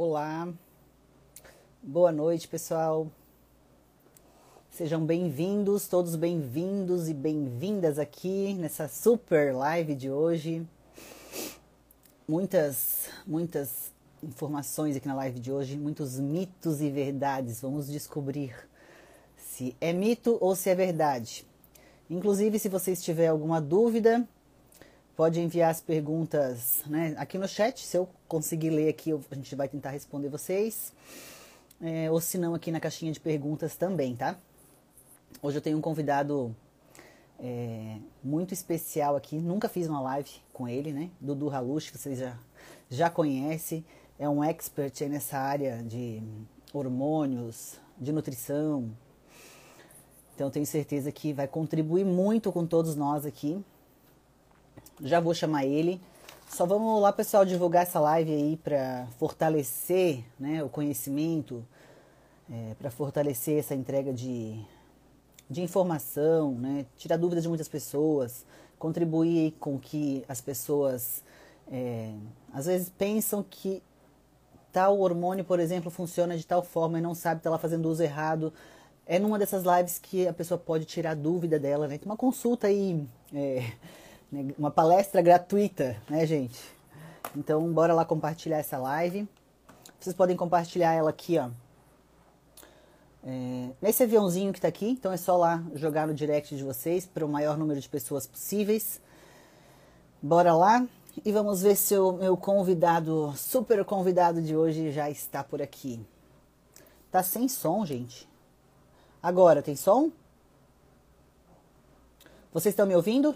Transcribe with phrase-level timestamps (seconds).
[0.00, 0.48] Olá,
[1.82, 3.10] boa noite pessoal.
[4.70, 10.64] Sejam bem-vindos, todos bem-vindos e bem-vindas aqui nessa super live de hoje.
[12.28, 13.90] Muitas, muitas
[14.22, 17.60] informações aqui na live de hoje, muitos mitos e verdades.
[17.60, 18.54] Vamos descobrir
[19.36, 21.44] se é mito ou se é verdade.
[22.08, 24.24] Inclusive, se você tiver alguma dúvida,
[25.18, 27.84] pode enviar as perguntas né, aqui no chat.
[27.84, 30.92] Se eu conseguir ler aqui, a gente vai tentar responder vocês.
[31.80, 34.38] É, ou se não, aqui na caixinha de perguntas também, tá?
[35.42, 36.54] Hoje eu tenho um convidado
[37.40, 39.40] é, muito especial aqui.
[39.40, 41.10] Nunca fiz uma live com ele, né?
[41.20, 42.38] Dudu Halush, que vocês já,
[42.88, 43.84] já conhecem.
[44.20, 46.22] É um expert nessa área de
[46.72, 48.88] hormônios, de nutrição.
[50.36, 53.60] Então tenho certeza que vai contribuir muito com todos nós aqui.
[55.00, 56.00] Já vou chamar ele.
[56.48, 61.64] Só vamos lá, pessoal, divulgar essa live aí para fortalecer né, o conhecimento,
[62.50, 64.58] é, para fortalecer essa entrega de,
[65.48, 68.46] de informação, né, tirar dúvidas de muitas pessoas,
[68.78, 71.22] contribuir com que as pessoas
[71.70, 72.12] é,
[72.52, 73.82] às vezes pensam que
[74.72, 78.02] tal hormônio, por exemplo, funciona de tal forma e não sabe está lá fazendo uso
[78.02, 78.52] errado.
[79.06, 81.96] É numa dessas lives que a pessoa pode tirar dúvida dela, né?
[81.98, 83.72] Tem uma consulta aí, é,
[84.58, 86.60] uma palestra gratuita, né, gente?
[87.36, 89.28] Então, bora lá compartilhar essa live.
[89.98, 91.50] Vocês podem compartilhar ela aqui, ó.
[93.24, 97.04] É, nesse aviãozinho que está aqui, então é só lá jogar no direct de vocês
[97.04, 99.00] para o maior número de pessoas possíveis.
[100.22, 100.86] Bora lá
[101.24, 106.00] e vamos ver se o meu convidado, super convidado de hoje já está por aqui.
[107.10, 108.28] Tá sem som, gente.
[109.22, 110.10] Agora, tem som?
[112.52, 113.34] Vocês estão me ouvindo?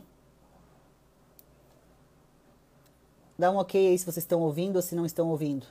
[3.38, 5.66] Dá um ok aí se vocês estão ouvindo ou se não estão ouvindo.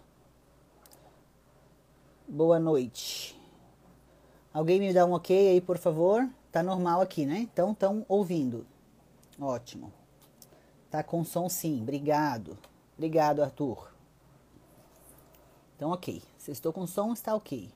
[2.27, 3.39] Boa noite.
[4.53, 6.27] Alguém me dá um ok aí, por favor?
[6.51, 7.39] Tá normal aqui, né?
[7.39, 8.65] Então, estão ouvindo.
[9.39, 9.93] Ótimo.
[10.89, 11.81] Tá com som sim.
[11.81, 12.57] Obrigado.
[12.97, 13.91] Obrigado, Arthur.
[15.75, 16.21] Então, ok.
[16.37, 17.71] Se estou com som, está ok.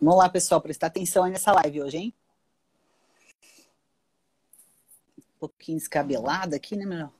[0.00, 2.14] Vamos lá, pessoal, prestar atenção aí nessa live hoje, hein?
[5.33, 7.10] Um pouquinho descabelada aqui, né, meu?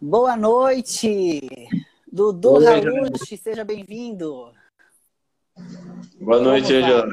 [0.00, 1.40] Boa noite,
[2.10, 4.52] Dudu Ralucci, seja bem-vindo.
[6.20, 7.08] Boa noite, Angela.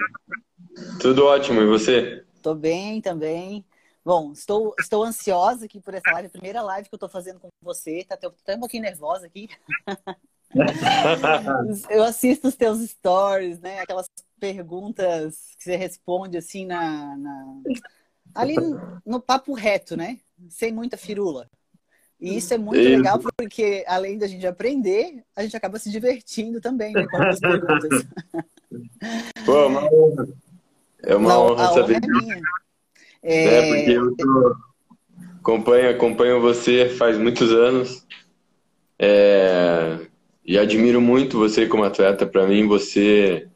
[1.01, 2.25] Tudo ótimo, e você?
[2.41, 3.65] Tô bem também.
[4.03, 7.49] Bom, estou, estou ansiosa aqui por essa live, primeira live que eu estou fazendo com
[7.61, 9.49] você, tá até um pouquinho nervosa aqui.
[11.89, 13.79] eu assisto os teus stories, né?
[13.79, 14.07] Aquelas
[14.39, 17.61] perguntas que você responde assim na, na...
[18.33, 20.19] ali no, no, papo reto, né?
[20.47, 21.49] Sem muita firula.
[22.19, 22.97] E isso é muito isso.
[22.97, 27.39] legal porque além da gente aprender, a gente acaba se divertindo também né, com as
[27.39, 28.05] perguntas.
[29.45, 30.27] Pô, uma honra.
[31.01, 31.95] É uma Não, honra saber.
[31.95, 32.41] Honra é, minha.
[33.23, 33.45] É...
[33.45, 34.55] é porque eu tô...
[35.39, 38.05] acompanho, acompanho você faz muitos anos.
[38.97, 39.99] É...
[40.45, 42.25] E admiro muito você como atleta.
[42.25, 43.47] Para mim, você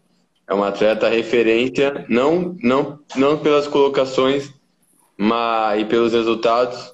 [0.48, 4.54] é um atleta referência, não, não, não pelas colocações,
[5.24, 6.94] mas e pelos resultados,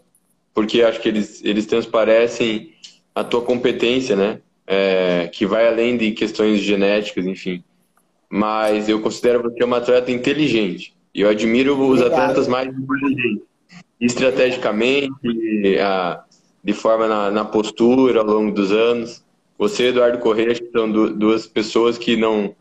[0.53, 2.73] porque acho que eles, eles transparecem
[3.15, 4.39] a tua competência, né?
[4.67, 7.63] É, que vai além de questões genéticas, enfim.
[8.29, 10.93] Mas eu considero você uma atleta inteligente.
[11.11, 12.19] E eu admiro os Obrigado.
[12.19, 13.43] atletas mais inteligentes.
[13.99, 16.23] Estrategicamente, a,
[16.63, 19.25] de forma na, na postura ao longo dos anos.
[19.57, 22.55] Você Eduardo Correia são duas pessoas que não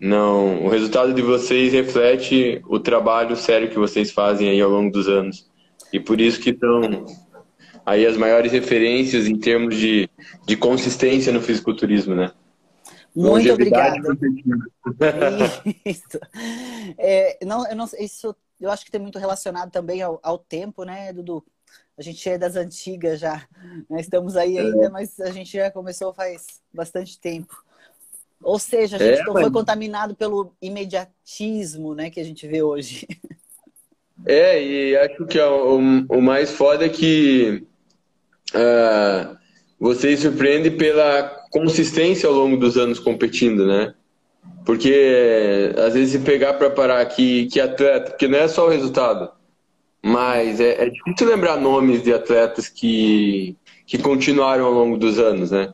[0.00, 4.90] não, o resultado de vocês reflete o trabalho sério que vocês fazem aí ao longo
[4.90, 5.50] dos anos.
[5.92, 7.04] E por isso que estão
[7.84, 10.08] aí as maiores referências em termos de,
[10.46, 12.32] de consistência no fisiculturismo, né?
[13.14, 13.98] Muito obrigada.
[15.84, 16.18] Isso.
[16.96, 20.84] É, não, eu não, isso eu acho que tem muito relacionado também ao, ao tempo,
[20.84, 21.44] né, Dudu?
[21.98, 23.46] A gente é das antigas já,
[23.88, 24.00] né?
[24.00, 24.88] estamos aí ainda, é.
[24.88, 27.64] mas a gente já começou faz bastante tempo.
[28.42, 29.42] Ou seja, a gente é, não mas...
[29.42, 33.06] foi contaminado pelo imediatismo né, que a gente vê hoje.
[34.26, 35.78] É, e acho que o,
[36.08, 37.64] o mais foda é que
[38.54, 39.36] uh,
[39.78, 43.94] você surpreende pela consistência ao longo dos anos competindo, né?
[44.64, 48.70] Porque às vezes se pegar para parar aqui que atleta, porque não é só o
[48.70, 49.30] resultado,
[50.02, 53.56] mas é, é difícil lembrar nomes de atletas que,
[53.86, 55.72] que continuaram ao longo dos anos, né?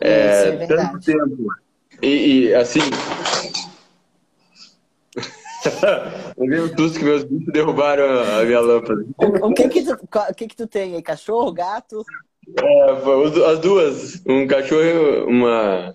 [0.00, 1.46] É, Isso, é tanto tempo
[2.02, 2.80] e, e assim.
[6.36, 9.04] Eu vi um susto que meus bichos derrubaram a minha lâmpada.
[9.42, 11.02] O, que que tu, o que que tu tem aí?
[11.02, 12.04] Cachorro, gato?
[12.56, 14.22] É, as duas.
[14.26, 15.94] Um cachorro, uma.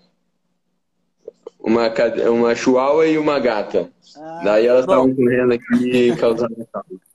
[1.60, 1.90] Uma,
[2.30, 3.90] uma chihuahua e uma gata.
[4.18, 6.68] Ah, Daí elas estavam correndo aqui e causando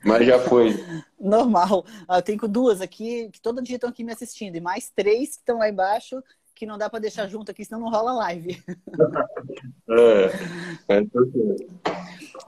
[0.02, 0.82] Mas já foi.
[1.20, 1.84] Normal.
[2.08, 4.56] Eu tenho duas aqui que todo dia estão aqui me assistindo.
[4.56, 6.22] E mais três que estão lá embaixo
[6.58, 8.60] que não dá para deixar junto aqui, senão não rola live.
[9.88, 11.20] é, é tá.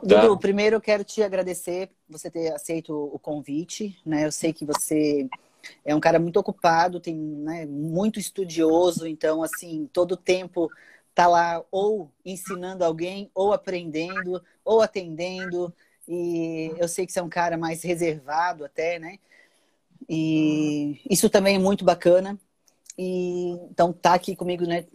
[0.03, 3.97] Dudu, primeiro eu quero te agradecer você ter aceito o convite.
[4.05, 4.27] Né?
[4.27, 5.29] Eu sei que você
[5.85, 10.69] é um cara muito ocupado, tem né, muito estudioso, então assim todo tempo
[11.15, 15.73] tá lá ou ensinando alguém, ou aprendendo, ou atendendo.
[16.09, 19.19] E eu sei que você é um cara mais reservado até, né?
[20.09, 22.37] E isso também é muito bacana.
[22.99, 24.87] E então tá aqui comigo, né?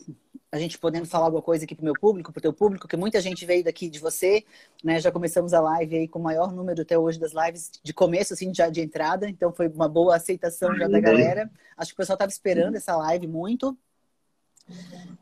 [0.51, 3.19] A gente podendo falar alguma coisa aqui pro meu público, pro teu público, que muita
[3.19, 4.45] gente veio daqui de você,
[4.83, 4.99] né?
[4.99, 8.33] Já começamos a live aí com o maior número até hoje das lives de começo,
[8.33, 9.29] assim, já de entrada.
[9.29, 11.49] Então foi uma boa aceitação já da galera.
[11.75, 13.77] Acho que o pessoal tava esperando essa live muito.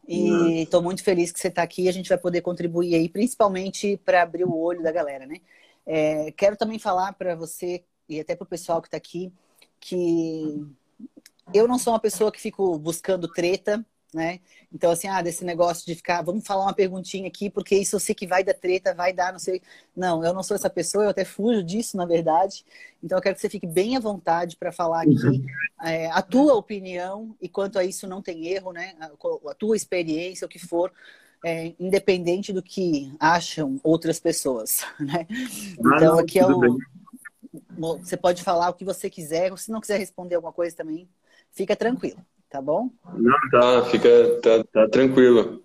[0.07, 1.87] E estou muito feliz que você está aqui.
[1.87, 5.37] A gente vai poder contribuir aí, principalmente para abrir o olho da galera, né?
[5.85, 9.33] É, quero também falar para você e até para o pessoal que está aqui
[9.79, 10.65] que
[11.53, 14.39] eu não sou uma pessoa que fico buscando treta, né?
[14.71, 17.99] Então, assim, ah, desse negócio de ficar, vamos falar uma perguntinha aqui, porque isso eu
[17.99, 19.61] sei que vai dar treta, vai dar, não sei.
[19.95, 22.63] Não, eu não sou essa pessoa, eu até fujo disso, na verdade.
[23.03, 25.43] Então, eu quero que você fique bem à vontade para falar aqui
[25.83, 28.93] é, a tua opinião, e quanto a isso não tem erro, né?
[28.99, 29.11] A,
[29.51, 30.91] a tua experiência, o que for,
[31.43, 35.27] é, independente do que acham outras pessoas, né?
[35.79, 36.77] Então, aqui é o.
[38.01, 41.07] Você pode falar o que você quiser, se não quiser responder alguma coisa também,
[41.53, 42.19] Fica tranquilo,
[42.50, 42.89] tá bom?
[43.13, 44.09] Não, tá, fica
[44.41, 45.61] tá, tá tranquilo.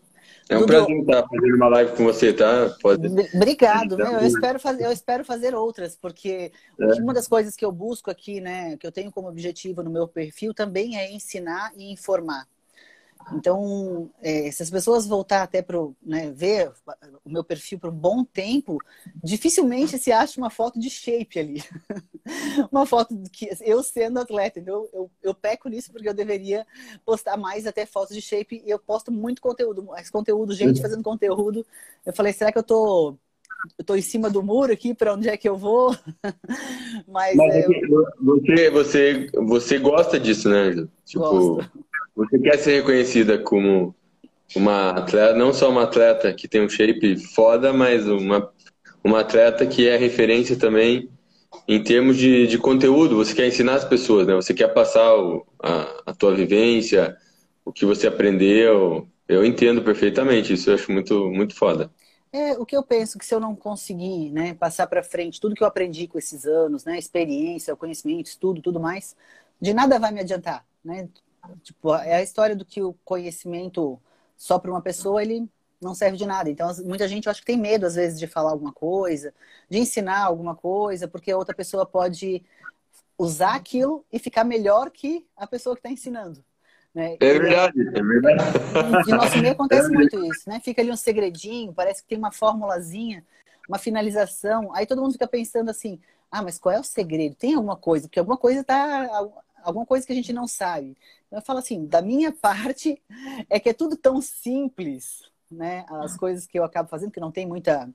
[0.51, 2.75] É um Dudu, prazer estar fazendo uma live com você, tá?
[2.81, 3.07] Pode...
[3.35, 6.51] Obrigado, meu, eu espero fazer, eu espero fazer outras, porque
[6.81, 6.85] é.
[7.03, 10.09] uma das coisas que eu busco aqui, né, que eu tenho como objetivo no meu
[10.09, 12.47] perfil também é ensinar e informar.
[13.35, 16.73] Então, é, se as pessoas voltar até para né, ver
[17.25, 18.79] o meu perfil por um bom tempo,
[19.23, 21.63] dificilmente se acha uma foto de shape ali.
[22.73, 24.63] uma foto que eu sendo atleta.
[24.65, 26.67] Eu, eu, eu, peco nisso porque eu deveria
[27.05, 31.03] postar mais até fotos de shape e eu posto muito conteúdo, mais conteúdo, gente fazendo
[31.03, 31.67] conteúdo.
[32.05, 33.17] Eu falei, será que eu tô
[33.77, 35.91] eu tô em cima do muro aqui, para onde é que eu vou?
[37.09, 37.67] Mas, Mas é,
[38.31, 40.87] você, você, você gosta disso, né?
[41.05, 41.88] Tipo, Gosto.
[42.19, 43.95] Você quer ser reconhecida como
[44.57, 48.53] uma atleta, não só uma atleta que tem um shape foda, mas uma,
[49.05, 51.09] uma atleta que é referência também
[51.69, 53.15] em termos de, de conteúdo.
[53.15, 54.35] Você quer ensinar as pessoas, né?
[54.35, 57.17] Você quer passar o, a, a tua vivência,
[57.65, 59.07] o que você aprendeu.
[59.29, 61.89] Eu entendo perfeitamente, isso eu acho muito, muito foda.
[62.33, 65.55] É, o que eu penso que se eu não conseguir né, passar para frente tudo
[65.55, 69.15] que eu aprendi com esses anos, né, experiência, conhecimento, estudo, tudo mais,
[69.61, 70.67] de nada vai me adiantar.
[70.85, 71.09] Né?
[71.63, 74.01] Tipo, é a história do que o conhecimento
[74.37, 75.49] só para uma pessoa ele
[75.81, 76.51] não serve de nada.
[76.51, 79.33] Então, muita gente eu acho que tem medo às vezes de falar alguma coisa,
[79.69, 82.43] de ensinar alguma coisa, porque a outra pessoa pode
[83.17, 86.43] usar aquilo e ficar melhor que a pessoa que está ensinando.
[86.95, 87.17] Né?
[87.21, 88.59] É verdade, é verdade.
[89.07, 90.61] E nosso meio acontece é muito isso, né?
[90.61, 93.25] Fica ali um segredinho, parece que tem uma formulazinha,
[93.69, 94.75] uma finalização.
[94.75, 96.01] Aí todo mundo fica pensando assim,
[96.31, 97.35] ah, mas qual é o segredo?
[97.35, 98.09] Tem alguma coisa?
[98.09, 99.29] Porque alguma coisa está
[99.63, 100.97] alguma coisa que a gente não sabe.
[101.31, 103.01] Eu falo assim, da minha parte,
[103.49, 105.85] é que é tudo tão simples, né?
[105.89, 107.89] As coisas que eu acabo fazendo, que não tem muita.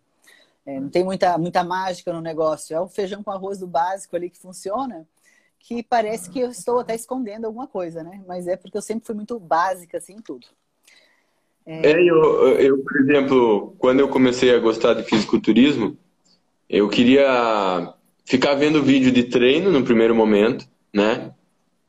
[0.65, 2.75] É, não tem muita, muita mágica no negócio.
[2.75, 5.05] É o feijão com arroz do básico ali que funciona,
[5.59, 8.23] que parece que eu estou até escondendo alguma coisa, né?
[8.25, 10.47] Mas é porque eu sempre fui muito básica, assim, em tudo.
[11.65, 15.97] É, é eu, eu, por exemplo, quando eu comecei a gostar de fisiculturismo,
[16.69, 17.93] eu queria
[18.25, 21.33] ficar vendo vídeo de treino no primeiro momento, né?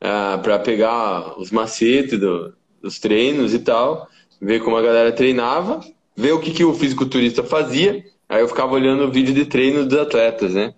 [0.05, 4.07] Uh, para pegar os macetes do, dos treinos e tal,
[4.39, 5.79] ver como a galera treinava,
[6.15, 8.03] ver o que, que o fisiculturista fazia.
[8.29, 10.73] Aí eu ficava olhando o vídeo de treino dos atletas, né?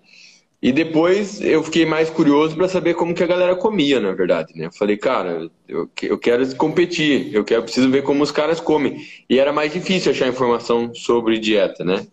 [0.60, 4.54] E depois eu fiquei mais curioso para saber como que a galera comia, na verdade,
[4.56, 4.66] né?
[4.66, 8.98] Eu falei, cara, eu, eu quero competir, eu quero preciso ver como os caras comem.
[9.30, 12.08] E era mais difícil achar informação sobre dieta, né?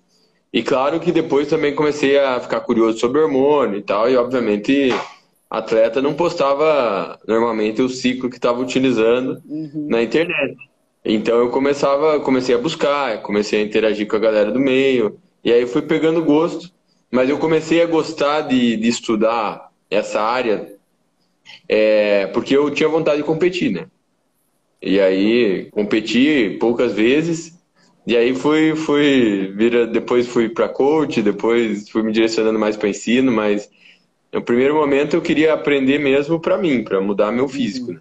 [0.53, 4.91] E claro que depois também comecei a ficar curioso sobre hormônio e tal, e obviamente
[5.59, 9.87] atleta não postava normalmente o ciclo que estava utilizando uhum.
[9.89, 10.57] na internet.
[11.05, 15.53] Então eu começava, comecei a buscar, comecei a interagir com a galera do meio, e
[15.53, 16.73] aí fui pegando gosto.
[17.11, 20.75] Mas eu comecei a gostar de, de estudar essa área
[21.69, 23.87] é, porque eu tinha vontade de competir, né?
[24.81, 27.59] E aí competi poucas vezes,
[28.07, 32.91] e aí fui, fui vira, depois fui para coach, depois fui me direcionando mais para
[32.91, 33.71] ensino, mas
[34.35, 37.93] no primeiro momento eu queria aprender mesmo para mim, para mudar meu físico.
[37.93, 38.01] Né?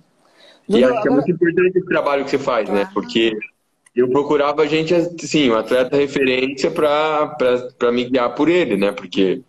[0.68, 2.90] E acho que é muito importante esse trabalho que você faz, né?
[2.92, 3.38] Porque
[3.96, 8.92] eu procurava a gente, assim, um atleta referência para me guiar por ele, né?
[8.92, 9.42] Porque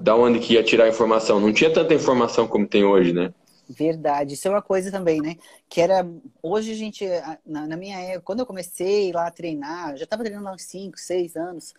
[0.00, 1.40] da onde que ia tirar informação?
[1.40, 3.32] Não tinha tanta informação como tem hoje, né?
[3.68, 5.34] Verdade, isso é uma coisa também, né?
[5.68, 6.08] Que era.
[6.40, 7.04] Hoje a gente,
[7.44, 10.62] na, na minha época, quando eu comecei lá a treinar, já estava treinando há uns
[10.62, 11.74] 5, 6 anos,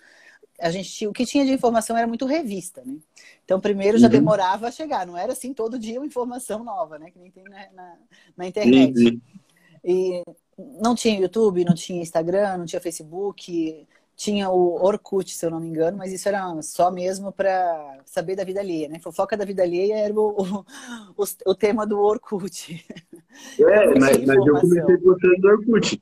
[0.60, 2.96] a gente o que tinha de informação era muito revista, né?
[3.46, 4.12] Então, primeiro já uhum.
[4.12, 7.12] demorava a chegar, não era assim todo dia uma informação nova, né?
[7.12, 7.96] Que nem tem na, na,
[8.36, 8.98] na internet.
[8.98, 9.22] Uhum.
[9.84, 10.24] E
[10.82, 15.60] não tinha YouTube, não tinha Instagram, não tinha Facebook, tinha o Orkut, se eu não
[15.60, 18.98] me engano, mas isso era só mesmo para saber da vida alheia, né?
[19.00, 20.64] Fofoca da vida alheia era o,
[21.16, 22.84] o, o tema do Orkut.
[23.60, 26.02] É, mas, mas eu comecei gostando do Orkut.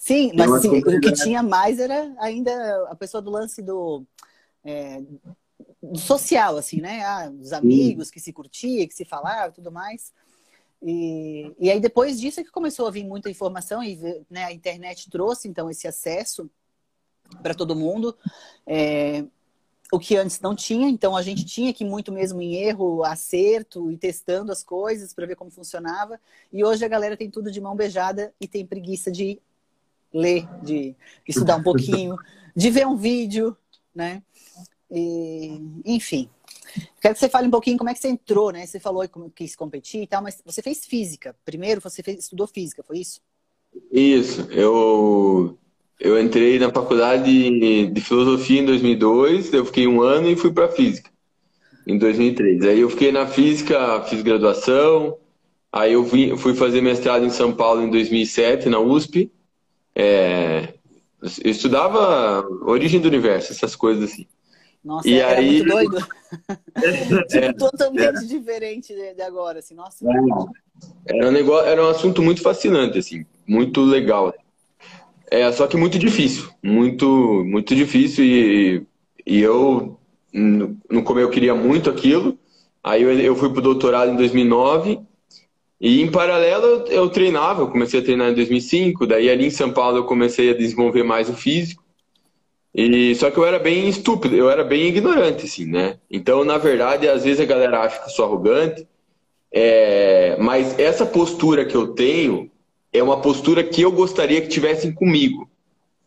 [0.00, 4.02] Sim, mas assim, o que tinha mais era ainda a pessoa do lance do,
[4.64, 5.02] é,
[5.82, 7.04] do social, assim, né?
[7.04, 8.14] Ah, os amigos Sim.
[8.14, 10.14] que se curtia, que se falava e tudo mais.
[10.80, 14.52] E, e aí depois disso é que começou a vir muita informação e né, a
[14.52, 16.50] internet trouxe então esse acesso
[17.42, 18.16] para todo mundo.
[18.66, 19.22] É,
[19.92, 23.92] o que antes não tinha, então a gente tinha que muito mesmo em erro, acerto
[23.92, 26.18] e testando as coisas para ver como funcionava.
[26.50, 29.38] E hoje a galera tem tudo de mão beijada e tem preguiça de
[30.12, 30.94] ler, de
[31.26, 32.16] estudar um pouquinho,
[32.54, 33.56] de ver um vídeo,
[33.94, 34.22] né?
[34.90, 36.28] E, enfim.
[37.00, 38.66] Quero que você fale um pouquinho como é que você entrou, né?
[38.66, 41.34] Você falou que quis competir e tal, mas você fez física.
[41.44, 43.20] Primeiro você fez, estudou física, foi isso?
[43.90, 44.42] Isso.
[44.50, 45.58] Eu
[45.98, 50.68] eu entrei na faculdade de filosofia em 2002, eu fiquei um ano e fui para
[50.68, 51.10] física
[51.86, 52.62] em 2003.
[52.62, 55.18] Aí eu fiquei na física, fiz graduação,
[55.70, 59.30] aí eu fui, fui fazer mestrado em São Paulo em 2007 na USP.
[59.94, 60.74] É,
[61.22, 64.26] eu estudava origem do universo, essas coisas assim.
[64.82, 65.58] Nossa, e era aí...
[65.58, 65.98] muito doido.
[67.28, 68.26] tipo, é, totalmente é.
[68.26, 70.04] diferente de agora, assim, nossa.
[70.06, 71.14] É.
[71.14, 74.32] Era um negócio, era um assunto muito fascinante, assim, muito legal.
[75.30, 78.86] É, só que muito difícil, muito, muito difícil e,
[79.24, 79.98] e eu,
[80.32, 82.36] no, no começo eu queria muito aquilo,
[82.82, 84.98] aí eu, eu fui pro doutorado em 2009
[85.80, 89.72] e em paralelo eu, treinava, eu comecei a treinar em 2005, daí ali em São
[89.72, 91.82] Paulo eu comecei a desenvolver mais o físico,
[92.74, 95.98] e só que eu era bem estúpido, eu era bem ignorante, assim, né?
[96.10, 98.86] Então, na verdade, às vezes a galera acha que eu sou arrogante,
[99.52, 100.36] é...
[100.38, 102.50] mas essa postura que eu tenho
[102.92, 105.48] é uma postura que eu gostaria que tivessem comigo,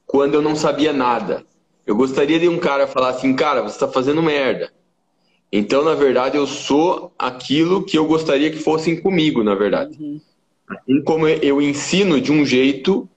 [0.05, 1.45] quando eu não sabia nada.
[1.85, 4.71] Eu gostaria de um cara falar assim, cara, você está fazendo merda.
[5.55, 9.95] Então, na verdade, eu sou aquilo que eu gostaria que fossem comigo, na verdade.
[10.01, 10.19] Uhum.
[10.67, 13.07] Assim como eu ensino de um jeito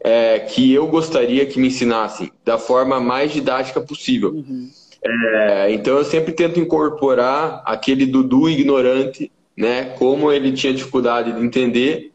[0.00, 4.30] é, que eu gostaria que me ensinassem, da forma mais didática possível.
[4.30, 4.68] Uhum.
[5.00, 9.94] É, então, eu sempre tento incorporar aquele Dudu ignorante, né?
[9.96, 12.10] Como ele tinha dificuldade de entender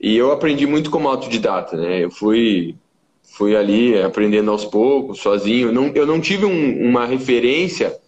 [0.00, 2.04] e eu aprendi muito como autodidata, né?
[2.04, 2.76] Eu fui,
[3.24, 5.72] fui ali aprendendo aos poucos, sozinho.
[5.72, 8.00] Não, eu não tive um, uma referência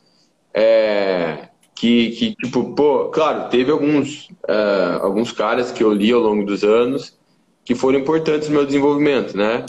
[0.55, 6.21] é, que, que, tipo, pô, claro, teve alguns, uh, alguns caras que eu li ao
[6.21, 7.19] longo dos anos
[7.65, 9.65] que foram importantes no meu desenvolvimento, né?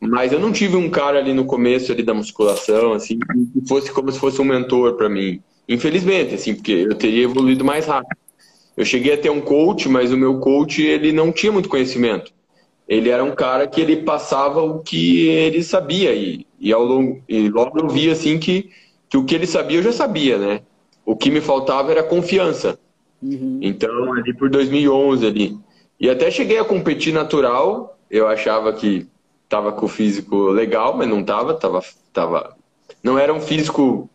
[0.00, 3.92] Mas eu não tive um cara ali no começo ali da musculação, assim, que fosse
[3.92, 5.40] como se fosse um mentor para mim.
[5.68, 8.16] Infelizmente, assim, porque eu teria evoluído mais rápido.
[8.76, 12.32] Eu cheguei a ter um coach, mas o meu coach ele não tinha muito conhecimento.
[12.88, 17.22] Ele era um cara que ele passava o que ele sabia e, e ao longo
[17.28, 18.70] e logo eu vi assim que,
[19.10, 20.62] que o que ele sabia eu já sabia, né?
[21.04, 22.78] O que me faltava era confiança.
[23.22, 23.58] Uhum.
[23.60, 25.58] Então ali por 2011 ali
[26.00, 27.98] e até cheguei a competir natural.
[28.10, 29.06] Eu achava que
[29.48, 32.56] tava com o físico legal, mas não tava, tava, tava.
[33.02, 34.08] Não era um físico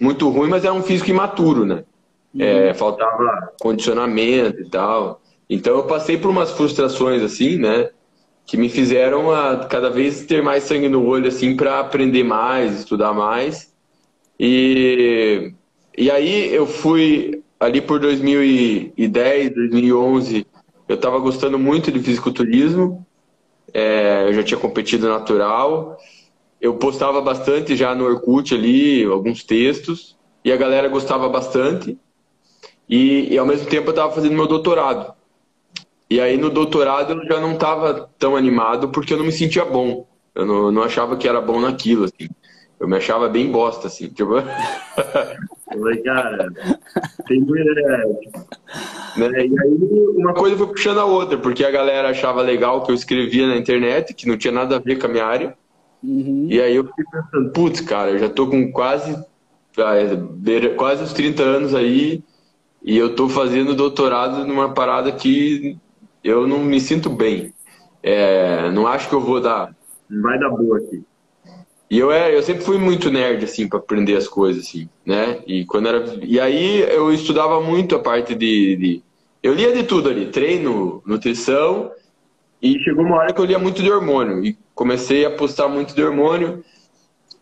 [0.00, 1.84] muito ruim, mas era um físico imaturo, né?
[2.38, 2.74] É, uhum.
[2.74, 5.22] faltava condicionamento e tal.
[5.48, 7.90] Então eu passei por umas frustrações assim, né?
[8.44, 12.80] Que me fizeram a cada vez ter mais sangue no olho, assim, para aprender mais,
[12.80, 13.69] estudar mais.
[14.42, 15.52] E,
[15.98, 20.46] e aí eu fui ali por 2010, 2011,
[20.88, 23.06] eu estava gostando muito de fisiculturismo.
[23.74, 25.98] É, eu já tinha competido natural.
[26.58, 30.16] Eu postava bastante já no Orkut ali, alguns textos.
[30.42, 31.98] E a galera gostava bastante.
[32.88, 35.12] E, e ao mesmo tempo eu estava fazendo meu doutorado.
[36.08, 39.66] E aí no doutorado eu já não estava tão animado porque eu não me sentia
[39.66, 40.08] bom.
[40.34, 42.30] Eu não, não achava que era bom naquilo, assim.
[42.80, 44.08] Eu me achava bem bosta, assim.
[44.08, 44.34] Tipo...
[45.70, 46.52] falei, cara,
[47.26, 48.06] tem mulher.
[49.16, 49.30] Né?
[49.32, 49.50] E aí
[50.16, 53.46] uma coisa foi puxando a outra, porque a galera achava legal o que eu escrevia
[53.46, 55.54] na internet, que não tinha nada a ver com a minha área.
[56.02, 56.46] Uhum.
[56.48, 59.16] E aí eu fiquei pensando, putz, cara, eu já tô com quase,
[60.76, 62.22] quase os 30 anos aí,
[62.82, 65.76] e eu tô fazendo doutorado numa parada que
[66.24, 67.52] eu não me sinto bem.
[68.02, 69.74] É, não acho que eu vou dar.
[70.08, 71.04] Não vai dar boa aqui.
[71.90, 75.40] E eu, é, eu sempre fui muito nerd, assim, para aprender as coisas, assim, né?
[75.44, 79.02] E, quando era, e aí eu estudava muito a parte de, de.
[79.42, 81.90] Eu lia de tudo ali: treino, nutrição.
[82.62, 84.44] E chegou uma hora que eu lia muito de hormônio.
[84.44, 86.62] E comecei a postar muito de hormônio.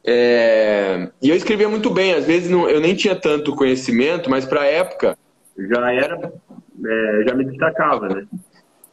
[0.03, 1.11] É...
[1.21, 2.15] E eu escrevia muito bem.
[2.15, 5.19] Às vezes não, eu nem tinha tanto conhecimento, mas para a época
[5.59, 6.33] já era.
[6.87, 8.27] É, já me destacava, né?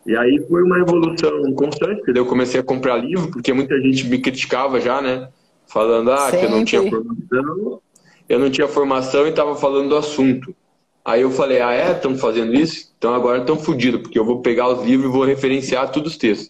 [0.05, 4.07] E aí foi uma evolução constante, porque eu comecei a comprar livro, porque muita gente
[4.07, 5.29] me criticava já, né?
[5.75, 7.81] Falando ah, que eu não tinha formação,
[8.29, 10.55] eu não tinha formação e estava falando do assunto.
[11.03, 11.91] Aí eu falei, ah é?
[11.91, 12.93] Estão fazendo isso?
[12.97, 16.17] Então agora estão fodidos, porque eu vou pegar os livros e vou referenciar todos os
[16.17, 16.49] textos.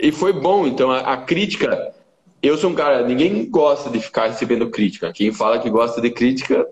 [0.00, 1.94] E foi bom, então a, a, crítica,
[2.42, 5.12] eu sou um cara, ninguém gosta de ficar recebendo crítica.
[5.12, 6.66] Quem fala que gosta de crítica,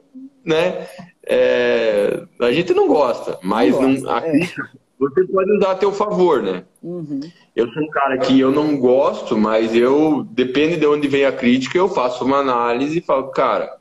[0.44, 0.88] né?
[1.24, 4.30] É, a gente não gosta, mas não gosta, não, a é.
[4.32, 4.70] crítica
[5.10, 6.64] você pode usar a teu favor, né?
[6.82, 7.20] Uhum.
[7.54, 11.32] Eu sou um cara que eu não gosto, mas eu, depende de onde vem a
[11.32, 13.76] crítica, eu faço uma análise e falo, cara,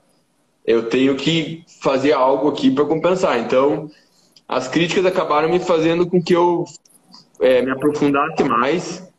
[0.65, 3.39] eu tenho que fazer algo aqui para compensar.
[3.39, 3.89] Então,
[4.48, 6.65] as críticas acabaram me fazendo com que eu
[7.39, 9.12] é, me aprofundasse mais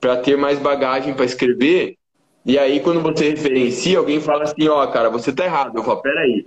[0.00, 1.96] para ter mais bagagem para escrever.
[2.44, 5.76] E aí, quando você referencia, alguém fala assim: Ó, oh, cara, você tá errado.
[5.76, 6.46] Eu falo: peraí,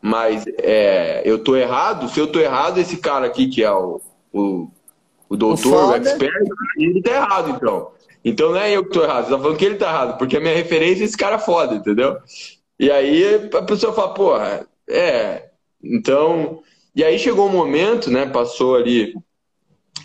[0.00, 2.08] mas é, eu tô errado?
[2.08, 4.00] Se eu tô errado, esse cara aqui que é o,
[4.38, 4.70] o,
[5.28, 7.92] o doutor, o, o expert, ele tá errado, então.
[8.24, 10.36] Então não é eu que tô errado, você tá falando que ele tá errado, porque
[10.36, 12.16] a minha referência é esse cara foda, entendeu?
[12.78, 15.48] E aí a pessoa fala, porra, é.
[15.82, 16.62] Então.
[16.94, 18.26] E aí chegou um momento, né?
[18.26, 19.14] Passou ali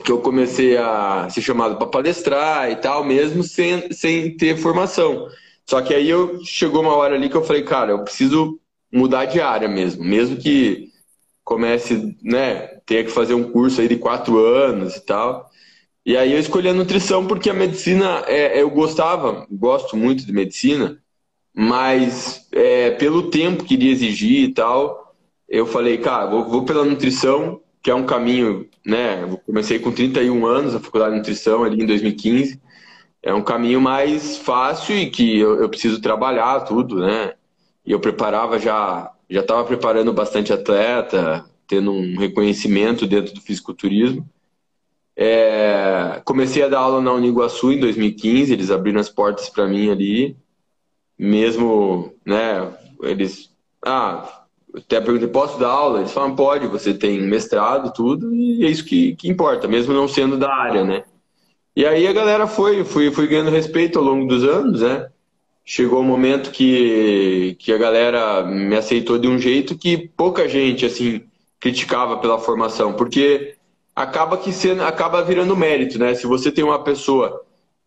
[0.03, 5.27] que eu comecei a ser chamado para palestrar e tal, mesmo sem, sem ter formação.
[5.65, 8.60] Só que aí eu chegou uma hora ali que eu falei, cara, eu preciso
[8.91, 10.89] mudar de área mesmo, mesmo que
[11.43, 15.50] comece, né, tenha que fazer um curso aí de quatro anos e tal.
[16.06, 20.34] E aí eu escolhi a nutrição porque a medicina, é, eu gostava, gosto muito de
[20.34, 21.00] medicina,
[21.56, 25.15] mas é, pelo tempo que iria exigir e tal,
[25.48, 29.24] eu falei, cara, vou, vou, pela nutrição, que é um caminho, né?
[29.24, 32.60] Eu comecei com 31 anos a faculdade de nutrição ali em 2015.
[33.22, 37.34] É um caminho mais fácil e que eu, eu preciso trabalhar tudo, né?
[37.86, 44.27] E eu preparava já, já estava preparando bastante atleta, tendo um reconhecimento dentro do fisiculturismo.
[45.15, 49.89] É, comecei a dar aula na Uniguaçu em 2015, eles abriram as portas para mim
[49.89, 50.36] ali
[51.17, 53.51] mesmo, né, eles,
[53.86, 54.43] ah,
[54.75, 55.99] até perguntei, posso dar aula?
[55.99, 60.07] Eles falam, pode, você tem mestrado, tudo, e é isso que, que importa, mesmo não
[60.07, 61.03] sendo da área, né.
[61.75, 65.07] E aí a galera foi, fui, fui ganhando respeito ao longo dos anos, né.
[65.65, 70.86] Chegou um momento que, que a galera me aceitou de um jeito que pouca gente,
[70.86, 71.21] assim,
[71.63, 73.56] criticava pela formação, porque
[73.95, 76.13] acaba que sendo, acaba virando mérito, né?
[76.13, 77.41] Se você tem uma pessoa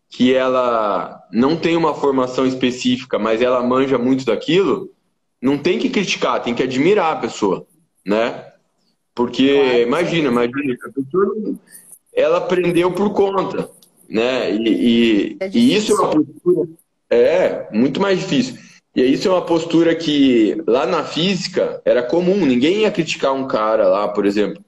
[0.08, 4.90] que ela não tem uma formação específica, mas ela manja muito daquilo,
[5.42, 7.66] não tem que criticar, tem que admirar a pessoa,
[8.02, 8.50] né?
[9.14, 11.54] Porque claro, imagina, imagina, a pessoa
[12.14, 13.68] ela aprendeu por conta,
[14.08, 14.54] né?
[14.54, 16.68] E, e, é e isso é uma postura
[17.10, 18.56] é muito mais difícil.
[18.96, 23.46] E isso é uma postura que lá na física era comum, ninguém ia criticar um
[23.46, 24.64] cara lá, por exemplo.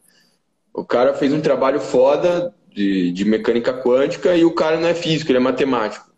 [0.74, 4.92] O cara fez um trabalho foda de, de mecânica quântica e o cara não é
[4.92, 6.12] físico, ele é matemático.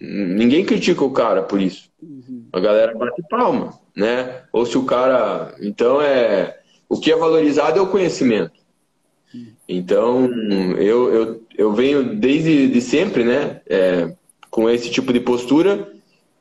[0.00, 1.88] Ninguém critica o cara por isso.
[2.02, 2.48] Uhum.
[2.52, 4.42] A galera bate palma, né?
[4.52, 5.54] Ou se o cara.
[5.60, 6.58] Então é.
[6.88, 8.60] O que é valorizado é o conhecimento.
[9.66, 10.28] Então,
[10.76, 13.62] eu, eu, eu venho desde de sempre, né?
[13.66, 14.12] É,
[14.50, 15.90] com esse tipo de postura,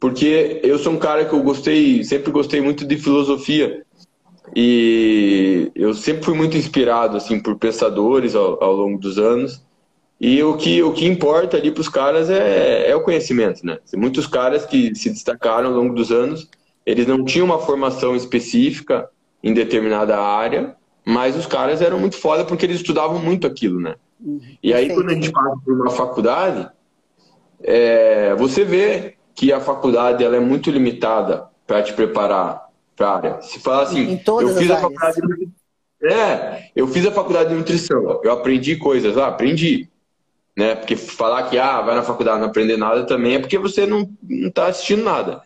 [0.02, 3.86] porque eu sou um cara que eu gostei, sempre gostei muito de filosofia.
[4.56, 9.64] E eu sempre fui muito inspirado assim por pensadores ao, ao longo dos anos.
[10.20, 13.78] E o que, o que importa ali para os caras é, é o conhecimento, né?
[13.96, 16.50] Muitos caras que se destacaram ao longo dos anos,
[16.84, 19.08] eles não tinham uma formação específica
[19.44, 23.94] em determinada área, mas os caras eram muito foda porque eles estudavam muito aquilo, né?
[24.20, 24.42] Uhum.
[24.64, 26.68] E aí, quando a gente passa por uma faculdade,
[27.64, 33.42] é, você vê que a faculdade ela é muito limitada para te preparar para área.
[33.42, 35.50] Se fala assim, eu fiz a faculdade de...
[36.04, 39.88] É, eu fiz a faculdade de nutrição, eu aprendi coisas lá, aprendi.
[40.58, 40.76] Né?
[40.76, 44.10] Porque falar que ah, vai na faculdade não aprender nada também é porque você não
[44.30, 45.42] está assistindo nada.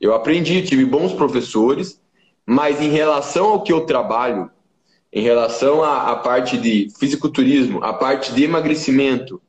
[0.00, 2.00] Eu aprendi, tive bons professores,
[2.46, 4.50] mas em relação ao que eu trabalho,
[5.12, 9.40] em relação à, à parte de fisiculturismo, a parte de emagrecimento,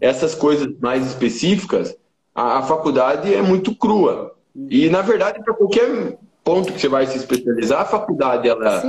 [0.00, 1.96] essas coisas mais específicas,
[2.38, 4.36] a, a faculdade é muito crua.
[4.54, 8.80] E, na verdade, para qualquer ponto que você vai se especializar, a faculdade ela,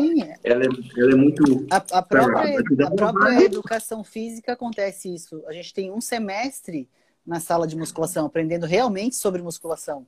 [0.44, 1.66] ela, é, ela é muito.
[1.72, 5.44] A, a própria, a própria educação física acontece isso.
[5.48, 6.88] A gente tem um semestre
[7.26, 10.06] na sala de musculação, aprendendo realmente sobre musculação.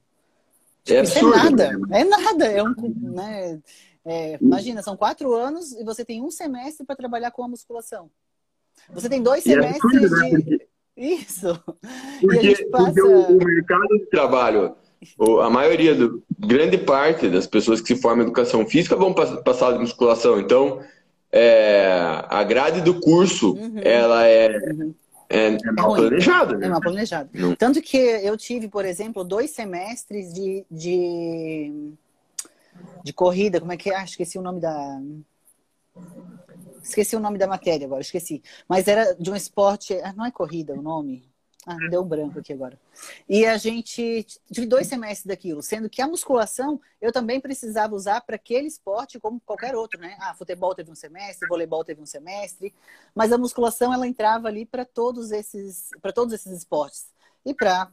[0.83, 2.01] Tipo, é, absurdo, é nada, né?
[2.01, 2.45] é nada.
[2.45, 3.59] É um, né,
[4.05, 8.09] é, imagina, são quatro anos e você tem um semestre para trabalhar com a musculação.
[8.91, 10.57] Você tem dois é semestres absurdo, né?
[11.01, 11.59] Isso.
[12.21, 12.85] Porque, passa...
[12.85, 14.75] porque o, o mercado de trabalho
[15.41, 19.71] a maioria, do, grande parte das pessoas que se formam em educação física vão passar
[19.73, 20.39] de musculação.
[20.39, 20.79] Então,
[21.31, 23.79] é, a grade do curso, uhum.
[23.83, 24.93] ela é, uhum.
[25.27, 26.57] é, é, mal planejada.
[26.57, 26.67] Né?
[26.67, 27.29] É mal planejada.
[27.57, 31.93] Tanto que eu tive, por exemplo, dois semestres de, de,
[33.03, 33.95] de corrida, como é que é?
[33.95, 35.01] Ah, esqueci o nome da...
[36.81, 38.41] Esqueci o nome da matéria agora, esqueci.
[38.67, 39.93] Mas era de um esporte...
[40.01, 41.31] Ah, não é corrida o nome?
[41.65, 42.79] Ah, deu um branco aqui agora.
[43.29, 48.21] E a gente tive dois semestres daquilo, sendo que a musculação eu também precisava usar
[48.21, 50.17] para aquele esporte como qualquer outro, né?
[50.19, 52.73] Ah, futebol teve um semestre, voleibol teve um semestre,
[53.13, 57.11] mas a musculação ela entrava ali para todos esses para todos esses esportes.
[57.45, 57.91] E para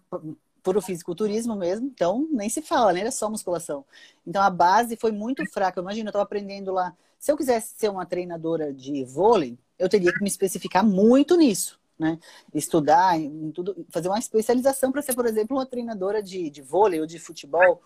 [0.65, 3.01] o fisiculturismo mesmo, então nem se fala, né?
[3.01, 3.85] Era só musculação.
[4.27, 5.81] Então a base foi muito fraca.
[5.81, 6.95] Imagina, eu estava aprendendo lá.
[7.19, 11.79] Se eu quisesse ser uma treinadora de vôlei, eu teria que me especificar muito nisso
[11.99, 12.19] né?
[12.55, 17.01] Estudar, em tudo, fazer uma especialização para ser, por exemplo, uma treinadora de, de vôlei
[17.01, 17.83] ou de futebol.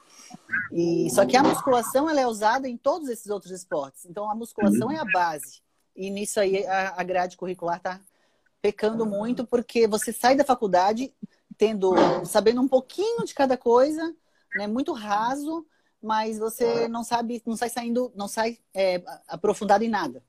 [0.70, 4.04] E só que a musculação ela é usada em todos esses outros esportes.
[4.04, 5.62] Então a musculação é a base.
[5.96, 8.00] E nisso aí a, a grade curricular está
[8.60, 11.12] pecando muito porque você sai da faculdade
[11.62, 11.94] tendo
[12.24, 14.12] sabendo um pouquinho de cada coisa,
[14.56, 14.66] né?
[14.66, 15.64] Muito raso,
[16.02, 20.20] mas você não sabe, não sai saindo, não sai é, aprofundado em nada.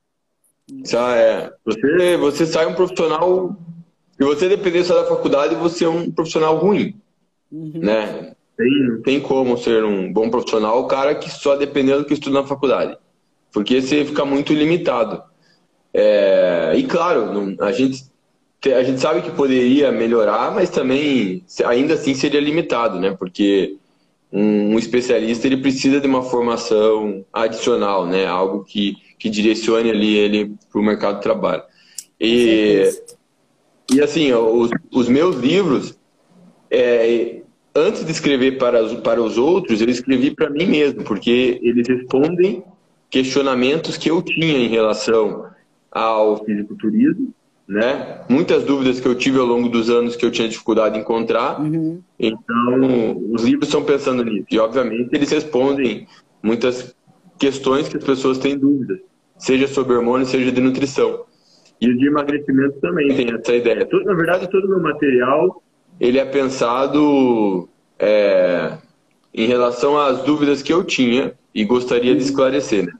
[0.85, 1.51] Já é.
[1.65, 3.57] Você, você sai um profissional.
[4.15, 7.01] Se você depender só da faculdade, você é um profissional ruim.
[7.51, 7.79] Uhum.
[7.81, 8.35] Né?
[8.55, 12.41] Tem, tem como ser um bom profissional o cara que só dependendo do que estuda
[12.41, 12.95] na faculdade.
[13.51, 15.23] Porque você fica muito limitado.
[15.91, 18.03] É, e claro, não, a, gente,
[18.65, 23.11] a gente sabe que poderia melhorar, mas também ainda assim seria limitado, né?
[23.17, 23.77] Porque
[24.31, 28.25] um, especialista ele precisa de uma formação adicional, né?
[28.25, 31.63] Algo que que direcione ali ele para o mercado de trabalho.
[32.19, 32.91] E,
[33.89, 35.97] e assim, os, os meus livros,
[36.69, 37.41] é,
[37.73, 42.65] antes de escrever para, para os outros, eu escrevi para mim mesmo, porque eles respondem
[43.09, 45.45] questionamentos que eu tinha em relação
[45.89, 47.33] ao fisiculturismo,
[47.73, 48.21] né?
[48.29, 51.59] Muitas dúvidas que eu tive ao longo dos anos que eu tinha dificuldade em encontrar.
[51.59, 52.01] Uhum.
[52.19, 54.47] Então, os livros estão pensando nisso.
[54.51, 56.07] E, obviamente, eles respondem
[56.41, 56.95] muitas
[57.37, 58.99] questões que as pessoas têm dúvidas
[59.43, 61.25] seja sobre hormônio, seja de nutrição.
[61.81, 63.87] E o de emagrecimento também tem essa ideia.
[64.05, 65.61] Na verdade, todo o meu material
[65.99, 67.67] ele é pensado
[67.99, 68.77] é,
[69.33, 72.85] em relação às dúvidas que eu tinha e gostaria de esclarecer.
[72.85, 72.93] Né?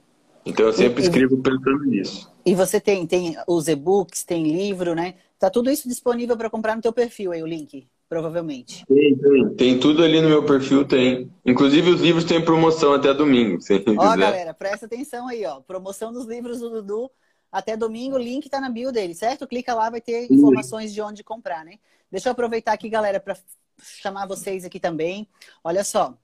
[0.45, 2.31] Então eu sempre escrevo pensando nisso.
[2.45, 5.15] E você tem, tem os e-books, tem livro, né?
[5.39, 8.86] Tá tudo isso disponível para comprar no teu perfil aí, o link, provavelmente.
[8.86, 9.49] Tem, tem.
[9.56, 11.32] Tem tudo ali no meu perfil, tem.
[11.45, 14.17] Inclusive os livros têm promoção até domingo, se Ó, quiser.
[14.17, 15.62] galera, presta atenção aí, ó.
[15.62, 17.12] Promoção dos livros do Dudu
[17.51, 19.45] até domingo, o link tá na bio dele, certo?
[19.45, 21.77] Clica lá, vai ter informações de onde comprar, né?
[22.12, 23.38] Deixa eu aproveitar aqui, galera, para
[23.79, 25.27] chamar vocês aqui também.
[25.63, 26.17] Olha só,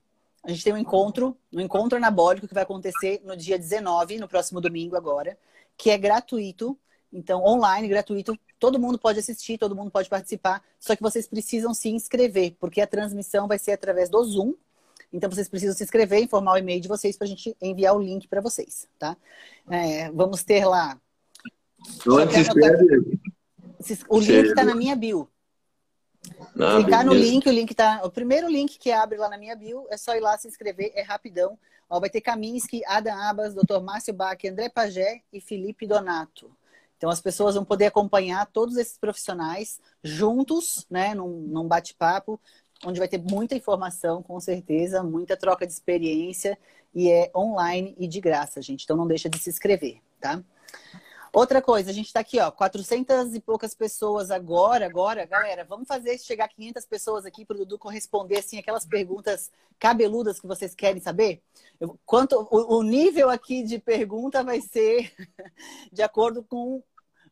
[0.44, 4.28] a gente tem um encontro, um encontro anabólico que vai acontecer no dia 19, no
[4.28, 5.38] próximo domingo agora,
[5.80, 6.78] que é gratuito.
[7.12, 11.74] Então, online, gratuito, todo mundo pode assistir, todo mundo pode participar, só que vocês precisam
[11.74, 14.54] se inscrever, porque a transmissão vai ser através do Zoom.
[15.12, 18.00] Então, vocês precisam se inscrever, informar o e-mail de vocês para a gente enviar o
[18.00, 19.18] link para vocês, tá?
[19.72, 21.02] É, vamos ter lá.
[22.06, 23.20] Onde se inscreve?
[24.08, 25.28] O link está na minha bio.
[26.60, 28.02] Ah, Clicar no link, o link tá.
[28.04, 30.92] O primeiro link que abre lá na minha bio é só ir lá se inscrever,
[30.94, 31.58] é rapidão.
[31.90, 33.80] Ó, vai ter Kaminski, Adam Abas, Dr.
[33.82, 36.56] Márcio Bach, André Pagé e Felipe Donato.
[36.98, 42.40] Então as pessoas vão poder acompanhar todos esses profissionais juntos, né, num, num bate-papo,
[42.86, 46.58] onde vai ter muita informação, com certeza, muita troca de experiência
[46.94, 48.84] e é online e de graça, gente.
[48.84, 50.44] Então não deixa de se inscrever, tá?
[51.32, 55.88] Outra coisa, a gente está aqui, ó, 400 e poucas pessoas agora, agora, galera, vamos
[55.88, 60.74] fazer chegar 500 pessoas aqui para o Dudu corresponder, assim, aquelas perguntas cabeludas que vocês
[60.74, 61.42] querem saber?
[61.80, 65.14] Eu, quanto, o, o nível aqui de pergunta vai ser
[65.94, 66.82] de acordo com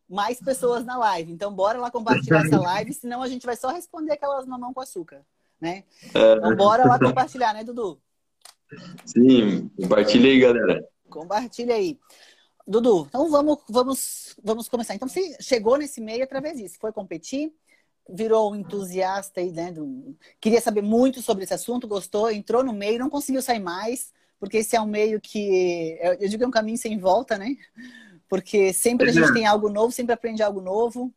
[0.08, 1.32] mais pessoas na live.
[1.32, 4.82] Então, bora lá compartilhar essa live, senão a gente vai só responder aquelas mamão com
[4.82, 5.26] açúcar,
[5.60, 5.84] né?
[6.14, 6.34] É.
[6.34, 8.00] Então, bora lá compartilhar, né, Dudu?
[9.06, 10.88] Sim, compartilha aí, galera.
[11.10, 12.00] Compartilha aí.
[12.68, 14.94] Dudu, então vamos, vamos, vamos começar.
[14.94, 17.54] Então você chegou nesse meio através disso, foi competir,
[18.10, 19.72] virou um entusiasta aí, né?
[19.72, 20.16] Do...
[20.42, 24.12] Queria saber muito sobre esse assunto, gostou, entrou no meio, não conseguiu sair mais.
[24.38, 27.56] porque esse é um meio que, eu digo que é um caminho sem volta, né?
[28.28, 29.34] Porque sempre a gente é.
[29.34, 31.14] tem algo novo, sempre aprende algo novo.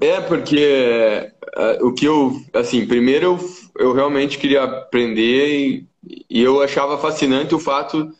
[0.00, 3.38] É, porque uh, o que eu, assim, primeiro
[3.76, 5.88] eu, eu realmente queria aprender e,
[6.30, 8.12] e eu achava fascinante o fato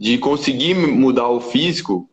[0.00, 2.08] de conseguir mudar o físico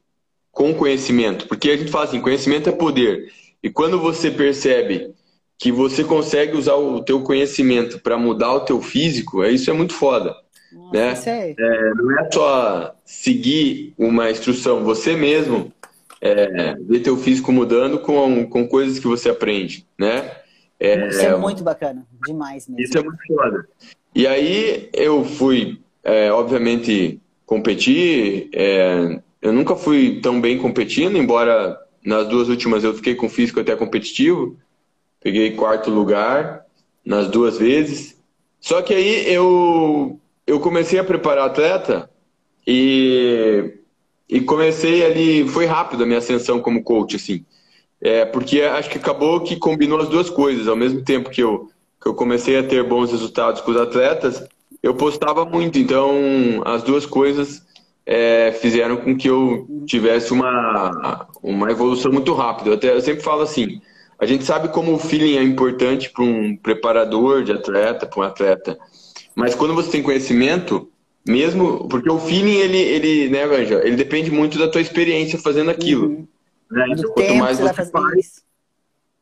[0.52, 3.32] com conhecimento, porque a gente fala assim, conhecimento é poder.
[3.63, 5.13] E quando você percebe
[5.58, 9.73] que você consegue usar o teu conhecimento para mudar o teu físico, é, isso é
[9.73, 10.36] muito foda.
[10.73, 11.56] Nossa, né?
[11.58, 15.71] É, não é só seguir uma instrução, você mesmo
[16.19, 20.30] é, ver teu físico mudando com, com coisas que você aprende, né?
[20.78, 22.84] É, isso é muito bacana, demais mesmo.
[22.84, 23.65] Isso é muito foda.
[24.13, 28.49] E aí eu fui, é, obviamente, competir.
[28.53, 33.60] É, eu nunca fui tão bem competindo, embora nas duas últimas eu fiquei com físico
[33.60, 34.55] até competitivo.
[35.19, 36.63] Peguei quarto lugar
[37.03, 38.15] nas duas vezes.
[38.60, 42.10] Só que aí eu, eu comecei a preparar atleta
[42.67, 43.73] e,
[44.29, 45.47] e comecei ali.
[45.47, 47.45] Foi rápido a minha ascensão como coach, assim.
[47.99, 50.67] É, porque acho que acabou que combinou as duas coisas.
[50.67, 51.69] Ao mesmo tempo que eu,
[52.01, 54.43] que eu comecei a ter bons resultados com os atletas,
[54.88, 55.78] eu postava muito.
[55.78, 57.62] Então, as duas coisas
[58.06, 62.69] é, fizeram com que eu tivesse uma, uma evolução muito rápida.
[62.69, 63.82] Eu, até, eu sempre falo assim:
[64.17, 68.23] a gente sabe como o feeling é importante para um preparador de atleta, para um
[68.23, 68.78] atleta.
[69.36, 70.89] Mas quando você tem conhecimento,
[71.28, 75.69] mesmo porque o feeling ele, ele, né, Vanja, ele depende muito da tua experiência fazendo
[75.69, 76.08] aquilo.
[76.08, 76.28] Uhum.
[76.71, 76.86] Né?
[76.91, 78.47] Então, quanto mais você, você faz, isso.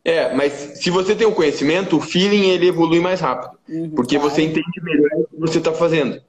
[0.06, 4.19] É, mas se você tem o conhecimento, o feeling ele evolui mais rápido, uhum, porque
[4.19, 4.30] claro.
[4.30, 5.10] você entende melhor
[5.47, 6.21] você está fazendo,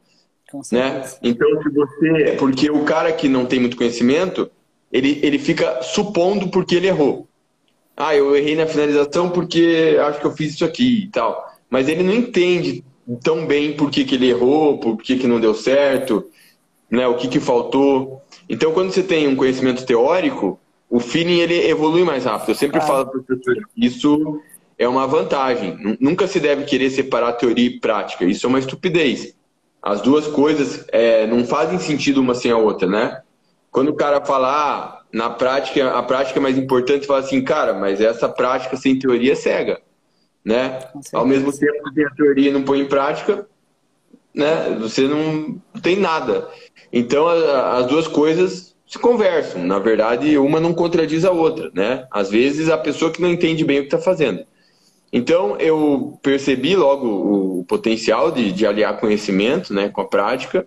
[0.72, 1.04] né?
[1.22, 4.50] Então se você, porque o cara que não tem muito conhecimento,
[4.92, 7.26] ele ele fica supondo porque ele errou.
[7.96, 11.88] Ah, eu errei na finalização porque acho que eu fiz isso aqui e tal, mas
[11.88, 12.84] ele não entende
[13.22, 16.24] tão bem por que, que ele errou, por que, que não deu certo,
[16.90, 17.06] né?
[17.06, 18.22] O que que faltou.
[18.48, 22.50] Então quando você tem um conhecimento teórico o feeling ele evolui mais rápido.
[22.50, 22.82] Eu sempre ah.
[22.82, 24.40] falo para os professores isso
[24.78, 25.96] é uma vantagem.
[26.00, 28.24] Nunca se deve querer separar teoria e prática.
[28.24, 29.34] Isso é uma estupidez.
[29.82, 33.20] As duas coisas é, não fazem sentido uma sem a outra, né?
[33.70, 37.74] Quando o cara fala, ah, na prática, a prática é mais importante, fala assim, cara,
[37.74, 39.80] mas essa prática sem teoria é cega,
[40.44, 40.80] né?
[41.12, 43.46] Ao mesmo tempo que tem a teoria e não põe em prática,
[44.34, 44.76] né?
[44.80, 46.48] Você não tem nada.
[46.92, 49.64] Então, as duas coisas se conversam.
[49.64, 52.06] Na verdade, uma não contradiz a outra, né?
[52.10, 54.44] Às vezes a pessoa que não entende bem o que está fazendo.
[55.16, 57.06] Então eu percebi logo
[57.60, 60.66] o potencial de, de, aliar conhecimento, né, com a prática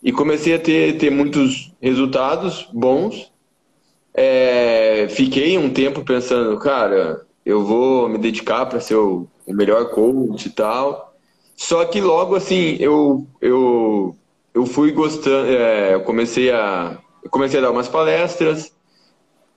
[0.00, 3.32] e comecei a ter, ter muitos resultados bons.
[4.14, 9.90] É, fiquei um tempo pensando, cara, eu vou me dedicar para ser o, o melhor
[9.90, 11.12] coach e tal.
[11.56, 14.14] Só que logo assim eu eu
[14.54, 16.98] eu fui gostando, é, eu comecei a
[17.32, 18.72] comecei a dar umas palestras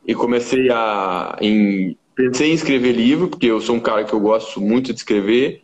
[0.08, 1.38] e comecei a.
[1.40, 5.00] Em, pensei em escrever livro, porque eu sou um cara que eu gosto muito de
[5.00, 5.64] escrever.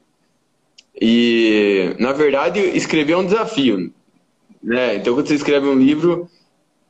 [1.00, 3.92] E, na verdade, escrever é um desafio.
[4.62, 4.96] Né?
[4.98, 6.30] Então, quando você escreve um livro,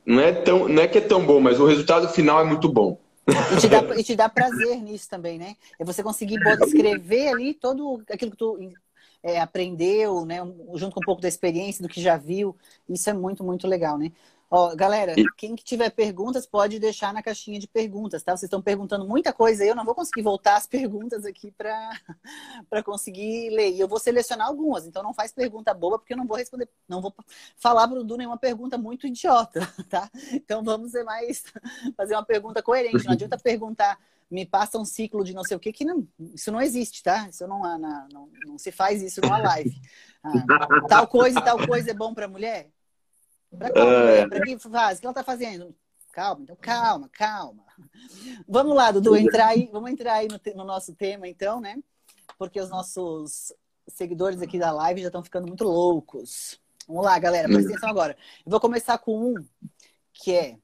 [0.04, 2.68] não é, tão, não é que é tão bom, mas o resultado final é muito
[2.68, 2.98] bom.
[3.26, 5.54] E te, dá, e te dá prazer nisso também, né?
[5.78, 8.58] É você conseguir escrever ali todo aquilo que tu
[9.22, 10.38] é, aprendeu, né?
[10.74, 12.56] Junto com um pouco da experiência, do que já viu.
[12.88, 14.10] Isso é muito, muito legal, né?
[14.54, 18.32] Ó, galera, quem tiver perguntas pode deixar na caixinha de perguntas, tá?
[18.32, 23.48] Vocês estão perguntando muita coisa, eu não vou conseguir voltar as perguntas aqui para conseguir
[23.48, 23.70] ler.
[23.70, 26.68] E eu vou selecionar algumas, então não faz pergunta boba, porque eu não vou responder,
[26.86, 27.14] não vou
[27.56, 30.10] falar para o Du nenhuma pergunta muito idiota, tá?
[30.30, 31.44] Então vamos ser mais
[31.96, 33.06] fazer uma pergunta coerente.
[33.06, 33.98] Não adianta perguntar,
[34.30, 37.26] me passa um ciclo de não sei o que, que não, isso não existe, tá?
[37.26, 39.74] Isso não, não, não, não se faz isso numa live.
[40.22, 42.70] Ah, tal coisa e tal coisa é bom para mulher?
[43.56, 44.28] Para é...
[44.28, 44.98] Pra quem faz?
[44.98, 45.74] O que ela está fazendo?
[46.12, 47.64] Calma, então calma, calma.
[48.46, 51.82] Vamos lá, Dudu, entrar aí, vamos entrar aí no, no nosso tema, então, né?
[52.38, 53.52] Porque os nossos
[53.88, 56.60] seguidores aqui da live já estão ficando muito loucos.
[56.86, 58.16] Vamos lá, galera, presta atenção agora.
[58.44, 59.34] Eu vou começar com um
[60.12, 60.58] que é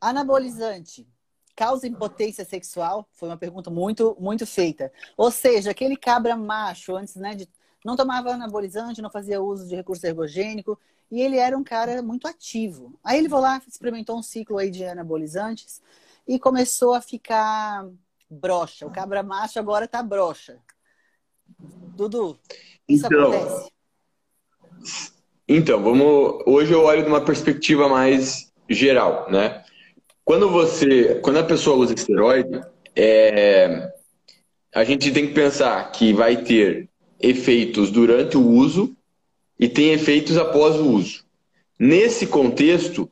[0.00, 1.06] anabolizante
[1.54, 3.08] causa impotência sexual?
[3.12, 4.92] Foi uma pergunta muito, muito feita.
[5.16, 7.48] Ou seja, aquele cabra macho antes, né, de
[7.84, 10.78] não tomava anabolizante, não fazia uso de recurso ergogênico
[11.10, 12.98] e ele era um cara muito ativo.
[13.02, 15.82] Aí ele foi lá, experimentou um ciclo aí de anabolizantes
[16.26, 17.86] e começou a ficar
[18.30, 18.86] broxa.
[18.86, 20.58] O cabra macho agora tá broxa.
[21.96, 22.38] Dudu,
[22.86, 23.70] isso então, acontece?
[25.48, 26.42] Então, vamos.
[26.46, 29.64] Hoje eu olho de uma perspectiva mais geral, né?
[30.24, 32.60] Quando você, quando a pessoa usa esteroide,
[32.94, 33.90] é,
[34.74, 38.94] a gente tem que pensar que vai ter efeitos durante o uso
[39.58, 41.24] e tem efeitos após o uso.
[41.78, 43.10] Nesse contexto,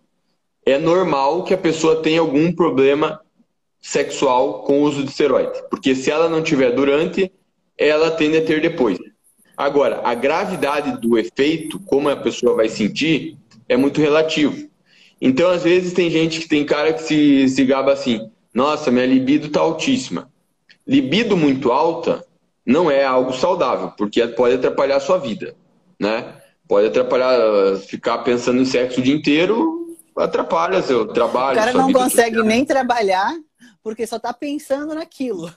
[0.64, 3.20] é normal que a pessoa tenha algum problema
[3.80, 7.30] sexual com o uso de esteroide, porque se ela não tiver durante,
[7.78, 8.98] ela tende a ter depois.
[9.56, 14.68] Agora, a gravidade do efeito, como a pessoa vai sentir, é muito relativo.
[15.20, 19.06] Então, às vezes, tem gente que tem cara que se, se gaba assim: nossa, minha
[19.06, 20.30] libido está altíssima.
[20.86, 22.24] Libido muito alta
[22.64, 25.54] não é algo saudável, porque pode atrapalhar a sua vida,
[25.98, 26.34] né?
[26.68, 31.58] Pode atrapalhar, ficar pensando em sexo o dia inteiro, atrapalha seu trabalho.
[31.58, 33.32] O cara não consegue nem trabalhar
[33.82, 35.50] porque só está pensando naquilo.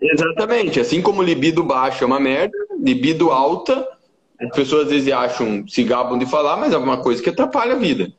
[0.00, 0.80] Exatamente.
[0.80, 3.86] Assim como libido baixa é uma merda, libido alta,
[4.40, 7.74] as pessoas às vezes acham, se gabam de falar, mas é uma coisa que atrapalha
[7.74, 8.10] a vida.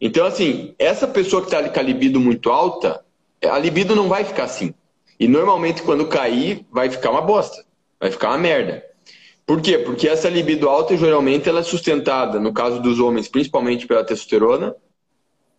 [0.00, 3.04] Então, assim, essa pessoa que está com a libido muito alta,
[3.44, 4.74] a libido não vai ficar assim.
[5.20, 7.64] E normalmente quando cair, vai ficar uma bosta.
[8.00, 8.82] Vai ficar uma merda.
[9.48, 9.78] Por quê?
[9.78, 14.76] Porque essa libido alta, geralmente, ela é sustentada, no caso dos homens, principalmente pela testosterona,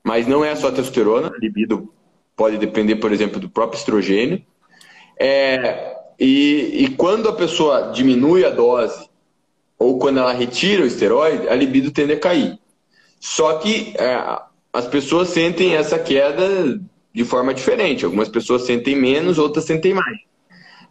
[0.04, 1.92] mas não é só a testosterona, a libido
[2.36, 4.46] pode depender, por exemplo, do próprio estrogênio.
[5.20, 9.10] É, e, e quando a pessoa diminui a dose,
[9.76, 12.60] ou quando ela retira o esteroide, a libido tende a cair.
[13.20, 14.40] Só que é,
[14.72, 16.80] as pessoas sentem essa queda
[17.12, 18.06] de forma diferente.
[18.06, 20.20] Algumas pessoas sentem menos, outras sentem mais.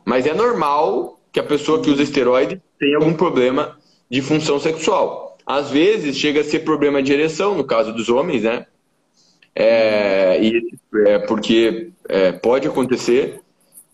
[0.04, 3.78] Mas é normal que a pessoa que usa esteroide tenha algum problema
[4.10, 5.38] de função sexual.
[5.46, 8.66] Às vezes chega a ser problema de ereção, no caso dos homens, né?
[9.54, 10.60] É, e,
[11.06, 13.40] é porque é, pode acontecer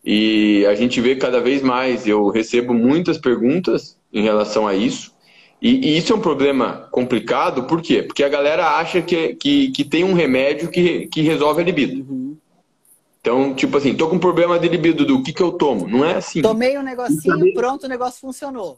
[0.03, 2.07] e a gente vê cada vez mais.
[2.07, 5.13] Eu recebo muitas perguntas em relação a isso.
[5.61, 8.03] E, e, isso é um problema complicado, por quê?
[8.03, 12.07] Porque a galera acha que, que, que tem um remédio que, que resolve a libido.
[13.25, 15.89] Então, tipo assim, tô com problema de libido, do que, que eu tomo?
[15.89, 16.43] Não é assim.
[16.43, 18.77] Tomei um negocinho, pronto, o negócio funcionou.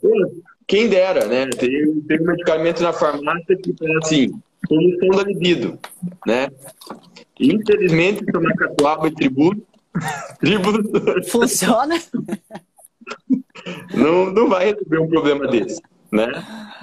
[0.69, 1.49] Quem dera, né?
[1.49, 1.69] Tem,
[2.03, 5.77] tem um medicamento na farmácia que fala assim, solução da libido,
[6.25, 6.49] né?
[7.41, 9.67] Infelizmente, tomar catuaba e tributo,
[10.39, 11.25] tributo...
[11.29, 12.01] Funciona?
[13.97, 15.83] não, não vai resolver um problema desse,
[16.13, 16.29] né?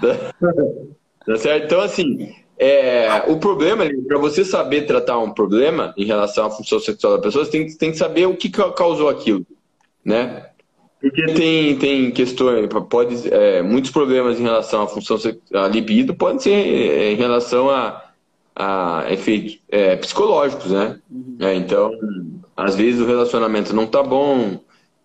[1.25, 1.63] Tá certo?
[1.63, 6.79] Então, assim, é, o problema, para você saber tratar um problema em relação à função
[6.79, 9.45] sexual da pessoa, você tem, tem que saber o que causou aquilo,
[10.03, 10.47] né?
[11.01, 15.17] Porque tem, tem questões, pode, é, muitos problemas em relação à função
[15.53, 18.01] à libido podem ser é, em relação a,
[18.55, 20.99] a efeitos é, psicológicos, né?
[21.11, 21.37] Uhum.
[21.41, 21.91] É, então,
[22.55, 24.59] às vezes o relacionamento não tá bom,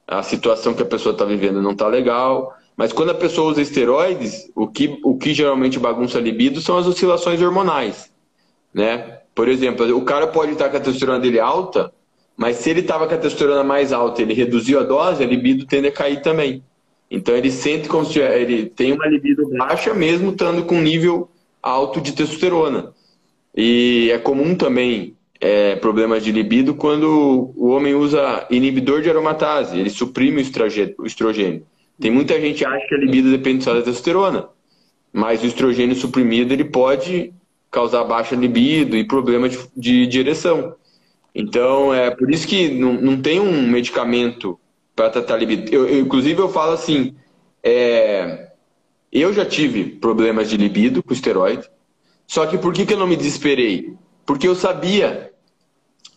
[0.07, 3.61] a situação que a pessoa está vivendo não tá legal, mas quando a pessoa usa
[3.61, 8.09] esteroides, o que, o que geralmente bagunça a libido são as oscilações hormonais,
[8.73, 9.19] né?
[9.35, 11.93] Por exemplo, o cara pode estar com a testosterona dele alta,
[12.37, 15.67] mas se ele estava com a testosterona mais alta, ele reduziu a dose, a libido
[15.67, 16.63] tende a cair também.
[17.11, 21.29] Então ele sente como se ele tem uma libido baixa mesmo estando com nível
[21.61, 22.95] alto de testosterona.
[23.57, 29.77] E é comum também é, problemas de libido quando o homem usa inibidor de aromatase,
[29.77, 30.41] ele suprime
[30.97, 31.67] o estrogênio.
[32.01, 34.49] Tem muita gente que acha que a libido depende só da testosterona,
[35.13, 37.33] mas o estrogênio suprimido ele pode
[37.71, 40.75] causar baixa libido e problema de, de, de ereção.
[41.35, 44.59] Então, é por isso que não, não tem um medicamento
[44.95, 45.73] para tratar libido.
[45.73, 47.15] Eu, eu, inclusive, eu falo assim:
[47.63, 48.53] é,
[49.13, 51.69] eu já tive problemas de libido com esteroide,
[52.27, 53.95] só que por que, que eu não me desesperei?
[54.25, 55.31] Porque eu sabia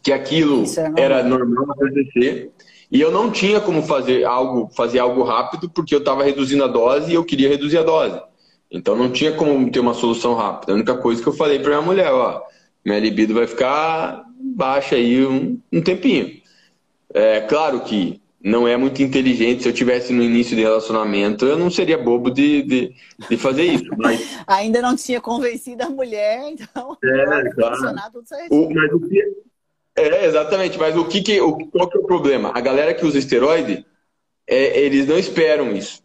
[0.04, 0.64] que aquilo
[0.98, 2.52] é era normal acontecer
[2.92, 6.68] e eu não tinha como fazer algo, fazer algo rápido porque eu estava reduzindo a
[6.68, 8.20] dose e eu queria reduzir a dose.
[8.70, 10.74] Então não tinha como ter uma solução rápida.
[10.74, 12.42] A única coisa que eu falei para minha mulher, ó,
[12.84, 16.42] minha libido vai ficar baixa aí um, um tempinho.
[17.14, 19.64] É claro que não é muito inteligente.
[19.64, 22.94] Se eu tivesse no início de relacionamento, eu não seria bobo de, de,
[23.30, 23.86] de fazer isso.
[23.98, 24.38] Mas...
[24.48, 26.98] Ainda não tinha convencido a mulher, então.
[27.04, 27.96] É, claro.
[28.50, 29.24] O, mas o que,
[30.02, 30.78] é, exatamente.
[30.78, 32.52] Mas o que, que o, qual que é o problema?
[32.54, 33.86] A galera que usa esteroide,
[34.48, 36.02] é, eles não esperam isso.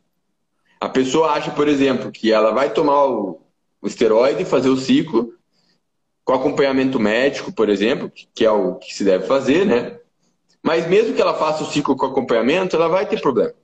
[0.80, 3.40] A pessoa acha, por exemplo, que ela vai tomar o,
[3.80, 5.32] o esteroide, fazer o ciclo,
[6.24, 9.98] com acompanhamento médico, por exemplo, que é o que se deve fazer, né?
[10.62, 13.54] Mas mesmo que ela faça o ciclo com acompanhamento, ela vai ter problema.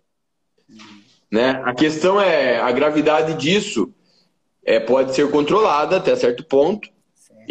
[1.28, 1.60] Né?
[1.64, 3.92] A questão é a gravidade disso
[4.64, 6.88] é, pode ser controlada até certo ponto,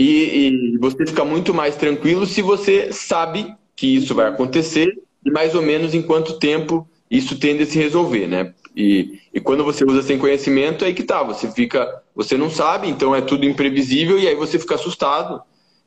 [0.02, 5.30] e, e, você fica muito mais tranquilo se você sabe que isso vai acontecer e
[5.30, 8.54] mais ou menos em quanto tempo isso tende a se resolver, né?
[8.76, 12.88] E, e quando você usa sem conhecimento, aí que tá, você fica, você não sabe,
[12.88, 15.40] então é tudo imprevisível e aí você fica assustado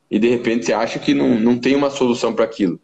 [0.08, 2.78] e de repente você acha que não, não tem uma solução para aquilo.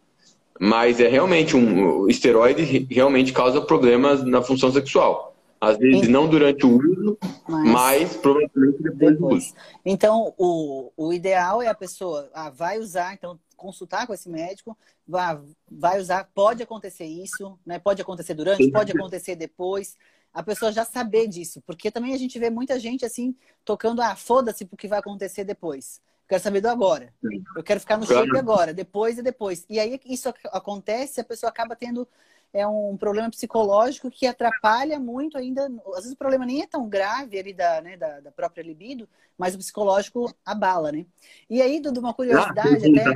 [0.59, 5.30] Mas é realmente um o esteroide realmente causa problemas na função sexual.
[5.61, 9.53] Às vezes não durante o uso, mas, mas provavelmente depois, depois, do uso.
[9.85, 14.75] Então, o, o ideal é a pessoa ah, vai usar, então consultar com esse médico,
[15.07, 15.39] vai,
[15.69, 17.77] vai usar, pode acontecer isso, né?
[17.77, 19.95] Pode acontecer durante, pode acontecer depois.
[20.33, 24.15] A pessoa já saber disso, porque também a gente vê muita gente assim tocando, ah,
[24.15, 26.01] foda-se porque vai acontecer depois.
[26.27, 27.13] quero saber do agora.
[27.55, 29.63] Eu quero ficar no shape agora, depois e depois.
[29.69, 32.07] E aí isso acontece, a pessoa acaba tendo
[32.53, 35.71] é um problema psicológico que atrapalha muito ainda.
[35.89, 39.07] Às vezes o problema nem é tão grave ali da, né, da, da própria libido,
[39.37, 41.05] mas o psicológico abala, né?
[41.49, 43.13] E aí, Dudu, uma curiosidade ah, até.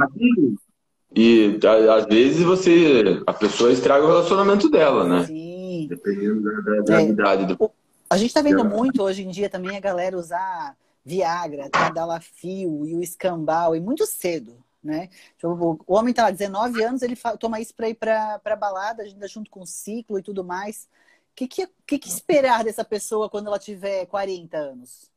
[1.15, 1.59] E
[1.93, 3.21] às vezes você.
[3.25, 5.25] A pessoa estraga o relacionamento dela, né?
[5.25, 5.87] Sim.
[5.89, 7.71] Dependendo da, da é, gravidade do.
[8.09, 12.95] A gente está vendo muito hoje em dia também a galera usar Viagra, Tadalafil e
[12.95, 15.09] o escambau, e muito cedo né?
[15.35, 17.67] Tipo, o homem tá lá, 19 anos, ele toma ir
[17.99, 20.87] para balada, ainda junto com o ciclo e tudo mais.
[21.31, 25.09] O que, que, que, que esperar dessa pessoa quando ela tiver 40 anos?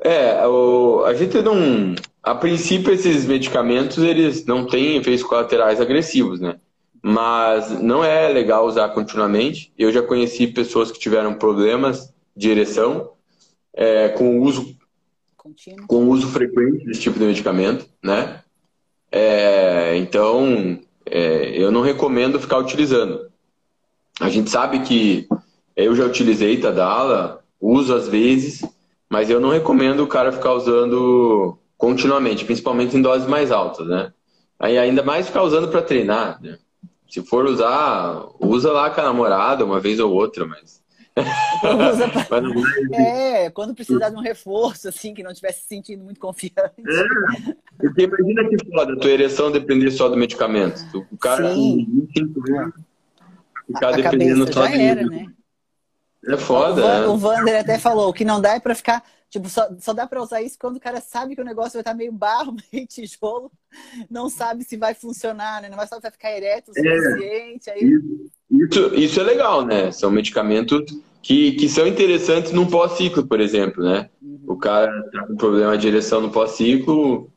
[0.00, 1.94] É, o, a gente não.
[2.22, 6.58] A princípio, esses medicamentos eles não têm efeitos colaterais agressivos, né?
[7.02, 9.72] Mas não é legal usar continuamente.
[9.76, 13.10] Eu já conheci pessoas que tiveram problemas de ereção
[13.74, 14.76] é, com o uso
[15.42, 15.88] Contínuo.
[15.88, 18.42] com uso frequente desse tipo de medicamento, né?
[19.10, 23.28] É, então, é, eu não recomendo ficar utilizando.
[24.20, 25.26] A gente sabe que
[25.74, 28.64] eu já utilizei Tadala, uso às vezes,
[29.10, 34.12] mas eu não recomendo o cara ficar usando continuamente, principalmente em doses mais altas, né?
[34.60, 36.56] Aí ainda mais ficar usando para treinar, né?
[37.10, 40.81] Se for usar, usa lá com a namorada uma vez ou outra, mas.
[42.94, 46.56] é, quando precisar de um reforço, assim, que não estivesse se sentindo muito confiante.
[46.56, 51.06] É, porque imagina que foda, a tua ereção depender só do medicamento.
[51.10, 52.08] O cara Sim.
[53.66, 54.80] ficar a dependendo só de.
[54.80, 55.26] Era, né?
[56.28, 56.80] É foda.
[56.82, 57.08] O, Van, é.
[57.08, 59.04] o Vander até falou: que não dá é pra ficar.
[59.28, 61.80] Tipo, só, só dá pra usar isso quando o cara sabe que o negócio vai
[61.80, 63.50] estar meio barro, meio tijolo,
[64.10, 65.70] não sabe se vai funcionar, né?
[65.70, 66.96] Não vai saber se vai ficar ereto o é.
[66.96, 67.70] suficiente.
[67.70, 67.82] É, aí...
[67.82, 69.90] isso, isso, isso é legal, né?
[69.90, 70.84] São medicamentos
[71.22, 74.10] que, que são interessantes num pós-ciclo, por exemplo, né?
[74.20, 74.40] Uhum.
[74.46, 77.30] O cara tá com problema de ereção no pós-ciclo,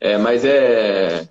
[0.00, 1.28] é, mas é,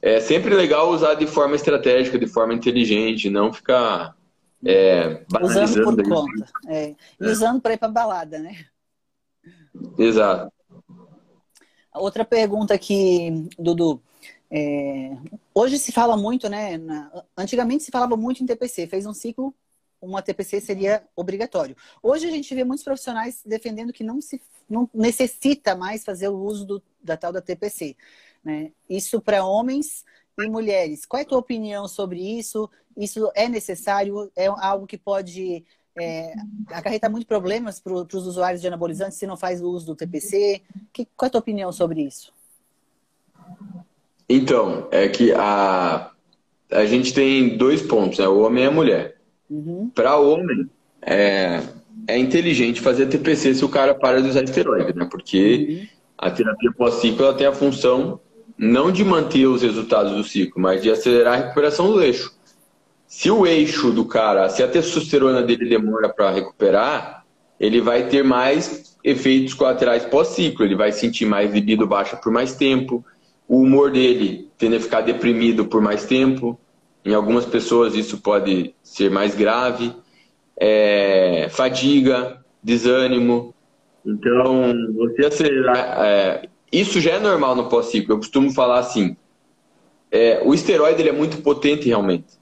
[0.00, 4.16] é sempre legal usar de forma estratégica, de forma inteligente, não ficar
[4.64, 6.46] é, usando por conta.
[6.68, 6.94] É.
[7.20, 7.26] E é.
[7.28, 8.56] usando para ir para balada, né?
[9.98, 10.50] Exato.
[11.94, 14.02] Outra pergunta aqui, Dudu.
[14.50, 15.16] É,
[15.54, 16.78] hoje se fala muito, né?
[16.78, 18.86] Na, antigamente se falava muito em TPC.
[18.86, 19.54] Fez um ciclo,
[20.00, 21.76] uma TPC seria obrigatório.
[22.02, 26.38] Hoje a gente vê muitos profissionais defendendo que não se não necessita mais fazer o
[26.38, 27.96] uso do, da tal da TPC.
[28.44, 28.72] Né?
[28.88, 30.04] Isso para homens
[30.38, 31.06] e mulheres.
[31.06, 32.68] Qual é a tua opinião sobre isso?
[32.96, 34.30] Isso é necessário?
[34.36, 35.64] É algo que pode
[35.96, 36.34] é,
[36.68, 40.62] acarretar muitos problemas para os usuários de anabolizantes se não faz o uso do TPC?
[40.92, 42.35] Que, qual é a tua opinião sobre isso?
[44.28, 46.10] Então, é que a,
[46.70, 48.26] a gente tem dois pontos, né?
[48.26, 49.16] o homem e a mulher.
[49.48, 49.90] Uhum.
[49.94, 50.68] Para homem,
[51.00, 51.62] é,
[52.08, 55.06] é inteligente fazer TPC se o cara para de usar esteroide, né?
[55.08, 55.86] Porque uhum.
[56.18, 58.20] a terapia pós-ciclo tem a função
[58.58, 62.34] não de manter os resultados do ciclo, mas de acelerar a recuperação do eixo.
[63.06, 67.24] Se o eixo do cara, se a testosterona dele demora para recuperar,
[67.60, 70.64] ele vai ter mais efeitos colaterais pós-ciclo.
[70.64, 73.04] Ele vai sentir mais libido baixa por mais tempo.
[73.48, 76.58] O humor dele tende a ficar deprimido por mais tempo.
[77.04, 79.92] Em algumas pessoas isso pode ser mais grave.
[80.58, 83.54] É, fadiga, desânimo.
[84.04, 85.76] Então, você acelerar.
[86.04, 88.14] É, isso já é normal no pós-ciclo.
[88.14, 89.16] Eu costumo falar assim:
[90.10, 92.36] é, o esteroide ele é muito potente realmente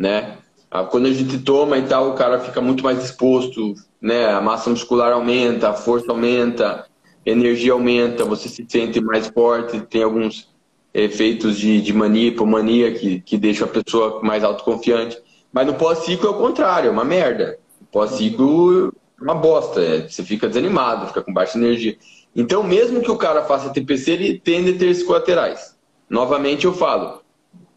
[0.00, 0.38] né?
[0.70, 4.32] Ah, quando a gente toma e tal, o cara fica muito mais exposto, né?
[4.32, 6.86] A massa muscular aumenta, a força aumenta,
[7.26, 10.48] energia aumenta, você se sente mais forte, tem alguns
[10.92, 15.18] efeitos de, de mania, hipomania que, que deixa a pessoa mais autoconfiante.
[15.52, 17.58] Mas no pós-ciclo é o contrário, é uma merda.
[17.80, 21.96] O pós-ciclo é uma bosta, é, você fica desanimado, fica com baixa energia.
[22.34, 25.76] Então, mesmo que o cara faça TPC, ele tende a ter esses colaterais.
[26.08, 27.22] Novamente eu falo,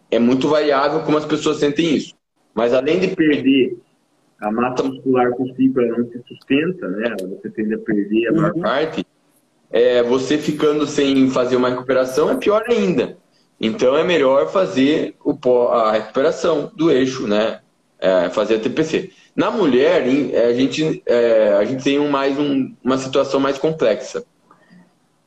[0.09, 2.16] é muito variável como as pessoas sentem isso.
[2.53, 3.78] Mas além de perder
[4.39, 7.16] a massa muscular com ciclo, ela não se sustenta, né?
[7.22, 8.61] Você tende a perder a maior uhum.
[8.61, 9.05] parte.
[9.74, 13.18] É, você ficando sem fazer uma recuperação é pior ainda.
[13.60, 15.36] Então é melhor fazer o,
[15.70, 17.60] a recuperação do eixo, né?
[18.00, 19.12] É, fazer a TPC.
[19.36, 23.58] Na mulher, é, a gente, é, a gente tem um, mais um, uma situação mais
[23.58, 24.24] complexa.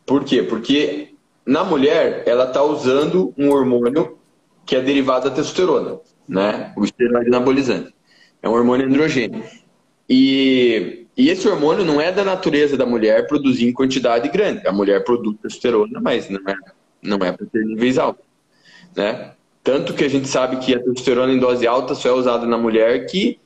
[0.06, 0.42] Por quê?
[0.42, 4.18] Porque na mulher, ela está usando um hormônio
[4.64, 6.72] que é derivado da testosterona, né?
[6.76, 7.94] O esteroide anabolizante.
[8.42, 9.44] É um hormônio androgênio.
[10.08, 14.66] E, e esse hormônio não é da natureza da mulher produzir em quantidade grande.
[14.66, 16.56] A mulher produz testosterona, mas não é,
[17.02, 18.24] não é para ter níveis altos.
[18.94, 19.32] Né?
[19.64, 22.58] Tanto que a gente sabe que a testosterona em dose alta só é usada na
[22.58, 23.38] mulher que,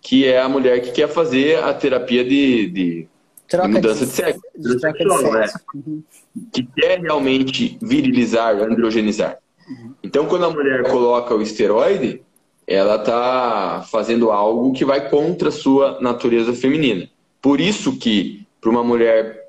[0.00, 3.08] que é a mulher que quer fazer a terapia de, de,
[3.48, 4.40] de mudança de, de sexo.
[4.56, 5.32] De de sexo.
[5.32, 5.46] Né?
[5.74, 6.02] Uhum.
[6.50, 9.36] Que quer realmente virilizar, androgenizar.
[9.68, 9.94] Uhum.
[10.02, 12.22] Então, quando a mulher coloca o esteroide,
[12.70, 17.10] ela está fazendo algo que vai contra a sua natureza feminina.
[17.42, 19.44] Por isso que, para uma mulher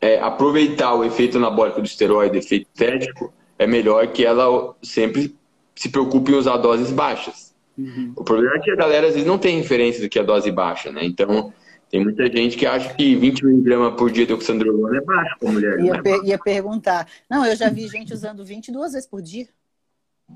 [0.00, 5.36] é, aproveitar o efeito anabólico do esteroide, efeito estético, é melhor que ela sempre
[5.74, 7.54] se preocupe em usar doses baixas.
[7.76, 8.14] Uhum.
[8.16, 10.50] O problema é que a galera às vezes não tem referência do que é dose
[10.50, 11.04] baixa, né?
[11.04, 11.52] Então,
[11.90, 15.52] tem muita gente que acha que 20 miligramas por dia de oxandrolona é baixo para
[15.52, 15.78] mulher.
[15.80, 17.06] Ia, é per ia perguntar.
[17.28, 19.46] Não, eu já vi gente usando 22 vezes por dia.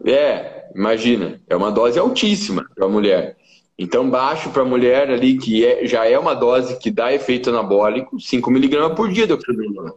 [0.04, 3.36] É, imagina, é uma dose altíssima para a mulher.
[3.78, 7.48] Então, baixo para a mulher ali, que é, já é uma dose que dá efeito
[7.50, 9.94] anabólico, 5 miligramas por dia de oxandrolona.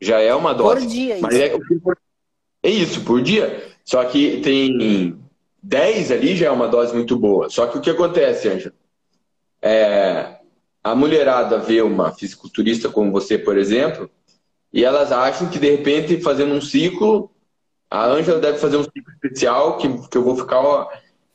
[0.00, 0.86] Já é uma dose.
[0.86, 1.42] Por dia, Mas isso.
[2.62, 3.72] É, é isso, por dia.
[3.84, 5.18] Só que tem
[5.62, 7.50] 10 ali já é uma dose muito boa.
[7.50, 8.74] Só que o que acontece, Ângela?
[9.60, 10.36] É,
[10.82, 14.10] a mulherada vê uma fisiculturista como você, por exemplo,
[14.72, 17.30] e elas acham que de repente fazendo um ciclo
[17.94, 20.58] a Ângela deve fazer um ciclo especial que, que eu vou ficar.
[20.58, 20.88] Ó,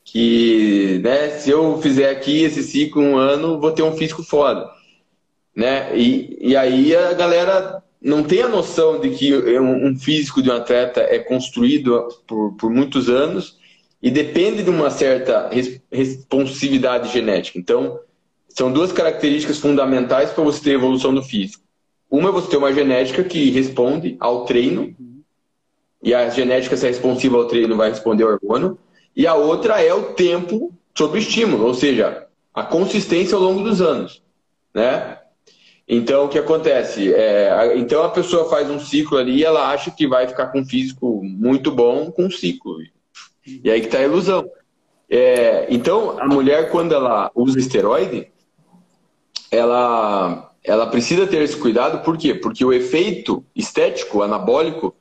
[0.04, 4.68] que né, se eu fizer aqui esse ciclo um ano, vou ter um físico foda.
[5.56, 5.96] Né?
[5.96, 10.54] E, e aí a galera não tem a noção de que um físico de um
[10.54, 13.58] atleta é construído por, por muitos anos
[14.02, 15.50] e depende de uma certa
[15.90, 17.58] responsividade genética.
[17.58, 17.98] Então,
[18.48, 21.62] são duas características fundamentais para você ter evolução do físico.
[22.10, 24.94] Uma é você ter uma genética que responde ao treino,
[26.02, 28.78] e a genética, se é responsiva ao treino, vai responder ao hormônio.
[29.14, 33.80] E a outra é o tempo sobre estímulo, ou seja, a consistência ao longo dos
[33.80, 34.22] anos.
[34.74, 35.18] Né?
[35.86, 37.12] Então, o que acontece?
[37.12, 40.60] É, então, a pessoa faz um ciclo ali e ela acha que vai ficar com
[40.60, 42.78] um físico muito bom com um ciclo.
[43.46, 44.48] E aí que está a ilusão.
[45.08, 48.28] É, então, a mulher, quando ela usa esteroide,
[49.50, 52.34] ela, ela precisa ter esse cuidado, por quê?
[52.34, 54.94] Porque o efeito estético, anabólico,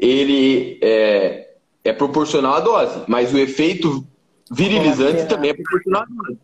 [0.00, 1.50] ele é,
[1.84, 4.06] é proporcional à dose, mas o efeito
[4.50, 6.38] virilizante também é proporcional à dose.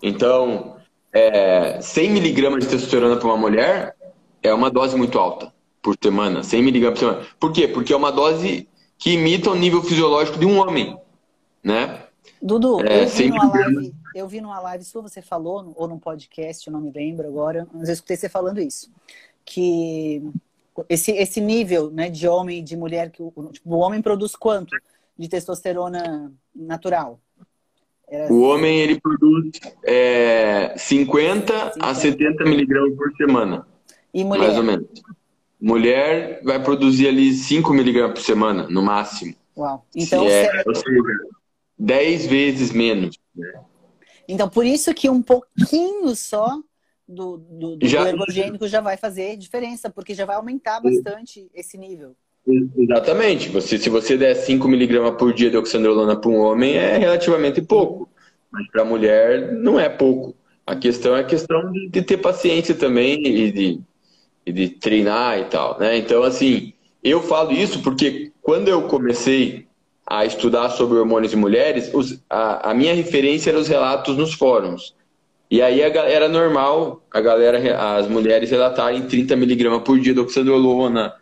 [0.00, 0.76] Então,
[1.12, 3.96] é, 100 miligramas de testosterona para uma mulher
[4.40, 5.52] é uma dose muito alta
[5.82, 7.26] por semana, 100 miligramas por semana.
[7.40, 7.66] Por quê?
[7.66, 10.96] Porque é uma dose que imita o nível fisiológico de um homem,
[11.62, 12.04] né?
[12.40, 15.98] Dudu, é, eu, vi numa live, eu vi numa live sua, você falou, ou num
[15.98, 18.88] podcast, eu não me lembro agora, mas eu escutei você falando isso,
[19.44, 20.22] que
[20.88, 24.36] esse, esse nível né, de homem e de mulher que o, tipo, o homem produz
[24.36, 24.76] quanto
[25.16, 27.20] de testosterona natural?
[28.08, 28.32] Era...
[28.32, 29.50] O homem ele produz
[29.84, 33.66] é, 50, 50 a 70 miligramas por semana.
[34.14, 34.46] E mulher?
[34.46, 34.88] Mais ou menos.
[35.60, 39.34] Mulher vai produzir ali 5 miligramas por semana, no máximo.
[39.56, 39.84] Uau.
[39.94, 40.68] Então, é, você...
[40.68, 41.02] Ou seja,
[41.78, 43.18] 10 vezes menos.
[43.34, 43.52] Né?
[44.26, 46.60] Então, por isso que um pouquinho só
[47.08, 51.78] do, do, do já, ergogênico já vai fazer diferença, porque já vai aumentar bastante esse
[51.78, 52.14] nível.
[52.76, 53.48] Exatamente.
[53.48, 57.62] Você, se você der 5 miligramas por dia de oxandrolona para um homem, é relativamente
[57.62, 58.08] pouco.
[58.50, 60.34] Mas para a mulher, não é pouco.
[60.66, 63.80] A questão é a questão de, ter paciência também e de,
[64.44, 65.78] e de treinar e tal.
[65.78, 65.96] Né?
[65.98, 69.66] Então, assim, eu falo isso porque quando eu comecei
[70.06, 74.32] a estudar sobre hormônios em mulheres, os, a, a minha referência era os relatos nos
[74.32, 74.94] fóruns.
[75.50, 77.58] E aí era normal a galera,
[77.96, 81.14] as mulheres relatarem 30 miligramas por dia de oxandrolona,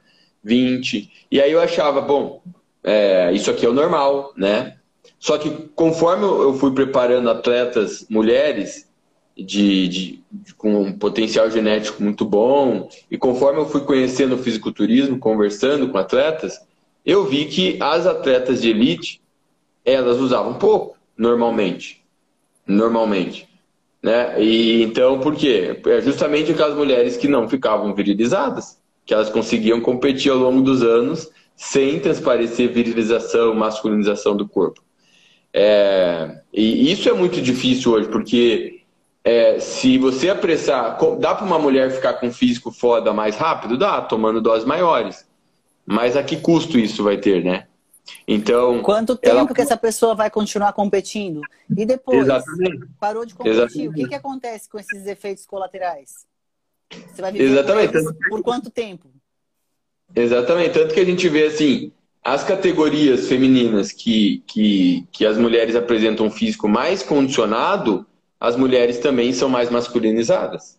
[0.43, 1.11] 20.
[1.31, 2.43] E aí eu achava, bom,
[2.83, 4.77] é, isso aqui é o normal, né?
[5.19, 8.89] Só que conforme eu fui preparando atletas mulheres
[9.37, 14.39] de, de, de, com um potencial genético muito bom, e conforme eu fui conhecendo o
[14.39, 16.61] fisiculturismo, conversando com atletas,
[17.05, 19.21] eu vi que as atletas de elite,
[19.85, 22.03] elas usavam pouco, normalmente.
[22.67, 23.46] Normalmente.
[24.07, 24.41] Né?
[24.41, 25.81] E então, por quê?
[25.85, 30.81] É justamente aquelas mulheres que não ficavam virilizadas, que elas conseguiam competir ao longo dos
[30.81, 34.81] anos sem transparecer virilização, masculinização do corpo.
[35.53, 38.83] É, e isso é muito difícil hoje, porque
[39.25, 43.77] é, se você apressar, dá para uma mulher ficar com físico foda mais rápido?
[43.77, 45.27] Dá, tomando doses maiores.
[45.85, 47.67] Mas a que custo isso vai ter, né?
[48.27, 48.83] Então.
[48.83, 49.55] Quanto tempo ela...
[49.55, 51.41] que essa pessoa vai continuar competindo?
[51.77, 52.87] E depois, Exatamente.
[53.01, 53.89] parou de competir, Exatamente.
[53.89, 56.27] o que, que acontece com esses efeitos colaterais?
[56.91, 57.93] Você vai viver Exatamente.
[58.29, 59.11] por quanto tempo?
[60.15, 60.73] Exatamente.
[60.73, 61.93] Tanto que a gente vê assim,
[62.23, 68.07] as categorias femininas que, que, que as mulheres apresentam um físico mais condicionado,
[68.39, 70.79] as mulheres também são mais masculinizadas.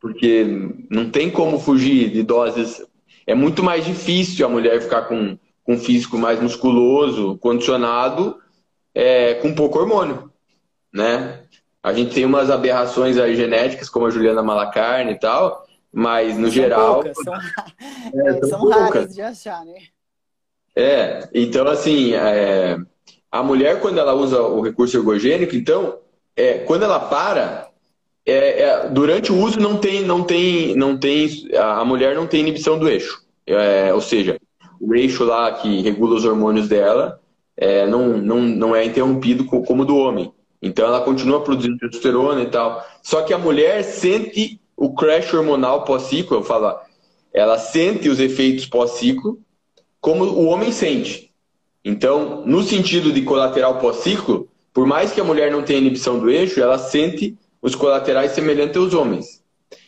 [0.00, 0.44] Porque
[0.90, 2.84] não tem como fugir de doses.
[3.26, 8.36] É muito mais difícil a mulher ficar com, com um físico mais musculoso, condicionado,
[8.94, 10.30] é, com pouco hormônio,
[10.92, 11.40] né?
[11.82, 16.44] A gente tem umas aberrações aí genéticas, como a Juliana Malacarne e tal, mas no
[16.44, 16.94] são geral.
[17.02, 17.34] Poucas, são,
[18.26, 19.74] é, são, são raras de achar, né?
[20.74, 22.78] É, então assim, é,
[23.30, 25.98] a mulher, quando ela usa o recurso ergogênico, então,
[26.36, 27.68] é, quando ela para,
[28.24, 32.40] é, é, durante o uso não tem, não tem, não tem, a mulher não tem
[32.40, 33.22] inibição do eixo.
[33.46, 34.38] É, ou seja,
[34.82, 37.20] o eixo lá que regula os hormônios dela
[37.56, 40.32] é, não, não, não é interrompido como do homem.
[40.60, 42.84] Então ela continua produzindo testosterona e tal.
[43.00, 46.76] Só que a mulher sente o crash hormonal pós-ciclo, eu falo,
[47.32, 49.38] ela sente os efeitos pós-ciclo
[50.00, 51.30] como o homem sente.
[51.84, 56.28] Então, no sentido de colateral pós-ciclo, por mais que a mulher não tenha inibição do
[56.28, 59.42] eixo, ela sente os colaterais semelhantes aos homens.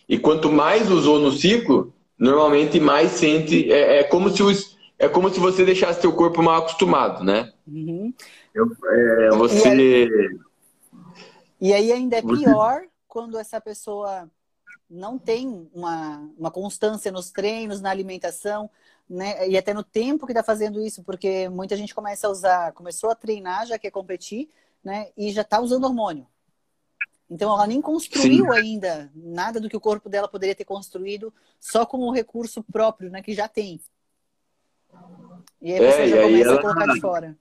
[0.08, 3.72] E quanto mais usou no ciclo, normalmente mais sente.
[3.72, 7.52] É, é como se os, é como se você deixasse seu corpo mal acostumado, né?
[7.66, 8.12] Uhum.
[8.54, 9.68] Eu, é, você.
[9.68, 10.38] E aí,
[11.60, 12.88] e aí ainda é pior você...
[13.08, 14.30] quando essa pessoa
[14.88, 18.70] não tem uma, uma constância nos treinos, na alimentação,
[19.08, 19.48] né?
[19.48, 23.10] E até no tempo que está fazendo isso, porque muita gente começa a usar, começou
[23.10, 24.48] a treinar, já quer competir,
[24.82, 25.08] né?
[25.16, 26.26] E já está usando hormônio.
[27.28, 28.58] Então ela nem construiu Sim.
[28.58, 33.10] ainda nada do que o corpo dela poderia ter construído só com o recurso próprio,
[33.10, 33.80] né, que já tem.
[35.64, 36.54] E aí você é, já começa ela...
[36.54, 37.36] a colocar de fora.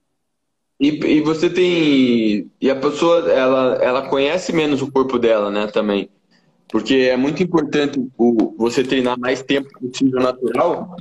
[0.80, 2.50] E, e você tem.
[2.58, 6.08] E a pessoa, ela, ela conhece menos o corpo dela, né, também.
[6.68, 10.96] Porque é muito importante o, você treinar mais tempo possível natural,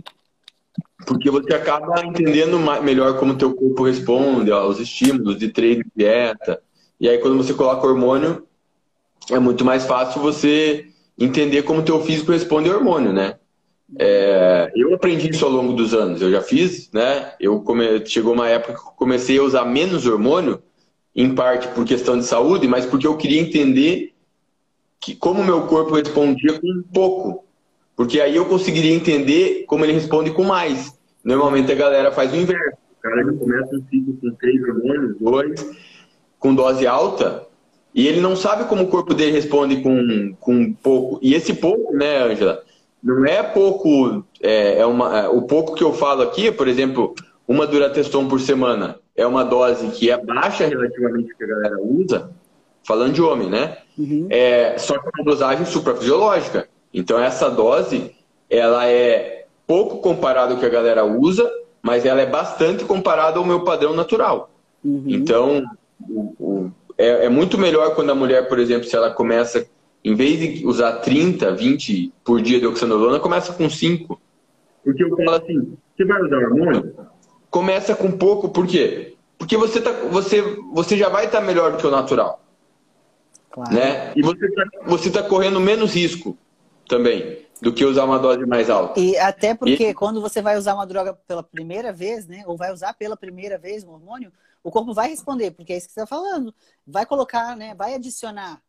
[1.08, 6.62] porque você acaba entendendo melhor como o teu corpo responde aos estímulos de treino, dieta.
[7.00, 8.46] E aí quando você coloca hormônio,
[9.32, 13.40] é muito mais fácil você entender como o teu físico responde ao hormônio, né?
[13.98, 17.34] É, eu aprendi isso ao longo dos anos, eu já fiz, né?
[17.40, 18.06] Eu come...
[18.06, 20.62] Chegou uma época que eu comecei a usar menos hormônio,
[21.16, 24.14] em parte por questão de saúde, mas porque eu queria entender
[25.00, 27.46] que como meu corpo respondia com pouco.
[27.96, 30.98] Porque aí eu conseguiria entender como ele responde com mais.
[31.24, 32.78] Normalmente a galera faz o inverso.
[32.98, 35.78] O cara já começa um ciclo com três hormônios, dois,
[36.40, 37.46] com dose alta,
[37.94, 41.20] e ele não sabe como o corpo dele responde com, com pouco.
[41.22, 42.62] E esse pouco, né, Angela?
[43.04, 44.24] Não é pouco.
[44.41, 47.14] É, é uma, é, o pouco que eu falo aqui, por exemplo,
[47.47, 52.32] uma durateston por semana é uma dose que é baixa relativamente que a galera usa,
[52.84, 53.78] falando de homem, né?
[53.97, 54.28] Uhum.
[54.30, 56.68] É, só que é uma dosagem suprafisiológica.
[56.93, 58.16] Então essa dose,
[58.49, 61.49] ela é pouco comparada ao que a galera usa,
[61.82, 64.49] mas ela é bastante comparada ao meu padrão natural.
[64.84, 65.04] Uhum.
[65.08, 65.64] Então,
[66.10, 69.66] o, o é, é muito melhor quando a mulher, por exemplo, se ela começa,
[70.04, 74.20] em vez de usar 30, 20 por dia de oxanolona, começa com 5.
[74.84, 76.95] Porque eu falo assim, você vai usar hormônio?
[77.49, 79.16] Começa com pouco, por quê?
[79.38, 80.41] Porque você, tá, você,
[80.74, 82.43] você já vai estar tá melhor do que o natural.
[83.49, 83.74] Claro.
[83.74, 84.12] Né?
[84.16, 86.38] E você está você tá correndo menos risco
[86.88, 88.99] também do que usar uma dose mais alta.
[88.99, 89.93] E até porque e...
[89.93, 92.43] quando você vai usar uma droga pela primeira vez, né?
[92.45, 94.34] Ou vai usar pela primeira vez um hormônio,
[94.64, 96.54] o corpo vai responder, porque é isso que você está falando.
[96.86, 97.74] Vai colocar, né?
[97.76, 98.60] Vai adicionar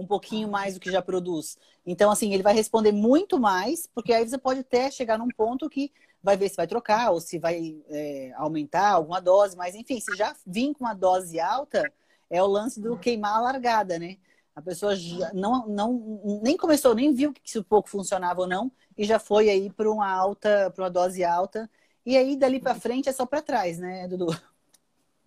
[0.00, 1.58] um pouquinho mais do que já produz.
[1.84, 5.68] Então, assim, ele vai responder muito mais, porque aí você pode até chegar num ponto
[5.68, 5.92] que
[6.22, 10.16] vai ver se vai trocar ou se vai é, aumentar alguma dose, mas enfim, se
[10.16, 11.90] já vir com uma dose alta,
[12.28, 14.16] é o lance do queimar a largada, né?
[14.54, 14.94] A pessoa
[15.32, 19.48] não, não, nem começou, nem viu se o pouco funcionava ou não, e já foi
[19.48, 21.70] aí para uma alta, para uma dose alta.
[22.04, 24.26] E aí dali para frente é só para trás, né, Dudu?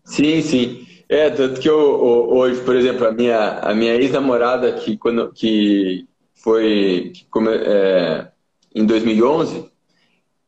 [0.04, 0.86] Sim, sim.
[1.08, 6.06] É, tanto que eu, hoje, por exemplo, a minha, a minha ex-namorada, que, quando, que
[6.34, 7.26] foi que
[7.66, 8.28] é,
[8.76, 9.66] em 2011,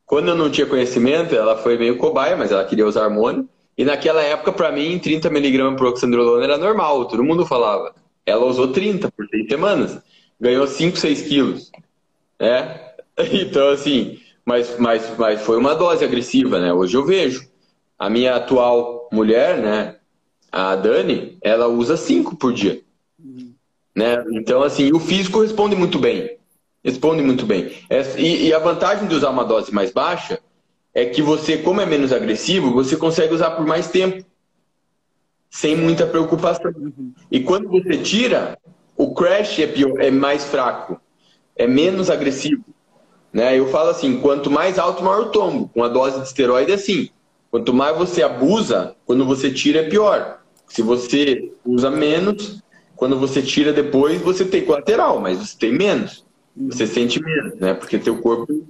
[0.06, 3.48] quando eu não tinha conhecimento, ela foi meio cobaia, mas ela queria usar hormônio.
[3.78, 7.94] E naquela época, para mim, 30mg por oxandrolona era normal, todo mundo falava.
[8.26, 10.00] Ela usou 30 por seis semanas,
[10.40, 11.72] ganhou 5, 6 quilos.
[12.40, 12.82] Né?
[13.32, 16.74] Então, assim, mas, mas, mas foi uma dose agressiva, né?
[16.74, 17.48] Hoje eu vejo.
[17.98, 19.96] A minha atual mulher, né,
[20.52, 22.82] a Dani, ela usa cinco por dia.
[23.96, 24.24] Né?
[24.32, 26.38] Então, assim, o físico responde muito bem.
[26.84, 27.72] Responde muito bem.
[27.90, 30.40] É, e, e, a vantagem de usar uma dose mais baixa
[30.94, 34.24] é que você, como é menos agressivo, você consegue usar por mais tempo.
[35.50, 36.72] Sem muita preocupação.
[37.32, 38.58] E quando você tira,
[38.96, 41.00] o crash é, pior, é mais fraco.
[41.56, 42.64] É menos agressivo.
[43.34, 43.58] Né?
[43.58, 45.70] Eu falo assim, quanto mais alto, maior o tombo.
[45.70, 47.10] Com a dose de esteroide é assim.
[47.56, 50.42] Quanto mais você abusa, quando você tira é pior.
[50.68, 52.62] Se você usa menos,
[52.98, 56.26] quando você tira depois, você tem colateral, mas você tem menos.
[56.54, 57.74] Você sente menos, né?
[57.74, 58.62] Porque teu corpo.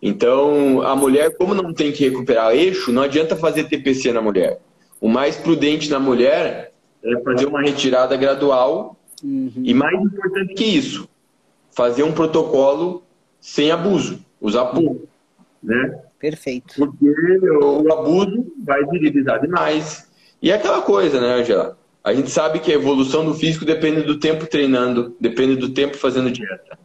[0.00, 4.60] Então, a mulher, como não tem que recuperar eixo, não adianta fazer TPC na mulher.
[5.00, 6.72] O mais prudente na mulher
[7.02, 9.50] é fazer uma retirada gradual uhum.
[9.56, 11.08] e mais importante que isso,
[11.72, 13.02] fazer um protocolo
[13.40, 15.08] sem abuso, usar pouco,
[15.60, 16.00] né?
[16.20, 16.74] Perfeito.
[16.76, 20.06] Porque o abuso vai virilizar demais.
[20.42, 21.78] E é aquela coisa, né, Angela?
[22.04, 25.96] A gente sabe que a evolução do físico depende do tempo treinando, depende do tempo
[25.96, 26.78] fazendo dieta.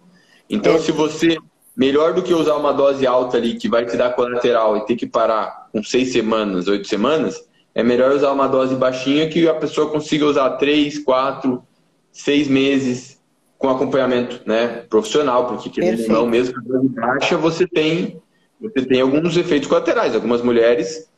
[0.50, 0.80] Então, é.
[0.80, 1.38] se você,
[1.76, 4.96] melhor do que usar uma dose alta ali, que vai te dar colateral e ter
[4.96, 9.54] que parar com seis semanas, oito semanas, é melhor usar uma dose baixinha que a
[9.54, 11.62] pessoa consiga usar três, quatro,
[12.12, 13.22] seis meses
[13.58, 18.22] com acompanhamento né, profissional, porque querendo não, mesmo com a dose baixa, você tem
[18.60, 20.16] você tem alguns efeitos colaterais.
[20.16, 21.10] Algumas mulheres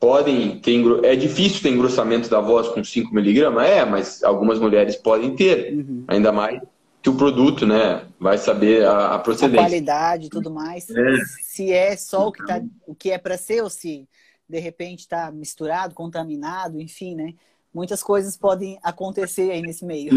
[0.00, 0.82] podem ter.
[1.04, 3.66] É difícil ter engrossamento da voz com 5 miligramas?
[3.66, 5.74] É, mas algumas mulheres podem ter.
[5.74, 6.04] Uhum.
[6.08, 6.60] Ainda mais
[7.02, 9.60] que o produto, né, vai saber a, a procedência.
[9.60, 10.88] A qualidade e tudo mais.
[10.88, 11.16] É.
[11.42, 14.08] Se é só o que, tá, o que é para ser ou se
[14.48, 17.34] de repente está misturado, contaminado, enfim, né?
[17.74, 20.12] Muitas coisas podem acontecer aí nesse meio.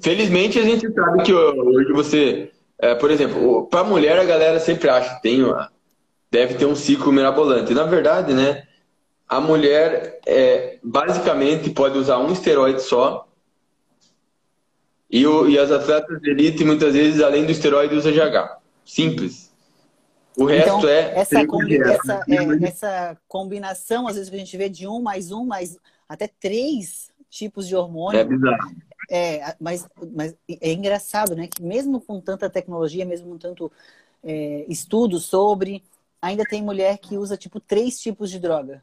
[0.00, 4.88] Felizmente a gente sabe que hoje você é, por exemplo, para mulher a galera sempre
[4.88, 5.70] acha que tem uma,
[6.30, 7.72] deve ter um ciclo mirabolante.
[7.72, 8.66] Na verdade, né,
[9.28, 13.28] a mulher é, basicamente pode usar um esteroide só.
[15.10, 18.58] E, o, e as atletas de elite, muitas vezes, além do esteroide, usa GH.
[18.84, 19.52] Simples.
[20.36, 21.18] O resto então, é.
[21.20, 25.30] Essa, combi essa, é, essa combinação, às vezes, que a gente vê de um mais
[25.30, 28.18] um, mais até três tipos de hormônio.
[28.18, 28.74] É bizarro.
[29.10, 31.48] É, mas, mas é engraçado, né?
[31.48, 33.70] Que mesmo com tanta tecnologia, mesmo com tanto
[34.22, 35.82] é, estudo sobre,
[36.20, 38.82] ainda tem mulher que usa tipo três tipos de droga.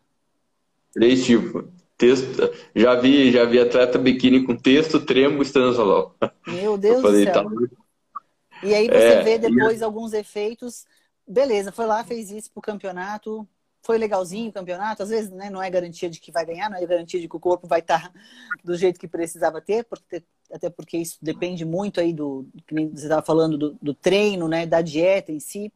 [0.93, 1.65] Três tipos.
[1.97, 6.15] Texto, já vi, já vi atleta biquíni com texto, tremo e estanozolol.
[6.47, 7.43] Meu Deus falei, do céu.
[7.43, 8.22] Tá...
[8.63, 9.84] E aí você é, vê depois e...
[9.84, 10.86] alguns efeitos.
[11.28, 13.47] Beleza, foi lá, fez isso pro campeonato,
[13.82, 16.77] foi legalzinho o campeonato, às vezes né, não é garantia de que vai ganhar, não
[16.77, 18.11] é garantia de que o corpo vai estar
[18.63, 23.03] do jeito que precisava ter, porque, até porque isso depende muito aí do, que você
[23.03, 25.71] estava falando, do, do, treino, né, da dieta em si.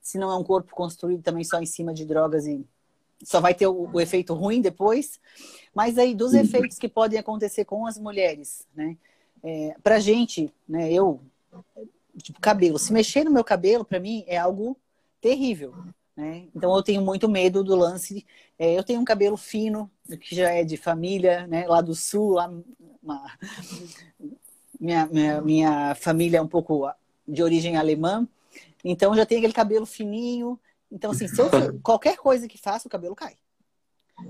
[0.00, 2.64] Se não é um corpo construído também só em cima de drogas e
[3.24, 5.20] só vai ter o, o efeito ruim depois.
[5.74, 8.96] Mas aí, dos efeitos que podem acontecer com as mulheres, né?
[9.44, 11.20] É, pra gente, né, eu,
[12.16, 14.76] tipo, cabelo, se mexer no meu cabelo, para mim, é algo
[15.20, 15.74] terrível.
[16.16, 16.48] Né?
[16.54, 18.26] Então eu tenho muito medo do lance.
[18.58, 19.90] É, eu tenho um cabelo fino,
[20.20, 21.66] que já é de família, né?
[21.66, 22.52] lá do sul, lá,
[23.02, 23.32] uma...
[24.78, 26.90] minha, minha, minha família é um pouco
[27.26, 28.26] de origem alemã,
[28.84, 30.58] então já tem aquele cabelo fininho.
[30.90, 31.48] Então, assim, se eu,
[31.82, 33.36] qualquer coisa que faça, o cabelo cai.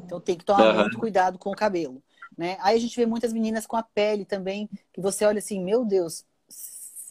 [0.05, 2.03] Então tem que tomar muito cuidado com o cabelo.
[2.37, 2.57] Né?
[2.61, 5.85] Aí a gente vê muitas meninas com a pele também, que você olha assim, meu
[5.85, 6.25] Deus,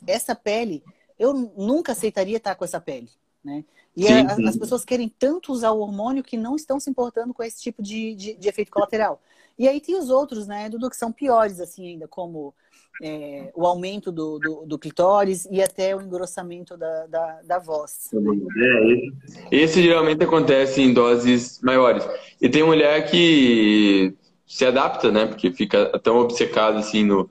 [0.08, 0.84] essa pele,
[1.20, 3.10] eu nunca aceitaria estar com essa pele.
[3.44, 3.64] Né?
[3.96, 4.48] E sim, a, sim.
[4.48, 7.82] as pessoas querem tanto usar o hormônio que não estão se importando com esse tipo
[7.82, 9.22] de, de, de efeito colateral.
[9.58, 12.54] E aí tem os outros, né, Dudu, que são piores, assim, ainda, como
[13.02, 18.10] é, o aumento do, do, do, clitóris e até o engrossamento da, da, da voz.
[18.14, 19.14] É, esse,
[19.52, 22.08] esse, geralmente acontece em doses maiores.
[22.40, 24.16] E tem mulher que
[24.48, 27.30] se adapta, né, porque fica tão obcecada, assim, no,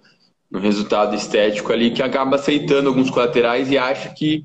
[0.50, 4.44] no resultado estético ali, que acaba aceitando alguns colaterais e acha que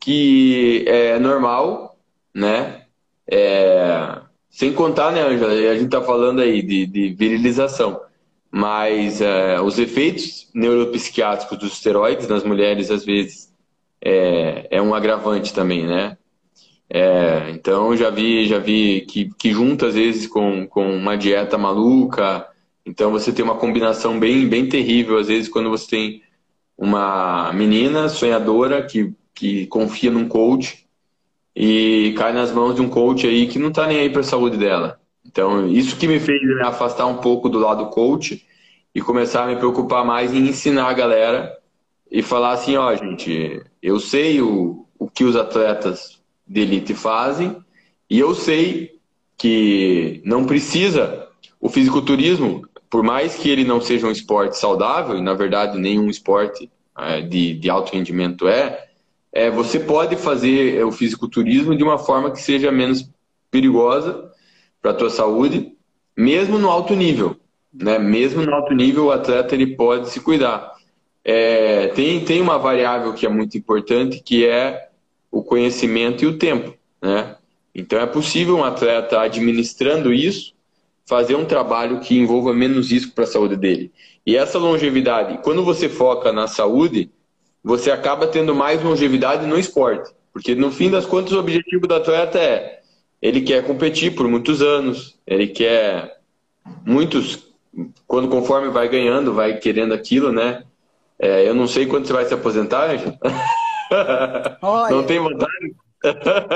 [0.00, 1.98] que é normal,
[2.34, 2.82] né?
[3.26, 5.52] É, sem contar, né, Angela?
[5.52, 8.00] A gente tá falando aí de, de virilização,
[8.50, 13.52] mas é, os efeitos neuropsiquiátricos dos esteroides nas mulheres, às vezes,
[14.02, 16.16] é, é um agravante também, né?
[16.88, 21.58] É, então já vi, já vi que, que junta às vezes com, com uma dieta
[21.58, 22.46] maluca.
[22.84, 26.22] Então você tem uma combinação bem, bem terrível, às vezes, quando você tem
[26.78, 30.86] uma menina sonhadora que que confia num coach
[31.54, 34.24] e cai nas mãos de um coach aí que não tá nem aí para a
[34.24, 34.98] saúde dela.
[35.24, 38.44] Então, isso que me fez me afastar um pouco do lado coach
[38.94, 41.54] e começar a me preocupar mais em ensinar a galera
[42.10, 47.56] e falar assim, ó, gente, eu sei o, o que os atletas de elite fazem
[48.08, 48.98] e eu sei
[49.36, 51.28] que não precisa
[51.60, 56.08] o fisiculturismo, por mais que ele não seja um esporte saudável, e na verdade nenhum
[56.08, 58.86] esporte é, de, de alto rendimento é,
[59.36, 63.06] é, você pode fazer o fisiculturismo de uma forma que seja menos
[63.50, 64.30] perigosa
[64.80, 65.74] para a tua saúde,
[66.16, 67.36] mesmo no alto nível.
[67.70, 67.98] Né?
[67.98, 70.72] Mesmo no alto nível, o atleta ele pode se cuidar.
[71.22, 74.88] É, tem, tem uma variável que é muito importante, que é
[75.30, 76.74] o conhecimento e o tempo.
[77.02, 77.36] Né?
[77.74, 80.54] Então, é possível um atleta administrando isso
[81.04, 83.92] fazer um trabalho que envolva menos risco para a saúde dele.
[84.24, 87.10] E essa longevidade, quando você foca na saúde,
[87.66, 90.14] você acaba tendo mais longevidade no esporte.
[90.32, 92.80] Porque no fim das contas, o objetivo do atleta é
[93.20, 96.20] ele quer competir por muitos anos, ele quer
[96.84, 97.52] muitos,
[98.06, 100.62] quando conforme vai ganhando, vai querendo aquilo, né?
[101.18, 102.88] É, eu não sei quando você vai se aposentar.
[104.62, 105.74] Olha, não tem vontade?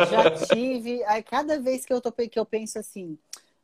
[0.09, 1.03] Já tive.
[1.07, 3.19] Aí cada vez que eu, tô, que eu penso assim,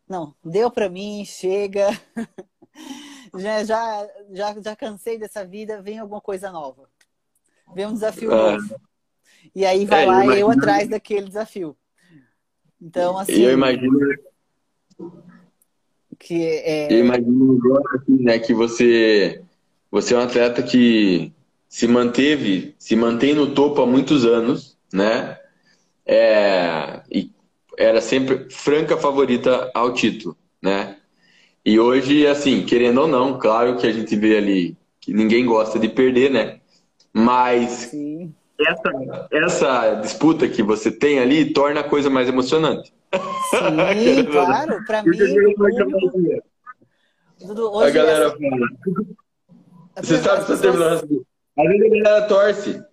[0.08, 1.90] não, deu para mim, chega.
[3.38, 6.88] já, já, já, já cansei dessa vida, vem alguma coisa nova.
[7.74, 8.52] Vem um desafio é.
[8.52, 8.80] novo.
[9.54, 10.40] E aí vai é, lá eu, imagino...
[10.40, 11.76] eu atrás daquele desafio.
[12.80, 13.42] Então, assim.
[13.42, 13.98] Eu imagino.
[16.18, 16.92] Que é...
[16.92, 19.42] Eu imagino agora, assim, né, que você,
[19.90, 21.32] você é um atleta que
[21.68, 25.38] se manteve, se mantém no topo há muitos anos, né?
[26.06, 27.30] É, e
[27.76, 30.96] era sempre franca favorita ao título, né?
[31.64, 35.78] E hoje, assim, querendo ou não, claro que a gente vê ali que ninguém gosta
[35.78, 36.60] de perder, né?
[37.18, 37.90] Mas
[38.60, 42.92] essa, essa disputa que você tem ali torna a coisa mais emocionante.
[43.50, 45.16] Sim, claro, para mim.
[47.82, 48.68] A galera fala.
[49.96, 51.24] Você sabe que você terminou assim.
[51.58, 52.84] Às vezes a galera torce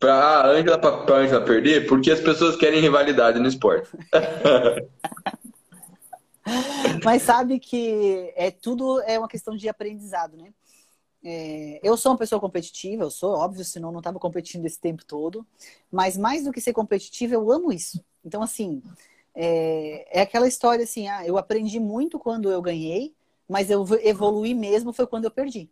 [0.00, 3.88] pra a Ângela pra, Ângela perder porque as pessoas querem rivalidade no esporte.
[7.04, 10.52] Mas sabe que é tudo é uma questão de aprendizado, né?
[11.22, 15.04] É, eu sou uma pessoa competitiva, eu sou, óbvio, senão não estava competindo esse tempo
[15.04, 15.46] todo.
[15.90, 18.02] Mas mais do que ser competitiva, eu amo isso.
[18.24, 18.82] Então, assim,
[19.34, 23.14] é, é aquela história assim, ah, eu aprendi muito quando eu ganhei,
[23.48, 25.70] mas eu evoluí mesmo foi quando eu perdi.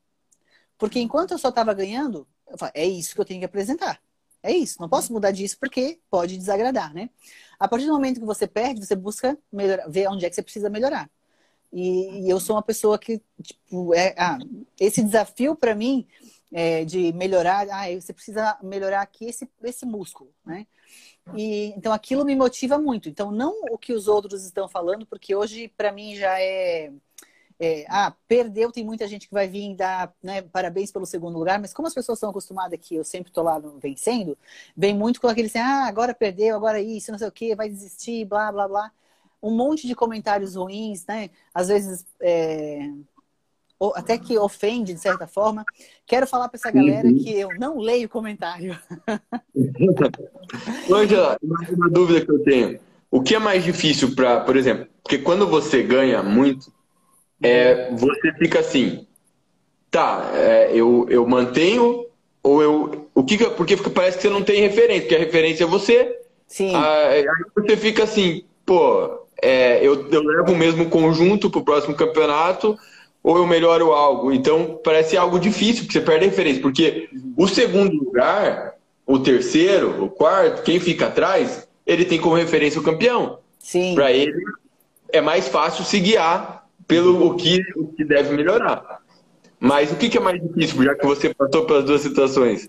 [0.79, 4.01] Porque enquanto eu só estava ganhando, eu falo, é isso que eu tenho que apresentar.
[4.43, 7.11] É isso, não posso mudar disso porque pode desagradar, né?
[7.59, 10.43] A partir do momento que você perde, você busca melhorar, ver onde é que você
[10.43, 11.11] precisa melhorar.
[11.73, 14.39] E, e eu sou uma pessoa que, tipo, é, ah,
[14.81, 16.07] esse desafio para mim
[16.53, 20.67] é de melhorar, ah, você precisa melhorar aqui esse, esse músculo, né?
[21.37, 23.09] E, então aquilo me motiva muito.
[23.09, 26.91] Então, não o que os outros estão falando, porque hoje para mim já é
[27.61, 31.59] é, ah, perdeu, tem muita gente que vai vir dar né, parabéns pelo segundo lugar,
[31.61, 34.39] mas como as pessoas estão acostumadas que eu sempre estou lá vencendo,
[34.77, 37.69] vem muito com aquele assim, ah, agora perdeu, agora isso, não sei o que, vai
[37.69, 38.93] desistir, blá, blá, blá.
[39.43, 41.31] Um monte de comentários ruins, né?
[41.55, 42.91] Às vezes, é,
[43.95, 45.65] até que ofende de certa forma.
[46.07, 47.19] Quero falar para essa galera uhum.
[47.19, 48.77] que eu não leio comentário.
[50.93, 51.39] Angela,
[51.71, 52.81] uma dúvida que eu tenho.
[53.11, 56.71] O que é mais difícil para, por exemplo, porque quando você ganha muito,
[57.43, 59.07] é, você fica assim,
[59.91, 62.05] tá, é, eu, eu mantenho
[62.43, 63.09] ou eu.
[63.15, 66.21] O que, porque parece que você não tem referência, porque a referência é você.
[66.47, 66.75] Sim.
[66.75, 67.25] Aí
[67.55, 72.77] você fica assim, pô, é, eu, eu levo o mesmo conjunto pro próximo campeonato
[73.23, 74.31] ou eu melhoro algo.
[74.31, 76.61] Então parece algo difícil, porque você perde a referência.
[76.61, 78.75] Porque o segundo lugar,
[79.07, 83.39] o terceiro, o quarto, quem fica atrás, ele tem como referência o campeão.
[83.59, 83.95] Sim.
[83.95, 84.39] Para ele
[85.11, 89.01] é mais fácil se guiar pelo o que, o que deve melhorar.
[89.59, 92.69] Mas o que, que é mais difícil, já que você passou pelas duas situações?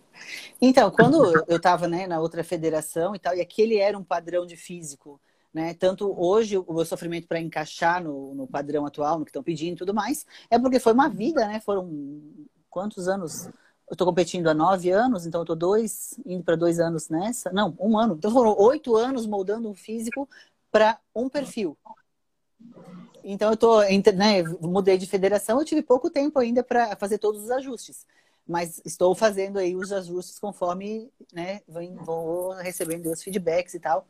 [0.62, 4.45] Então, quando eu estava né, na outra federação e tal, e aquele era um padrão
[4.45, 5.20] de físico,
[5.54, 5.74] né?
[5.74, 9.74] Tanto hoje o meu sofrimento para encaixar no, no, padrão atual, no que estão pedindo
[9.74, 11.60] e tudo mais, é porque foi uma vida, né?
[11.60, 11.89] Foram
[12.70, 13.47] quantos anos?
[13.88, 17.52] Eu estou competindo há nove anos, então eu dois, indo para dois anos nessa.
[17.52, 18.16] Não, um ano.
[18.16, 20.30] Então foram oito anos moldando um físico
[20.72, 21.76] para um perfil.
[23.24, 27.43] Então eu tô, né, mudei de federação, eu tive pouco tempo ainda para fazer todos
[27.43, 28.06] os ajustes.
[28.47, 34.08] Mas estou fazendo aí os ajustes conforme, né, vou recebendo os feedbacks e tal.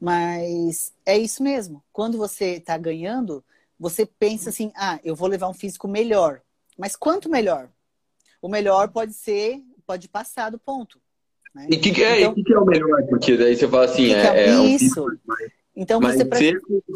[0.00, 1.82] Mas é isso mesmo.
[1.92, 3.44] Quando você está ganhando,
[3.78, 6.42] você pensa assim: ah, eu vou levar um físico melhor.
[6.78, 7.70] Mas quanto melhor?
[8.40, 11.00] O melhor pode ser, pode passar do ponto.
[11.54, 11.68] Né?
[11.70, 13.02] E o que, é, então, que, é o melhor?
[13.08, 15.06] Porque daí você fala assim: é, é, é, um isso.
[15.74, 16.22] Então você,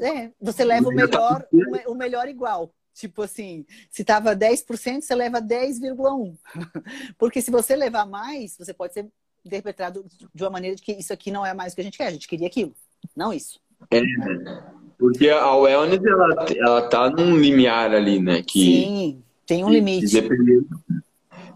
[0.02, 1.46] é, você leva o melhor,
[1.86, 2.72] o melhor igual.
[2.94, 6.36] Tipo assim, se tava 10%, você leva 10,1%.
[7.16, 9.06] Porque se você levar mais, você pode ser
[9.44, 11.96] interpretado de uma maneira de que isso aqui não é mais o que a gente
[11.96, 12.74] quer, a gente queria aquilo,
[13.16, 13.58] não isso.
[13.90, 14.00] É,
[14.98, 18.42] porque a wellness, ela, ela tá num limiar ali, né?
[18.42, 20.06] Que, Sim, tem um limite.
[20.08, 20.28] Que,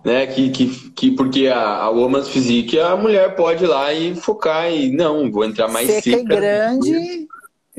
[0.03, 0.27] né?
[0.27, 4.73] Que, que, que porque a, a Woman's Physique, a mulher pode ir lá e focar
[4.73, 6.21] e não, vou entrar mais Seca seca.
[6.21, 7.29] e grande,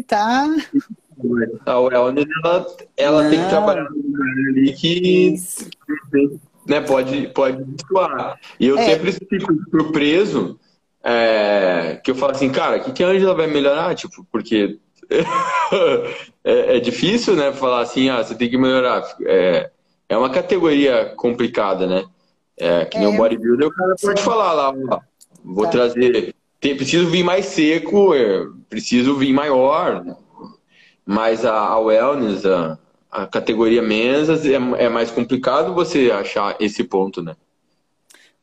[0.05, 0.47] tá.
[1.65, 3.87] A wellness, ela, ela tem que trabalhar
[4.49, 5.35] ali que,
[6.67, 8.39] né, pode, pode suar.
[8.59, 8.85] E eu é.
[8.85, 10.59] sempre fico surpreso
[11.07, 13.93] é, que eu falo assim, cara, o que, que a Angela vai melhorar?
[13.93, 14.79] Tipo, porque
[16.43, 17.53] é, é, difícil, né?
[17.53, 19.03] Falar assim, ah, você tem que melhorar.
[19.21, 19.69] É,
[20.09, 22.05] é uma categoria complicada, né?
[22.57, 23.17] É, que nem o é.
[23.17, 24.25] bodybuilder, o cara pode Sim.
[24.25, 24.99] falar lá, ó,
[25.43, 25.71] vou tá.
[25.71, 26.33] trazer.
[26.59, 30.03] Tem, preciso vir mais seco, é, preciso vir maior.
[31.05, 32.79] Mas a, a wellness, a,
[33.11, 37.35] a categoria mensas, é, é mais complicado você achar esse ponto, né?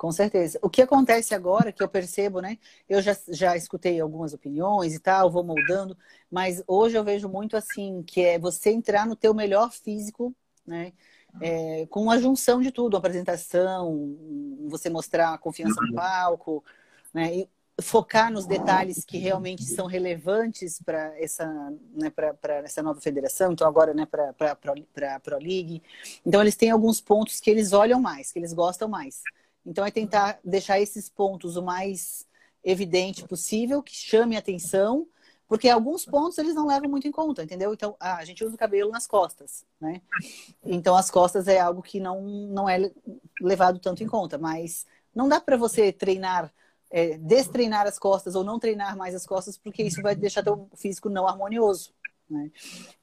[0.03, 0.59] Com certeza.
[0.61, 2.59] O que acontece agora, que eu percebo, né?
[2.89, 5.97] Eu já, já escutei algumas opiniões e tal, vou moldando,
[6.29, 10.35] mas hoje eu vejo muito assim, que é você entrar no teu melhor físico,
[10.67, 10.93] né?
[11.41, 14.19] É, com a junção de tudo, apresentação,
[14.69, 16.65] você mostrar a confiança no palco,
[17.15, 17.37] né?
[17.37, 17.49] E
[17.81, 21.47] focar nos detalhes que realmente são relevantes para essa,
[21.95, 22.13] né,
[22.65, 25.81] essa nova federação, então agora né, para a Pro League.
[26.27, 29.23] Então eles têm alguns pontos que eles olham mais, que eles gostam mais.
[29.65, 32.27] Então é tentar deixar esses pontos o mais
[32.65, 35.07] evidente possível, que chame atenção,
[35.53, 37.75] porque alguns pontos eles não levam muito em conta, entendeu?
[37.75, 40.01] Então, a gente usa o cabelo nas costas, né?
[40.65, 42.91] Então as costas é algo que não, não é
[43.39, 46.51] levado tanto em conta, mas não dá para você treinar,
[46.91, 50.71] é, destreinar as costas ou não treinar mais as costas, porque isso vai deixar teu
[50.75, 51.93] físico não harmonioso.
[52.31, 52.51] Né?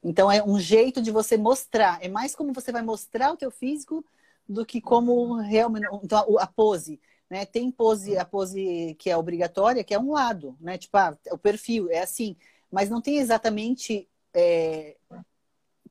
[0.02, 3.52] Então é um jeito de você mostrar, é mais como você vai mostrar o teu
[3.52, 4.04] físico
[4.50, 5.86] do que como realmente.
[6.02, 7.00] Então, a pose.
[7.30, 7.46] Né?
[7.46, 10.76] Tem pose, a pose que é obrigatória, que é um lado, né?
[10.76, 12.36] Tipo, ah, o perfil é assim,
[12.70, 14.08] mas não tem exatamente.
[14.34, 14.96] É...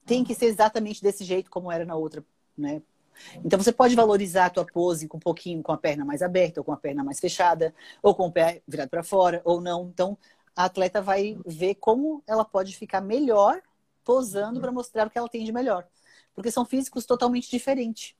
[0.06, 2.24] tem que ser exatamente desse jeito como era na outra,
[2.58, 2.82] né?
[3.44, 6.60] Então você pode valorizar a tua pose com um pouquinho com a perna mais aberta,
[6.60, 9.90] ou com a perna mais fechada, ou com o pé virado para fora, ou não.
[9.94, 10.18] Então
[10.56, 13.62] a atleta vai ver como ela pode ficar melhor
[14.04, 15.88] posando para mostrar o que ela tem de melhor.
[16.34, 18.16] Porque são físicos totalmente diferentes.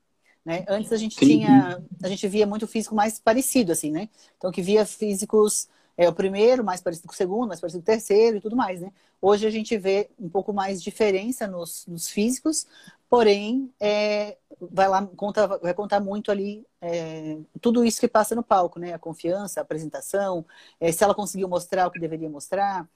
[0.46, 0.66] Né?
[0.68, 1.26] Antes a gente Sim.
[1.26, 4.10] tinha, a gente via muito físico mais parecido, assim, né?
[4.38, 5.68] Então que via físicos
[5.98, 8.56] é o primeiro, mais parecido com o segundo, mais parecido com o terceiro e tudo
[8.56, 8.92] mais, né?
[9.22, 12.66] Hoje a gente vê um pouco mais diferença nos, nos físicos,
[13.10, 18.44] porém é, vai lá conta, vai contar muito ali é, tudo isso que passa no
[18.44, 18.94] palco, né?
[18.94, 20.46] A confiança, a apresentação,
[20.80, 22.88] é, se ela conseguiu mostrar o que deveria mostrar,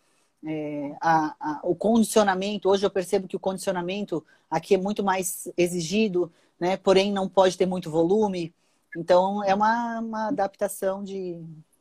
[0.45, 2.69] é, a, a, o condicionamento.
[2.69, 6.31] Hoje eu percebo que o condicionamento aqui é muito mais exigido
[6.63, 6.77] né?
[6.77, 8.53] Porém, não pode ter muito volume.
[8.95, 11.33] Então, é uma, uma adaptação de,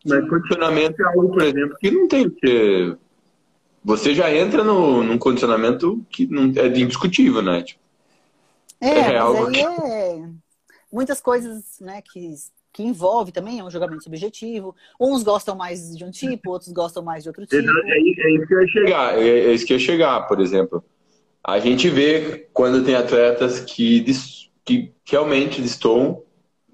[0.04, 0.10] de...
[0.10, 2.96] Mas condicionamento é algo, por exemplo, que não tem que.
[3.84, 7.62] Você já entra no, num condicionamento que não é indiscutível, né?
[7.62, 7.80] Tipo,
[8.80, 9.60] é, é algo que...
[9.60, 10.28] é
[10.92, 12.34] muitas coisas, né, que
[12.74, 14.74] que envolve também, é um jogamento subjetivo.
[14.98, 17.70] Uns gostam mais de um tipo, outros gostam mais de outro tipo.
[17.70, 20.40] É, é isso que eu ia chegar, é, é isso que eu ia chegar, por
[20.40, 20.82] exemplo.
[21.44, 24.00] A gente vê quando tem atletas que
[24.64, 26.22] que realmente destoam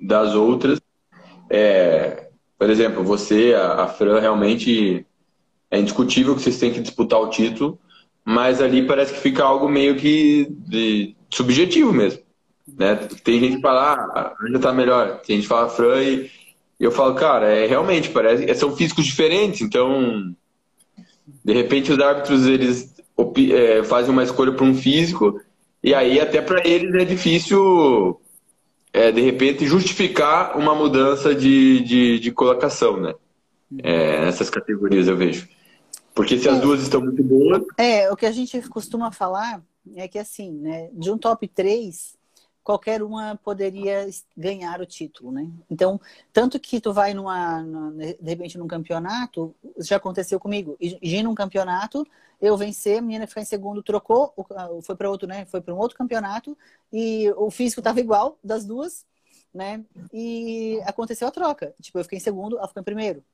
[0.01, 0.81] das outras.
[1.51, 2.29] É,
[2.59, 5.07] por exemplo, você, a, a Fran, realmente
[5.71, 7.79] é indiscutível que vocês têm que disputar o título,
[8.25, 12.23] mas ali parece que fica algo meio que de, subjetivo mesmo.
[12.77, 12.97] Né?
[13.25, 15.21] Tem gente que fala, ah, a Anja tá melhor.
[15.21, 16.31] Tem gente que fala Fran e
[16.79, 20.35] eu falo, cara, é realmente, parece, são físicos diferentes, então
[21.45, 22.95] de repente os árbitros eles
[23.53, 25.41] é, fazem uma escolha para um físico
[25.89, 28.21] e aí, até para eles é difícil,
[28.93, 33.15] é, de repente, justificar uma mudança de, de, de colocação, né?
[33.83, 35.49] É, nessas categorias, eu vejo.
[36.15, 36.61] Porque se as é.
[36.61, 37.63] duas estão muito boas.
[37.79, 39.63] É, o que a gente costuma falar
[39.97, 42.18] é que, assim, né, de um top 3,
[42.69, 44.07] qualquer uma poderia
[44.37, 45.51] ganhar o título, né?
[45.71, 45.99] Então,
[46.31, 51.35] tanto que tu vai numa, numa de repente num campeonato, já aconteceu comigo, ir num
[51.35, 52.07] campeonato,
[52.39, 54.35] eu vencer, a menina ficar em segundo, trocou,
[54.83, 55.47] foi para outro, né?
[55.47, 56.55] Foi para um outro campeonato
[56.93, 59.07] e o físico estava igual das duas,
[59.53, 59.83] né?
[60.13, 61.75] E aconteceu a troca.
[61.81, 63.25] Tipo, eu fiquei em segundo, ela ficou em primeiro.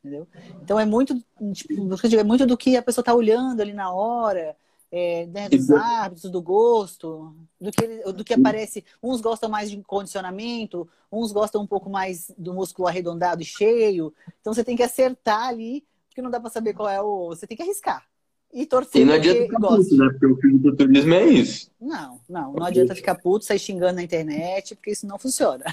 [0.00, 0.28] Entendeu?
[0.62, 1.14] Então é muito,
[1.54, 4.54] tipo, é muito do que a pessoa tá olhando ali na hora,
[4.96, 8.84] é, né, dos hábitos, do gosto, do que, do que aparece.
[9.02, 14.14] Uns gostam mais de condicionamento, uns gostam um pouco mais do músculo arredondado e cheio.
[14.40, 17.30] Então você tem que acertar ali, porque não dá para saber qual é o.
[17.30, 18.04] Você tem que arriscar.
[18.52, 20.08] E torcer e não adianta ficar puto, né?
[20.10, 21.70] Porque o fisiculturismo é isso.
[21.80, 25.64] Não, não, não adianta ficar puto, sair xingando na internet, porque isso não funciona.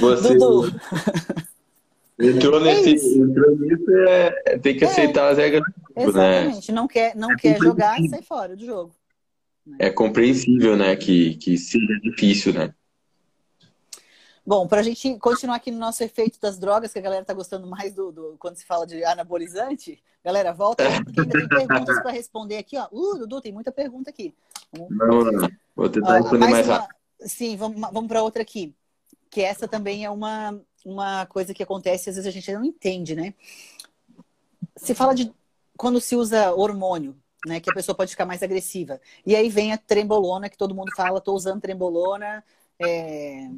[0.00, 0.34] Você...
[0.34, 0.72] Dudu.
[2.20, 6.40] Entrou, é nesse, entrou nisso, é, tem que é, aceitar as regras do jogo, né?
[6.40, 6.72] Exatamente.
[6.72, 8.92] Não quer, não é quer jogar, sai fora do jogo.
[9.64, 9.76] Né?
[9.80, 12.74] É compreensível, né, que, que seja difícil, né?
[14.44, 17.34] Bom, para a gente continuar aqui no nosso efeito das drogas, que a galera tá
[17.34, 22.00] gostando mais do, do quando se fala de anabolizante, galera, volta porque ainda tem perguntas
[22.00, 22.88] para responder aqui, ó.
[22.90, 24.34] Uh, Dudu, tem muita pergunta aqui.
[24.72, 24.88] Vamos...
[24.96, 25.48] Não, não.
[25.76, 26.96] Vou tentar responder mais, mais rápido.
[27.20, 28.74] Sim, vamos, vamos para outra aqui.
[29.30, 33.14] Que essa também é uma, uma coisa que acontece, às vezes a gente não entende,
[33.14, 33.34] né?
[34.76, 35.32] Se fala de
[35.76, 37.16] quando se usa hormônio,
[37.46, 39.00] né, que a pessoa pode ficar mais agressiva.
[39.24, 42.44] E aí vem a trembolona, que todo mundo fala, tô usando trembolona,
[42.80, 43.48] é,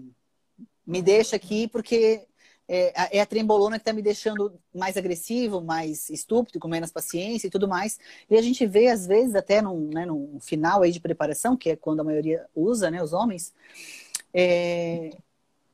[0.86, 2.26] me deixa aqui porque
[2.68, 7.48] é, é a trembolona que está me deixando mais agressivo, mais estúpido, com menos paciência
[7.48, 7.98] e tudo mais.
[8.28, 11.70] E a gente vê, às vezes, até num, né, num final aí de preparação, que
[11.70, 13.52] é quando a maioria usa, né, os homens,
[14.32, 15.10] é,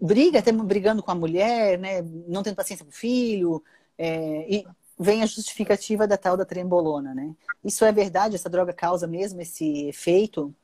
[0.01, 3.63] briga, até brigando com a mulher, né, não tendo paciência com o filho,
[3.99, 4.67] é, e
[4.99, 7.35] vem a justificativa da tal da trembolona, né?
[7.65, 8.35] Isso é verdade?
[8.35, 10.55] Essa droga causa mesmo esse efeito?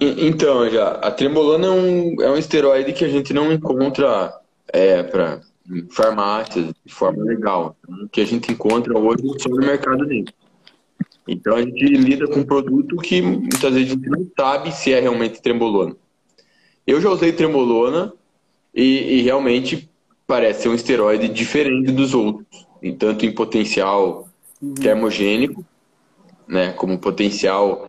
[0.00, 4.32] Então, já, a trembolona é um, é um esteroide que a gente não encontra
[4.68, 5.40] é, para
[5.90, 10.32] farmácias de forma legal, então, que a gente encontra hoje só no mercado negro.
[11.28, 14.92] Então a gente lida com um produto que muitas vezes a gente não sabe se
[14.92, 15.96] é realmente trembolona.
[16.86, 18.12] Eu já usei trembolona
[18.74, 19.90] e, e realmente
[20.26, 22.66] parece ser um esteroide diferente dos outros,
[22.98, 24.28] tanto em potencial
[24.62, 24.74] uhum.
[24.74, 25.64] termogênico,
[26.46, 27.88] né, como potencial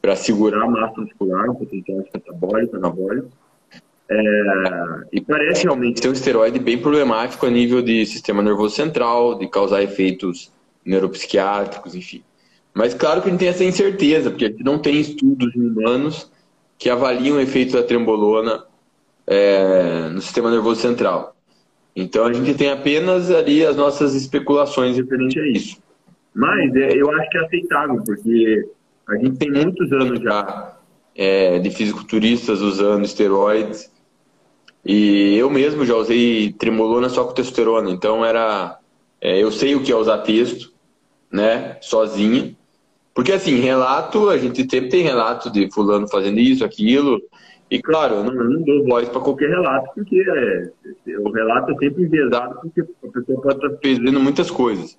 [0.00, 3.28] para segurar a massa muscular, potencial catabólico, anabólico,
[4.10, 4.16] é,
[5.12, 9.46] e parece realmente ser um esteroide bem problemático a nível de sistema nervoso central, de
[9.46, 10.50] causar efeitos
[10.84, 12.22] neuropsiquiátricos, enfim.
[12.72, 16.30] Mas claro que a gente tem essa incerteza, porque a gente não tem estudos humanos
[16.78, 18.64] que avaliam o efeito da trembolona
[19.26, 21.36] é, no sistema nervoso central.
[21.94, 25.76] Então a gente tem apenas ali as nossas especulações referente a isso.
[26.34, 28.68] Mas é, eu acho que é aceitável, porque
[29.08, 30.76] a gente tem muitos anos já
[31.16, 33.90] é, de fisiculturistas usando esteroides
[34.84, 38.78] e eu mesmo já usei tremolona só com testosterona, então era.
[39.20, 40.72] É, eu sei o que é usar texto,
[41.30, 41.76] né?
[41.82, 42.56] Sozinha.
[43.18, 47.20] Porque assim, relato, a gente sempre tem relato de fulano fazendo isso, aquilo.
[47.68, 51.78] E claro, eu não, não dou voz para qualquer relato, porque é, o relato é
[51.78, 54.96] sempre enviesado, porque a pessoa pode estar fazendo muitas coisas.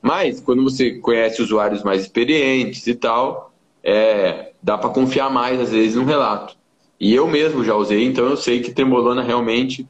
[0.00, 3.52] Mas quando você conhece usuários mais experientes e tal,
[3.84, 6.56] é, dá para confiar mais às vezes no relato.
[6.98, 9.86] E eu mesmo já usei, então eu sei que trembolona realmente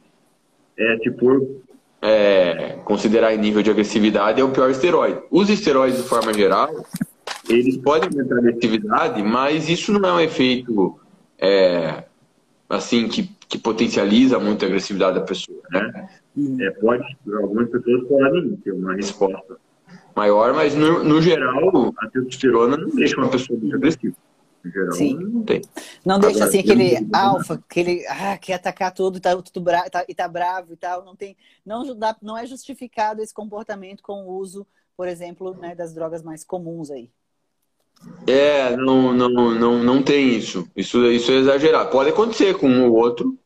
[0.77, 1.61] é, tipo,
[2.01, 5.21] é, considerar em nível de agressividade, é o pior esteroide.
[5.31, 6.69] Os esteroides, de forma geral,
[7.51, 10.99] eles podem aumentar a agressividade, mas isso não é um efeito
[11.37, 12.03] é,
[12.69, 16.09] assim que, que potencializa muito a agressividade da pessoa, né?
[16.61, 19.57] É, pode, algumas pessoas podem ter uma resposta
[20.15, 24.15] maior, mas no, no geral a testosterona não deixa uma pessoa muito agressiva.
[24.63, 25.15] Geral, Sim.
[25.15, 25.61] não tem.
[26.05, 30.05] Não deixa assim aquele alfa, aquele ah, quer atacar tudo e tá, tudo bra tá,
[30.07, 31.03] e tá bravo e tal.
[31.03, 31.35] Não tem,
[31.65, 36.21] não, dá, não é justificado esse comportamento com o uso, por exemplo, né, das drogas
[36.21, 37.09] mais comuns aí.
[38.27, 40.67] É, não, não, não, não tem isso.
[40.75, 41.89] Isso, isso é exagerado.
[41.89, 43.37] Pode acontecer com um ou outro,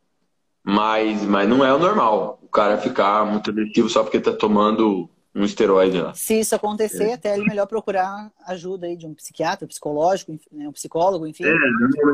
[0.64, 2.40] mas, mas não é o normal.
[2.42, 6.14] O cara ficar muito agressivo só porque tá tomando um esteroide lá.
[6.14, 7.14] Se isso acontecer, é.
[7.14, 11.44] até é melhor procurar ajuda aí de um psiquiatra, psicológico, né, um psicólogo, enfim.
[11.44, 11.54] É,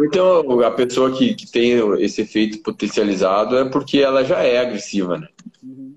[0.05, 5.19] então a pessoa que, que tem esse efeito potencializado é porque ela já é agressiva,
[5.19, 5.27] né?
[5.61, 5.93] Uhum.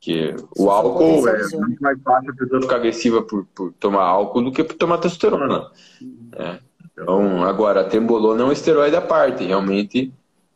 [0.00, 4.42] Porque o álcool é muito mais fácil a pessoa ficar agressiva por, por tomar álcool
[4.44, 5.70] do que por tomar testosterona.
[6.00, 6.30] Uhum.
[6.32, 6.58] É.
[6.90, 9.44] Então, agora, a tembolona é um esteroide à parte.
[9.44, 10.10] Realmente,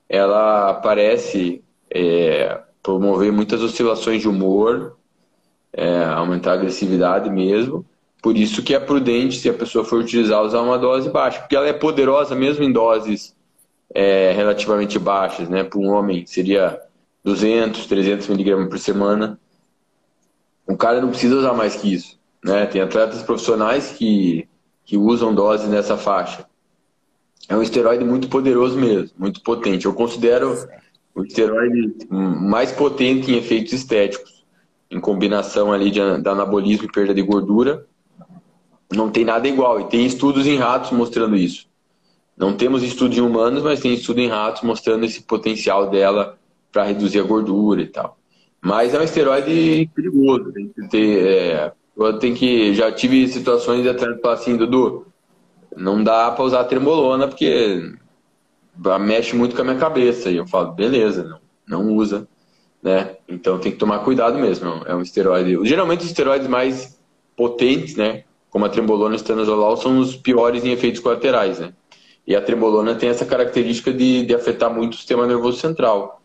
[0.08, 4.96] ela parece é, promover muitas oscilações de humor,
[5.74, 7.84] é, aumentar a agressividade mesmo.
[8.22, 11.54] Por isso que é prudente, se a pessoa for utilizar, usar uma dose baixa, porque
[11.54, 13.36] ela é poderosa mesmo em doses
[13.94, 15.62] é, relativamente baixas, né?
[15.62, 16.80] Para um homem seria
[17.22, 19.38] 200, 300 miligramas por semana.
[20.66, 22.66] O cara não precisa usar mais que isso, né?
[22.66, 24.48] Tem atletas profissionais que,
[24.84, 26.46] que usam doses nessa faixa.
[27.48, 29.84] É um esteroide muito poderoso mesmo, muito potente.
[29.84, 30.56] Eu considero
[31.14, 34.34] o esteroide mais potente em efeitos estéticos
[34.94, 37.84] em combinação ali de, de anabolismo e perda de gordura,
[38.92, 39.80] não tem nada igual.
[39.80, 41.66] E tem estudos em ratos mostrando isso.
[42.36, 46.38] Não temos estudos em humanos, mas tem estudo em ratos mostrando esse potencial dela
[46.70, 48.16] para reduzir a gordura e tal.
[48.64, 50.52] Mas é um esteroide perigoso.
[50.52, 51.26] Tem que ter.
[51.26, 52.74] É, eu tenho que.
[52.74, 55.06] Já tive situações de atleta falar assim, Dudu,
[55.76, 57.92] não dá para usar trembolona porque
[59.00, 60.30] mexe muito com a minha cabeça.
[60.30, 61.40] E eu falo, beleza, não,
[61.84, 62.26] não usa
[62.84, 63.16] né?
[63.26, 64.82] Então tem que tomar cuidado mesmo.
[64.84, 65.58] É um esteroide.
[65.66, 67.00] Geralmente os esteroides mais
[67.34, 68.24] potentes, né?
[68.50, 71.72] Como a trembolona e o estanozolol, são os piores em efeitos colaterais, né?
[72.26, 76.22] E a trembolona tem essa característica de, de afetar muito o sistema nervoso central.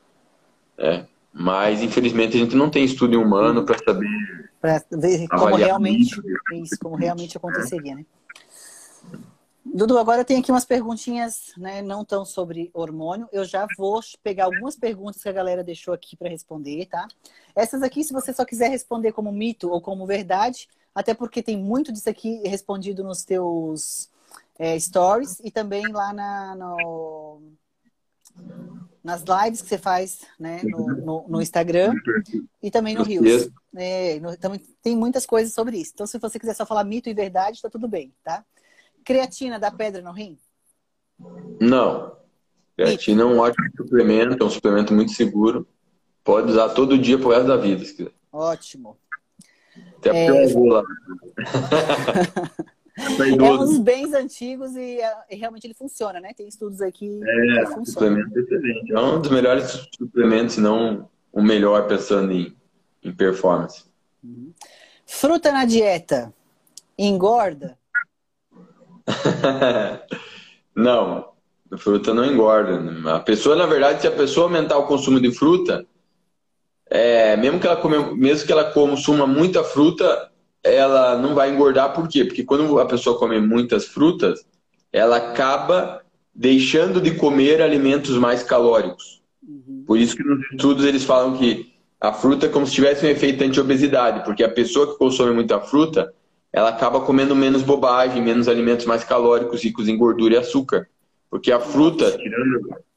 [0.78, 1.07] Né?
[1.34, 4.49] Mas, infelizmente, a gente não tem estudo em humano para saber.
[4.60, 6.19] Para ver como realmente,
[6.53, 8.06] isso, como realmente aconteceria, né?
[9.64, 13.30] Dudu, agora tem aqui umas perguntinhas, né, não tão sobre hormônio.
[13.31, 17.07] Eu já vou pegar algumas perguntas que a galera deixou aqui para responder, tá?
[17.56, 21.56] Essas aqui, se você só quiser responder como mito ou como verdade, até porque tem
[21.56, 24.10] muito disso aqui respondido nos teus
[24.57, 27.41] é, stories e também lá na, no,
[29.10, 31.94] nas lives que você faz né, no, no, no Instagram
[32.61, 33.49] e também no Rios.
[33.76, 35.91] É, no, também tem muitas coisas sobre isso.
[35.95, 38.45] Então, se você quiser só falar mito e verdade, está tudo bem, tá?
[39.03, 40.38] Creatina dá pedra no rim?
[41.60, 42.15] Não.
[42.77, 45.68] Creatina é um ótimo suplemento, é um suplemento muito seguro.
[46.23, 48.14] Pode usar todo dia pro resto da vida, se quiser.
[48.31, 48.95] Ótimo.
[49.98, 50.45] Até é...
[50.45, 50.84] eu vou lá.
[52.99, 54.99] é uns bens antigos e,
[55.30, 56.31] e, realmente ele funciona, né?
[56.35, 57.85] Tem estudos aqui é, que funciona.
[57.85, 58.91] Suplemento excelente.
[58.91, 62.55] É um dos melhores suplementos, se não o melhor pensando em,
[63.03, 63.85] em performance.
[64.23, 64.51] Uhum.
[65.05, 66.34] Fruta na dieta
[66.97, 67.77] engorda?
[70.76, 71.30] não,
[71.77, 73.15] fruta não engorda.
[73.15, 75.85] A pessoa, na verdade, se a pessoa aumentar o consumo de fruta,
[76.89, 80.31] é, mesmo que ela come, mesmo que ela consuma muita fruta,
[80.64, 82.26] ela não vai engordar, por quê?
[82.26, 84.45] Porque quando a pessoa come muitas frutas,
[84.91, 86.02] ela acaba
[86.34, 89.22] deixando de comer alimentos mais calóricos.
[89.45, 89.84] Uhum.
[89.86, 93.10] Por isso que nos estudos eles falam que a fruta é como se tivesse um
[93.10, 96.14] efeito anti-obesidade, porque a pessoa que consome muita fruta,
[96.52, 100.88] ela acaba comendo menos bobagem, menos alimentos mais calóricos, ricos em gordura e açúcar.
[101.30, 102.18] Porque a fruta,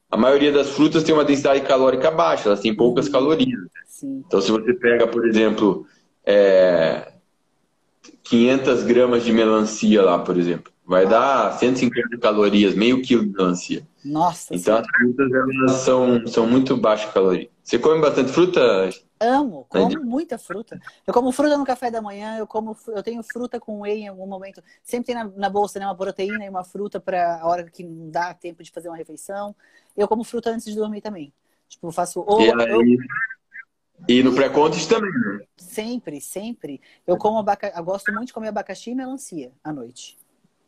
[0.09, 3.11] a maioria das frutas tem uma densidade calórica baixa, elas têm poucas uhum.
[3.11, 3.61] calorias.
[3.85, 4.23] Sim.
[4.25, 5.85] Então, se você pega, por exemplo,
[6.25, 7.12] é,
[8.23, 10.71] 500 gramas de melancia lá, por exemplo.
[10.85, 13.87] Vai dar 150 calorias, meio quilo de melancia.
[14.03, 14.53] Nossa.
[14.53, 17.49] Então as frutas elas são, são muito baixas calorias.
[17.63, 18.89] Você come bastante fruta?
[19.19, 20.77] Amo, como muita fruta.
[21.07, 24.07] Eu como fruta no café da manhã, eu como eu tenho fruta com whey em
[24.09, 24.61] algum momento.
[24.83, 27.83] Sempre tem na, na bolsa né, uma proteína e uma fruta para a hora que
[27.83, 29.55] não dá tempo de fazer uma refeição.
[29.95, 31.31] Eu como fruta antes de dormir também.
[31.69, 32.81] Tipo, eu faço ou, aí, eu...
[34.07, 35.39] e no pré-contas também, né?
[35.57, 36.81] Sempre, sempre.
[37.07, 40.17] Eu como abacaxi, eu gosto muito de comer abacaxi e melancia à noite.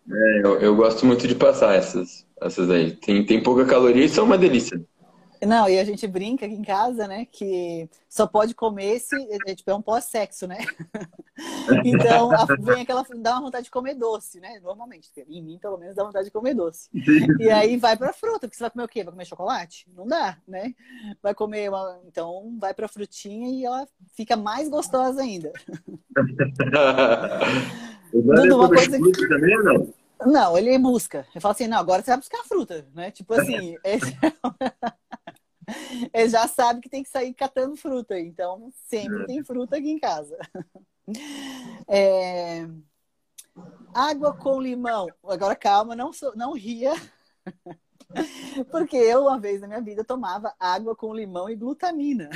[0.10, 2.92] É, eu, eu gosto muito de passar essas, essas aí.
[2.96, 4.82] Tem, tem pouca caloria e são uma delícia.
[5.46, 7.26] Não, e a gente brinca aqui em casa, né?
[7.26, 10.58] Que só pode comer se é, é tipo, é um pós-sexo, né?
[11.86, 13.06] então a, vem aquela.
[13.18, 14.60] dá uma vontade de comer doce, né?
[14.62, 15.10] Normalmente.
[15.28, 16.90] Em mim, pelo menos, dá vontade de comer doce.
[17.40, 19.04] E aí vai pra fruta, porque você vai comer o quê?
[19.04, 19.88] Vai comer chocolate?
[19.96, 20.74] Não dá, né?
[21.22, 22.00] Vai comer uma.
[22.08, 25.52] Então vai pra frutinha e ela fica mais gostosa ainda.
[28.14, 29.28] Dudu, uma coisa que...
[29.28, 29.94] também, não?
[30.26, 31.26] Não, ele busca.
[31.34, 33.12] Ele fala assim, não, agora você vai buscar fruta, né?
[33.12, 33.76] Tipo assim,
[36.14, 39.26] ele já sabe que tem que sair catando fruta, então sempre é.
[39.26, 40.38] tem fruta aqui em casa.
[41.88, 42.68] É...
[43.94, 45.08] Água com limão.
[45.24, 46.94] Agora calma, não, sou, não ria.
[48.72, 52.30] Porque eu, uma vez na minha vida, tomava água com limão e glutamina.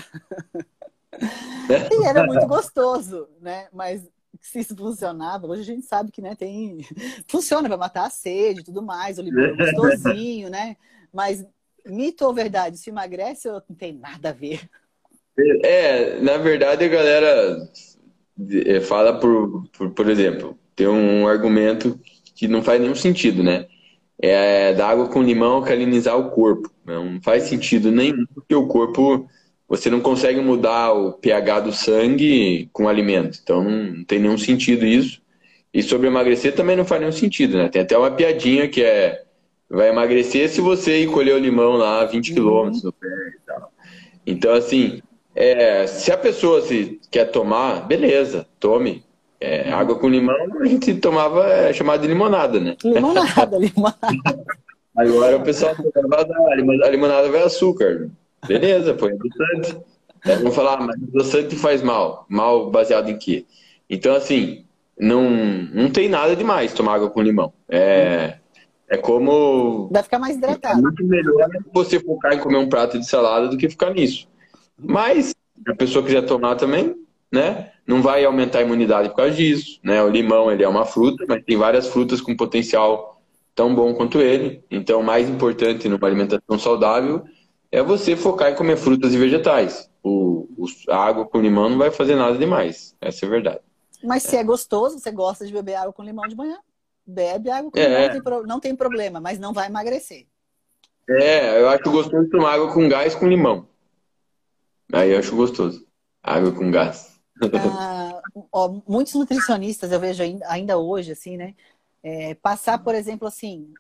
[1.11, 3.67] E era muito gostoso, né?
[3.73, 4.07] Mas
[4.39, 6.79] se isso funcionava, hoje a gente sabe que né, tem.
[7.27, 10.77] Funciona para matar a sede e tudo mais, o limão é gostosinho, né?
[11.11, 11.45] Mas
[11.85, 14.61] mito ou verdade, se emagrece ou não tem nada a ver?
[15.63, 17.57] É, na verdade a galera
[18.65, 21.99] é, fala por, por, por exemplo, tem um argumento
[22.35, 23.67] que não faz nenhum sentido, né?
[24.21, 26.69] É da água com limão alcalinizar o corpo.
[26.85, 29.27] Não faz sentido nenhum, porque o corpo
[29.67, 33.39] você não consegue mudar o pH do sangue com alimento.
[33.41, 35.21] Então não tem nenhum sentido isso.
[35.73, 37.69] E sobre emagrecer também não faz nenhum sentido, né?
[37.69, 39.23] Tem até uma piadinha que é
[39.69, 43.71] vai emagrecer se você ir colher o limão lá 20 quilômetros no pé e tal.
[44.25, 45.01] Então, assim,
[45.35, 49.03] é, se a pessoa se quer tomar, beleza, tome.
[49.41, 52.75] É, água com limão a gente tomava é, chamada de limonada, né?
[52.83, 54.43] Limonada, limonada.
[54.97, 58.09] Agora o pessoal a limonada vai açúcar.
[58.45, 59.77] Beleza, põe adoçante.
[60.25, 62.25] Aí vão falar, ah, mas adoçante faz mal.
[62.27, 63.45] Mal baseado em quê?
[63.89, 64.65] Então, assim,
[64.99, 67.53] não, não tem nada demais tomar água com limão.
[67.69, 68.38] É,
[68.89, 69.89] é como.
[69.91, 70.79] Vai ficar mais hidratado.
[70.79, 74.27] É muito melhor você focar em comer um prato de salada do que ficar nisso.
[74.77, 75.35] Mas, se
[75.71, 76.95] a pessoa quiser tomar também,
[77.31, 77.71] né?
[77.85, 79.79] Não vai aumentar a imunidade por causa disso.
[79.83, 80.01] Né?
[80.01, 83.21] O limão ele é uma fruta, mas tem várias frutas com potencial
[83.53, 84.63] tão bom quanto ele.
[84.69, 87.23] Então, o mais importante numa alimentação saudável
[87.71, 89.89] é você focar em comer frutas e vegetais.
[90.01, 92.95] O, o, a água com limão não vai fazer nada demais.
[93.01, 93.59] Essa é a verdade.
[94.03, 96.57] Mas se é gostoso, você gosta de beber água com limão de manhã,
[97.09, 97.87] bebe água com é.
[97.87, 100.27] limão, não tem, pro, não tem problema, mas não vai emagrecer.
[101.09, 103.67] É, eu acho gostoso tomar água com gás com limão.
[104.93, 105.87] Aí eu acho gostoso.
[106.21, 107.09] Água com gás.
[107.41, 108.21] Ah,
[108.51, 111.55] ó, muitos nutricionistas eu vejo ainda, hoje, assim, né?
[112.03, 113.73] É, passar, por exemplo, assim,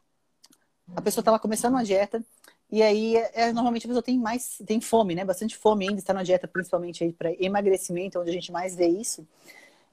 [0.95, 2.23] a pessoa estava começando uma dieta,
[2.71, 5.25] e aí, é, normalmente a pessoa tem mais, tem fome, né?
[5.25, 8.87] Bastante fome ainda, está na dieta, principalmente aí para emagrecimento, onde a gente mais vê
[8.87, 9.27] isso.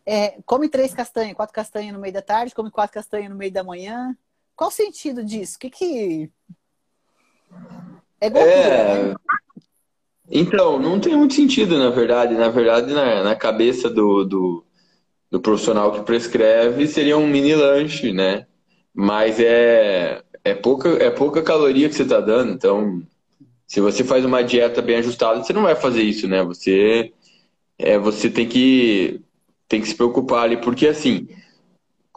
[0.06, 3.52] É, come três castanhas, quatro castanhas no meio da tarde, come quatro castanhas no meio
[3.52, 4.16] da manhã.
[4.54, 5.56] Qual o sentido disso?
[5.56, 6.30] O que que.
[8.20, 9.04] É gordura, é...
[9.08, 9.14] Né?
[10.30, 12.34] Então, não tem muito sentido, na verdade.
[12.34, 14.64] Na verdade, na, na cabeça do, do,
[15.30, 18.46] do, profissional que prescreve, seria um mini lanche, né?
[18.94, 22.52] Mas é, é, pouca, é pouca caloria que você está dando.
[22.52, 23.02] Então,
[23.66, 26.42] se você faz uma dieta bem ajustada, você não vai fazer isso, né?
[26.44, 27.12] Você,
[27.78, 29.20] é, você tem, que,
[29.68, 31.28] tem que se preocupar ali, porque assim,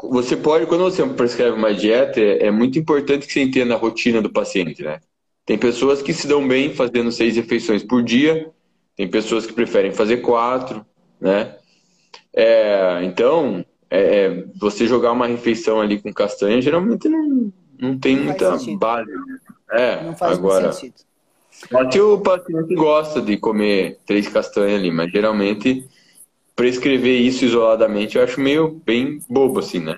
[0.01, 3.77] você pode, quando você prescreve uma dieta, é, é muito importante que você entenda a
[3.77, 4.99] rotina do paciente, né?
[5.45, 8.49] Tem pessoas que se dão bem fazendo seis refeições por dia,
[8.95, 10.85] tem pessoas que preferem fazer quatro,
[11.19, 11.55] né?
[12.33, 18.15] É, então, é, é você jogar uma refeição ali com castanha, geralmente não, não tem
[18.15, 19.11] não muita base.
[19.11, 19.39] Né?
[19.71, 20.71] É, não faz agora.
[20.71, 21.09] Sentido.
[21.51, 25.85] Só que o paciente gosta de comer três castanhas ali, mas geralmente
[26.59, 29.97] prescrever isso isoladamente eu acho meio bem bobo, assim, né?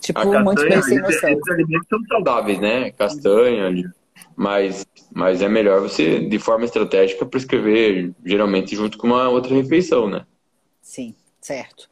[0.00, 1.30] Tipo, a castanha, muito bem sem noção.
[1.30, 2.90] Esses alimentos são saudáveis, né?
[2.90, 3.92] Castanha,
[4.34, 10.10] mas, mas é melhor você, de forma estratégica, prescrever geralmente junto com uma outra refeição,
[10.10, 10.26] né?
[10.82, 11.88] Sim, certo.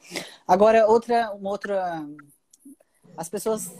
[0.48, 2.04] Agora, outra, uma outra.
[3.16, 3.72] As pessoas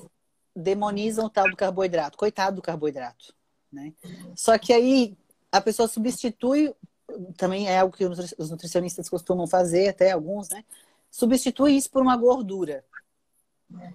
[0.54, 2.16] demonizam o tal do carboidrato.
[2.16, 3.34] Coitado do carboidrato.
[3.72, 3.92] Né?
[4.36, 5.16] Só que aí
[5.50, 6.72] a pessoa substitui,
[7.36, 10.64] também é algo que os nutricionistas costumam fazer, até alguns, né?
[11.10, 12.84] Substitui isso por uma gordura.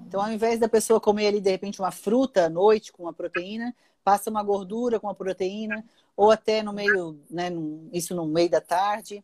[0.06, 3.14] Então, ao invés da pessoa comer ali, de repente, uma fruta à noite com uma
[3.14, 5.84] proteína, passa uma gordura com uma proteína,
[6.16, 7.50] ou até no meio, né,
[7.92, 9.24] isso no meio da tarde.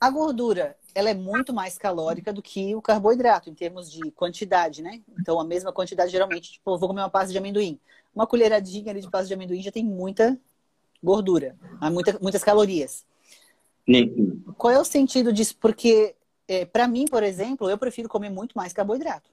[0.00, 4.82] A gordura, ela é muito mais calórica do que o carboidrato, em termos de quantidade,
[4.82, 5.00] né?
[5.20, 7.78] Então, a mesma quantidade, geralmente, tipo, vou comer uma pasta de amendoim.
[8.14, 10.38] Uma colheradinha de pasta de amendoim já tem muita
[11.02, 11.56] gordura,
[11.90, 13.04] muita, muitas calorias.
[13.88, 14.42] Sim.
[14.56, 15.56] Qual é o sentido disso?
[15.60, 16.14] Porque,
[16.46, 19.28] é, para mim, por exemplo, eu prefiro comer muito mais carboidrato.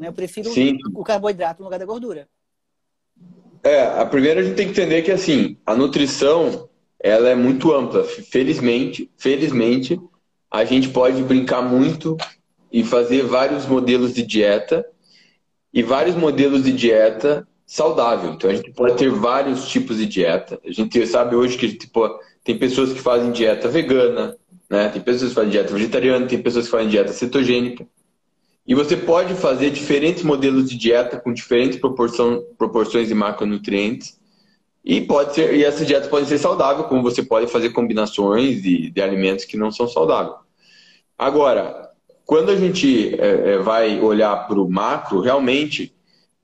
[0.00, 0.78] Eu prefiro Sim.
[0.94, 2.28] o carboidrato no lugar da gordura.
[3.62, 6.68] É, a primeira a gente tem que entender que assim, a nutrição
[7.00, 8.04] ela é muito ampla.
[8.04, 9.98] Felizmente, felizmente,
[10.50, 12.16] a gente pode brincar muito
[12.70, 14.86] e fazer vários modelos de dieta
[15.72, 18.32] e vários modelos de dieta saudável.
[18.32, 20.60] Então a gente pode ter vários tipos de dieta.
[20.64, 22.08] A gente sabe hoje que tipo,
[22.42, 24.36] tem pessoas que fazem dieta vegana,
[24.68, 24.88] né?
[24.88, 27.86] Tem pessoas que fazem dieta vegetariana, tem pessoas que fazem dieta cetogênica.
[28.66, 34.18] E você pode fazer diferentes modelos de dieta com diferentes proporção, proporções de macronutrientes.
[34.82, 38.90] E, pode ser, e essa dieta pode ser saudável, como você pode fazer combinações de,
[38.90, 40.36] de alimentos que não são saudáveis.
[41.18, 41.90] Agora,
[42.26, 45.93] quando a gente é, é vai olhar para o macro, realmente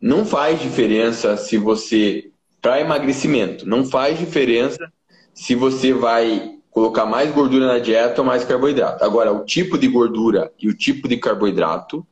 [0.00, 4.90] não faz diferença se você, para emagrecimento, não faz diferença
[5.34, 9.04] se você vai colocar mais gordura na dieta ou mais carboidrato.
[9.04, 12.06] Agora, o tipo de gordura e o tipo de carboidrato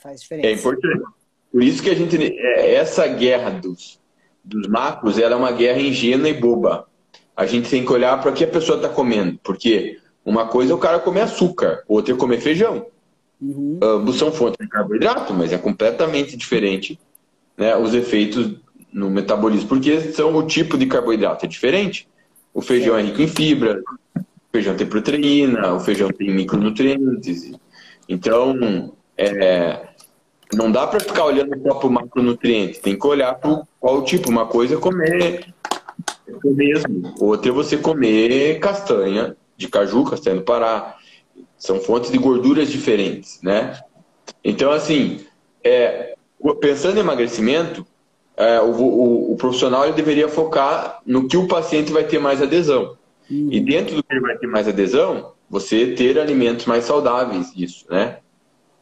[0.00, 0.48] Faz diferença.
[0.48, 1.02] É importante.
[1.52, 2.16] Por isso que a gente.
[2.16, 4.00] É, essa guerra dos,
[4.42, 6.88] dos macros ela é uma guerra ingênua e boba.
[7.36, 9.38] A gente tem que olhar para o que a pessoa está comendo.
[9.42, 12.86] Porque uma coisa é o cara comer açúcar, outra é comer feijão.
[13.40, 13.78] Uhum.
[13.82, 16.98] Ambos são fontes de carboidrato, mas é completamente diferente
[17.60, 18.56] né, os efeitos
[18.90, 22.08] no metabolismo, porque são o tipo de carboidrato é diferente.
[22.54, 23.82] O feijão é, é rico em fibra,
[24.16, 27.52] o feijão tem proteína, o feijão tem micronutrientes.
[28.08, 29.88] Então, é,
[30.54, 34.30] não dá para ficar olhando só para o macronutriente, tem que olhar para qual tipo.
[34.30, 35.54] Uma coisa é comer
[36.42, 40.96] o mesmo, outra é você comer castanha de caju, castanha do Pará.
[41.58, 43.78] São fontes de gorduras diferentes, né?
[44.42, 45.20] Então, assim,
[45.62, 46.14] é,
[46.60, 47.86] pensando em emagrecimento,
[48.36, 52.40] é, o, o, o, profissional ele deveria focar no que o paciente vai ter mais
[52.40, 52.96] adesão.
[53.30, 53.48] Uhum.
[53.50, 57.84] E dentro do que ele vai ter mais adesão, você ter alimentos mais saudáveis, isso,
[57.90, 58.18] né?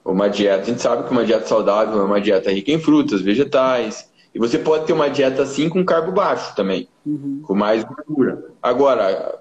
[0.04, 3.20] Uma dieta, a gente sabe que uma dieta saudável é uma dieta rica em frutas,
[3.20, 4.08] vegetais.
[4.34, 7.42] E você pode ter uma dieta assim com carbo baixo também, uhum.
[7.42, 8.44] com mais gordura.
[8.62, 9.38] Agora,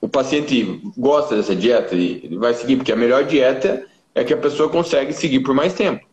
[0.00, 3.84] o paciente gosta dessa dieta e vai seguir, porque a melhor dieta
[4.14, 6.07] é que a pessoa consegue seguir por mais tempo.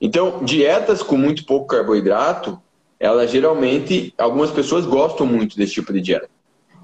[0.00, 2.60] Então, dietas com muito pouco carboidrato,
[2.98, 6.28] elas geralmente, algumas pessoas gostam muito desse tipo de dieta.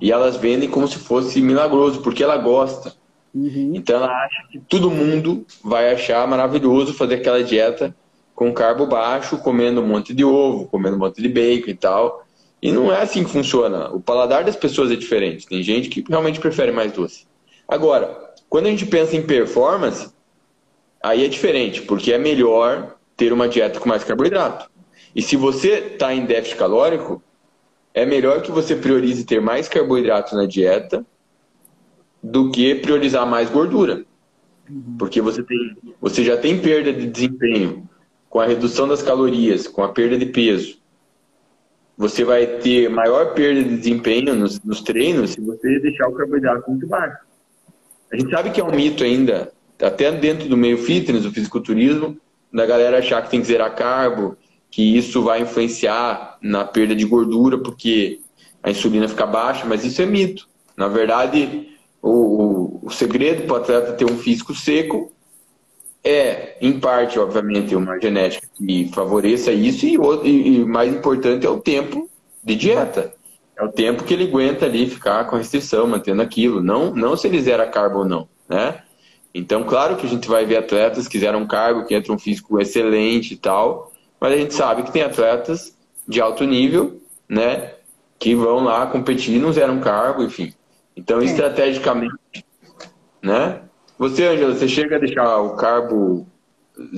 [0.01, 2.94] E elas vendem como se fosse milagroso, porque ela gosta.
[3.34, 3.72] Uhum.
[3.74, 7.94] Então ela acha que todo mundo vai achar maravilhoso fazer aquela dieta
[8.34, 12.26] com carbo baixo, comendo um monte de ovo, comendo um monte de bacon e tal.
[12.62, 13.90] E não é assim que funciona.
[13.90, 15.47] O paladar das pessoas é diferente.
[15.47, 17.26] Tem gente que realmente prefere mais doce.
[17.68, 20.10] Agora, quando a gente pensa em performance,
[21.02, 24.70] aí é diferente, porque é melhor ter uma dieta com mais carboidrato.
[25.14, 27.22] E se você está em déficit calórico,
[27.94, 31.05] é melhor que você priorize ter mais carboidrato na dieta
[32.22, 34.05] do que priorizar mais gordura.
[34.68, 34.97] Uhum.
[34.98, 37.88] Porque você, tem, você já tem perda de desempenho
[38.28, 40.76] com a redução das calorias, com a perda de peso.
[41.97, 46.70] Você vai ter maior perda de desempenho nos, nos treinos se você deixar o carboidrato
[46.70, 47.16] muito baixo.
[48.12, 52.20] A gente sabe que é um mito ainda, até dentro do meio fitness, do fisiculturismo,
[52.52, 54.36] da galera achar que tem que zerar carbo,
[54.70, 58.20] que isso vai influenciar na perda de gordura, porque
[58.62, 60.48] a insulina fica baixa, mas isso é mito.
[60.77, 61.70] Na verdade,
[62.02, 65.12] o, o segredo para o atleta ter um físico seco
[66.05, 71.51] é, em parte, obviamente, uma genética que favoreça isso, e, e, e mais importante é
[71.51, 72.09] o tempo
[72.44, 73.12] de dieta.
[73.59, 76.62] É o tempo que ele aguenta ali ficar com restrição, mantendo aquilo.
[76.62, 78.82] Não, não se ele zera carbo ou não, né?
[79.39, 82.59] Então, claro que a gente vai ver atletas que zeram cargo, que entram um físico
[82.59, 85.77] excelente e tal, mas a gente sabe que tem atletas
[86.09, 86.99] de alto nível,
[87.29, 87.75] né?
[88.19, 90.55] Que vão lá competir, não zeram cargo, enfim.
[90.97, 91.27] Então, é.
[91.27, 92.17] estrategicamente,
[93.21, 93.61] né?
[93.99, 96.27] Você, Angela, você chega a deixar o carbo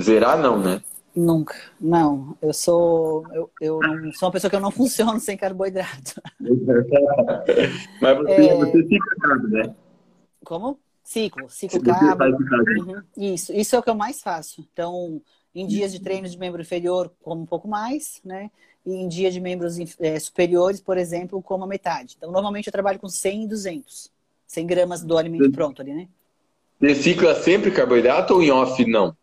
[0.01, 0.81] zerar, não, né?
[1.16, 2.36] Nunca, não.
[2.40, 6.23] Eu sou eu, eu não, sou uma pessoa que eu não funciono sem carboidrato.
[8.01, 8.55] Mas você, é...
[8.55, 9.74] você fica carbo, né?
[10.44, 10.78] Como?
[11.09, 12.22] Ciclo, ciclo carbo.
[12.26, 13.02] Uhum.
[13.16, 14.60] Isso, isso é o que eu mais faço.
[14.70, 15.22] Então,
[15.55, 18.51] em dias de treino de membro inferior, como um pouco mais, né?
[18.85, 22.14] E em dia de membros é, superiores, por exemplo, como a metade.
[22.18, 24.12] Então, normalmente eu trabalho com 100 e 200.
[24.47, 26.09] 100 gramas do alimento pronto ali, né?
[26.78, 29.16] Recicla sempre carboidrato ou em off não?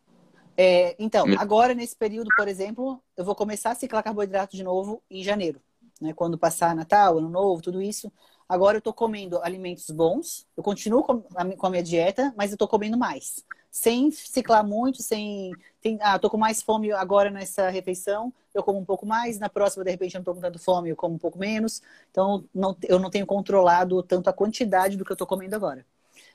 [0.57, 5.03] É, então, agora nesse período, por exemplo, eu vou começar a ciclar carboidrato de novo
[5.07, 5.61] em janeiro.
[6.01, 6.13] Né?
[6.13, 8.11] Quando passar Natal, Ano Novo, tudo isso.
[8.47, 10.47] Agora eu tô comendo alimentos bons.
[10.55, 13.43] Eu continuo com a, minha dieta, mas eu tô comendo mais
[13.75, 15.51] sem ciclar muito, sem.
[15.81, 19.49] Tem, ah, tô com mais fome agora nessa refeição, eu como um pouco mais, na
[19.49, 21.81] próxima, de repente, eu não tô com tanta fome, eu como um pouco menos.
[22.09, 25.85] Então, não, eu não tenho controlado tanto a quantidade do que eu tô comendo agora.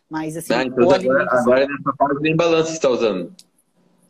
[0.07, 3.35] Mas assim, ah, então agora, agora nessa fase nem balanço você está usando.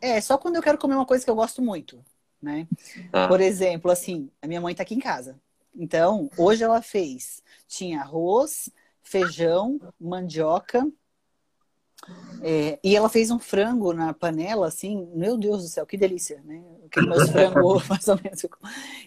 [0.01, 2.03] É, só quando eu quero comer uma coisa que eu gosto muito,
[2.41, 2.67] né?
[3.13, 3.29] Ah.
[3.29, 5.39] Por exemplo, assim, a minha mãe tá aqui em casa.
[5.73, 7.41] Então, hoje ela fez,
[7.71, 8.69] tinha arroz,
[9.01, 10.85] feijão, mandioca,
[12.43, 16.41] é, e ela fez um frango na panela, assim, meu Deus do céu, que delícia,
[16.43, 16.63] né?
[16.85, 18.45] Aquele meus frango, mais ou menos.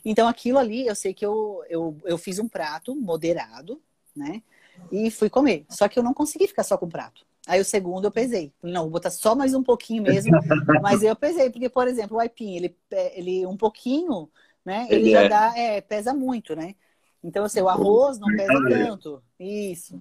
[0.05, 3.83] Então, aquilo ali, eu sei que eu, eu, eu fiz um prato moderado,
[4.15, 4.43] né?
[4.91, 5.67] E fui comer.
[5.69, 7.27] Só que eu não consegui ficar só com o prato.
[7.47, 8.53] Aí o segundo eu pesei.
[8.63, 10.33] Não, vou botar só mais um pouquinho mesmo.
[10.81, 12.77] Mas eu pesei, porque, por exemplo, o aipim, ele,
[13.13, 14.31] ele um pouquinho,
[14.65, 14.87] né?
[14.89, 15.29] Ele, ele já é...
[15.29, 16.77] dá, é, pesa muito, né?
[17.25, 19.23] Então, assim, o arroz não pesa tanto.
[19.41, 20.01] Isso.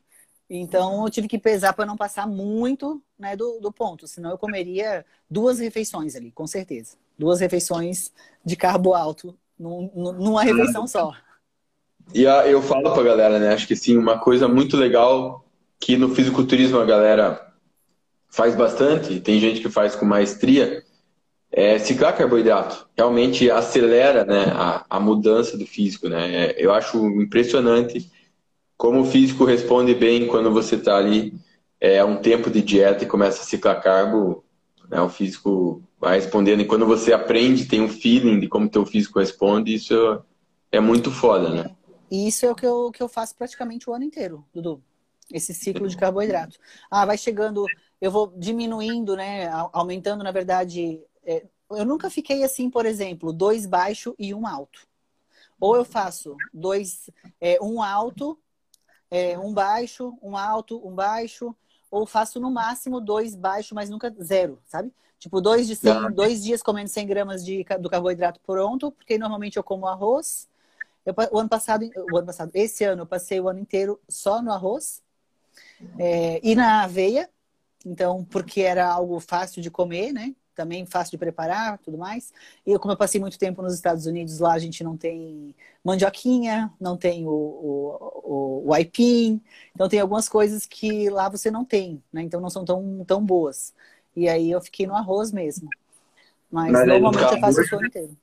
[0.49, 4.37] Então eu tive que pesar para não passar muito né, do, do, ponto, senão eu
[4.37, 6.95] comeria duas refeições ali, com certeza.
[7.17, 8.11] Duas refeições
[8.45, 11.13] de carbo alto num, numa refeição só.
[12.13, 13.53] E a, eu falo pra galera, né?
[13.53, 15.45] Acho que sim, uma coisa muito legal
[15.79, 17.53] que no fisiculturismo a galera
[18.29, 20.83] faz bastante, tem gente que faz com maestria,
[21.55, 22.87] é ciclar carboidrato.
[22.97, 26.47] Realmente acelera né, a, a mudança do físico, né?
[26.47, 28.11] É, eu acho impressionante
[28.75, 31.31] como o físico responde bem quando você está ali
[31.79, 34.43] é, um tempo de dieta e começa a ciclar carbo,
[34.89, 36.61] né, o físico vai respondendo.
[36.61, 40.21] E quando você aprende, tem um feeling de como teu físico responde, isso
[40.71, 41.75] é muito foda, né?
[42.09, 44.81] E isso é o que eu, que eu faço praticamente o ano inteiro, Dudu.
[45.31, 46.57] Esse ciclo de carboidrato.
[46.89, 47.65] Ah, vai chegando,
[48.01, 49.49] eu vou diminuindo, né?
[49.71, 50.99] Aumentando, na verdade.
[51.25, 54.87] É, eu nunca fiquei assim, por exemplo, dois baixo e um alto.
[55.59, 57.09] Ou eu faço dois,
[57.39, 58.37] é, um alto
[59.13, 61.55] é, um baixo, um alto, um baixo,
[61.91, 64.91] ou faço no máximo dois baixo, mas nunca zero, sabe?
[65.19, 69.55] Tipo, dois, de 100, dois dias comendo 100 gramas de, do carboidrato pronto, porque normalmente
[69.55, 70.49] eu como arroz.
[71.05, 74.41] Eu, o ano passado, o ano passado, esse ano eu passei o ano inteiro só
[74.41, 75.03] no arroz
[75.99, 77.29] é, e na aveia,
[77.85, 80.33] então, porque era algo fácil de comer, né?
[80.55, 82.33] Também fácil de preparar, tudo mais.
[82.65, 86.71] E como eu passei muito tempo nos Estados Unidos, lá a gente não tem mandioquinha,
[86.79, 89.41] não tem o, o, o, aipim,
[89.73, 92.21] então tem algumas coisas que lá você não tem, né?
[92.21, 93.73] Então não são tão, tão boas.
[94.15, 95.69] E aí eu fiquei no arroz mesmo.
[96.53, 98.15] Mas, Mas normalmente eu faço o show inteiro.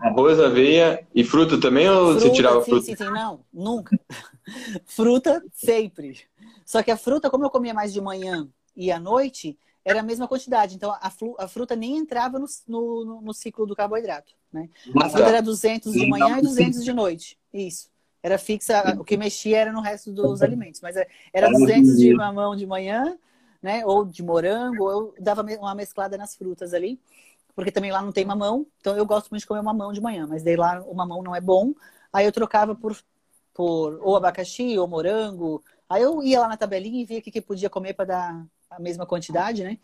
[0.00, 2.86] Arroz, aveia e fruta também ou fruta, você tirava sim, fruta?
[2.86, 4.00] Sim, sim, não, nunca.
[4.86, 6.20] fruta sempre.
[6.64, 10.02] Só que a fruta, como eu comia mais de manhã e à noite, era a
[10.02, 10.74] mesma quantidade.
[10.74, 14.34] Então, a, a fruta nem entrava no, no, no, ciclo do carboidrato.
[14.52, 14.68] Né?
[15.00, 17.38] A fruta era 200 de manhã e 200 de noite.
[17.54, 17.88] Isso.
[18.20, 18.96] Era fixa.
[18.98, 20.80] O que mexia era no resto dos alimentos.
[20.80, 23.16] Mas é, era 200 de mamão de manhã,
[23.62, 23.86] né?
[23.86, 24.82] ou de morango.
[24.82, 26.98] Ou eu dava uma mesclada nas frutas ali.
[27.54, 28.66] Porque também lá não tem mamão.
[28.80, 30.26] Então, eu gosto muito de comer mamão de manhã.
[30.26, 31.72] Mas daí lá o mamão não é bom.
[32.12, 32.96] Aí eu trocava por,
[33.54, 35.62] por ou abacaxi ou morango.
[35.88, 38.46] Aí eu ia lá na tabelinha e via o que, que podia comer para dar
[38.76, 39.78] a mesma quantidade, né?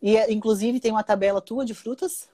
[0.00, 2.28] E inclusive tem uma tabela tua de frutas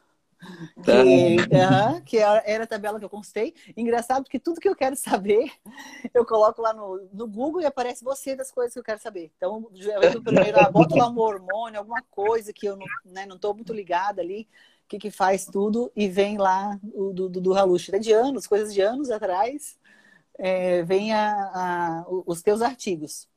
[0.85, 3.55] que, uh, que era a tabela que eu constei.
[3.77, 5.51] Engraçado que tudo que eu quero saber,
[6.15, 9.31] eu coloco lá no, no Google e aparece você das coisas que eu quero saber.
[9.37, 13.39] Então, eu primeiro, ah, boto lá um hormônio, alguma coisa que eu não, né, não
[13.39, 14.49] tô muito ligada ali,
[14.89, 17.91] que, que faz tudo, e vem lá o do, do, do Halush.
[17.93, 19.77] É de anos, coisas de anos atrás,
[20.39, 23.29] é, vem a, a, os teus artigos.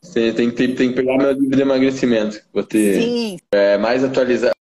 [0.00, 2.40] Você tem que, tem que pegar meu livro de emagrecimento.
[2.52, 3.38] Vou ter Sim.
[3.52, 4.54] É, mais atualizado.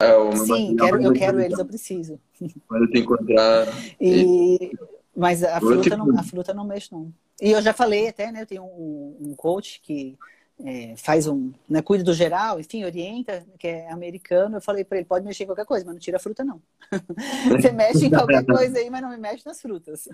[0.00, 2.18] É, Sim, quero, eu quero eles, eu preciso.
[2.40, 3.66] Mas eu tenho que encontrar.
[4.00, 4.72] E...
[5.14, 7.12] Mas a fruta, não, a fruta não mexe, não.
[7.42, 8.42] E eu já falei até, né?
[8.42, 10.16] Eu tenho um, um coach que
[10.64, 14.56] é, faz um, né, cuida do geral, enfim, orienta, que é americano.
[14.56, 16.60] Eu falei para ele, pode mexer em qualquer coisa, mas não tira a fruta, não.
[17.50, 20.08] Você mexe em qualquer coisa aí, mas não me mexe nas frutas.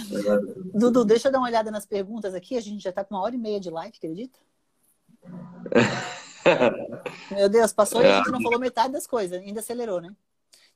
[0.74, 2.56] Dudu, deixa eu dar uma olhada nas perguntas aqui.
[2.56, 4.38] A gente já está com uma hora e meia de live, acredita?
[7.30, 10.14] Meu Deus, passou e a gente não falou metade das coisas, ainda acelerou, né?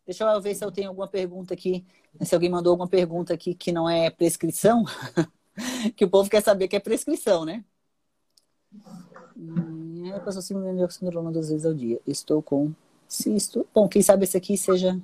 [0.05, 1.86] Deixa eu ver se eu tenho alguma pergunta aqui.
[2.22, 4.84] Se alguém mandou alguma pergunta aqui que não é prescrição,
[5.97, 7.64] que o povo quer saber que é prescrição, né?
[9.36, 12.00] Hum, eu passo 5 milhões de oxandrolona duas vezes ao dia.
[12.06, 12.72] Estou com
[13.09, 13.66] cisto.
[13.74, 15.00] Bom, quem sabe esse aqui seja.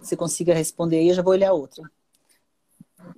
[0.00, 1.82] Você consiga responder aí, eu já vou olhar outra.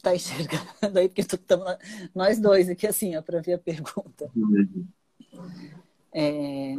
[0.02, 1.76] Tá enxergando aí, porque estamos
[2.14, 4.30] nós dois aqui assim, ó, para ver a pergunta.
[6.12, 6.76] É...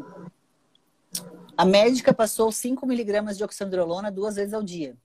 [1.57, 4.95] A médica passou 5 miligramas de oxandrolona duas vezes ao dia.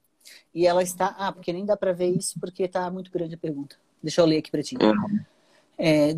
[0.54, 1.14] E ela está.
[1.18, 3.76] Ah, porque nem dá para ver isso, porque está muito grande a pergunta.
[4.02, 4.76] Deixa eu ler aqui para ti.
[4.80, 5.20] Uhum.
[5.78, 6.14] É,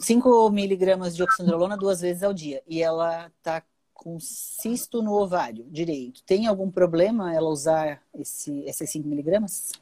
[0.00, 2.62] 5 miligramas de oxandrolona duas vezes ao dia.
[2.66, 3.62] E ela está
[3.92, 6.22] com cisto no ovário direito.
[6.24, 9.72] Tem algum problema ela usar esse, esses 5 miligramas?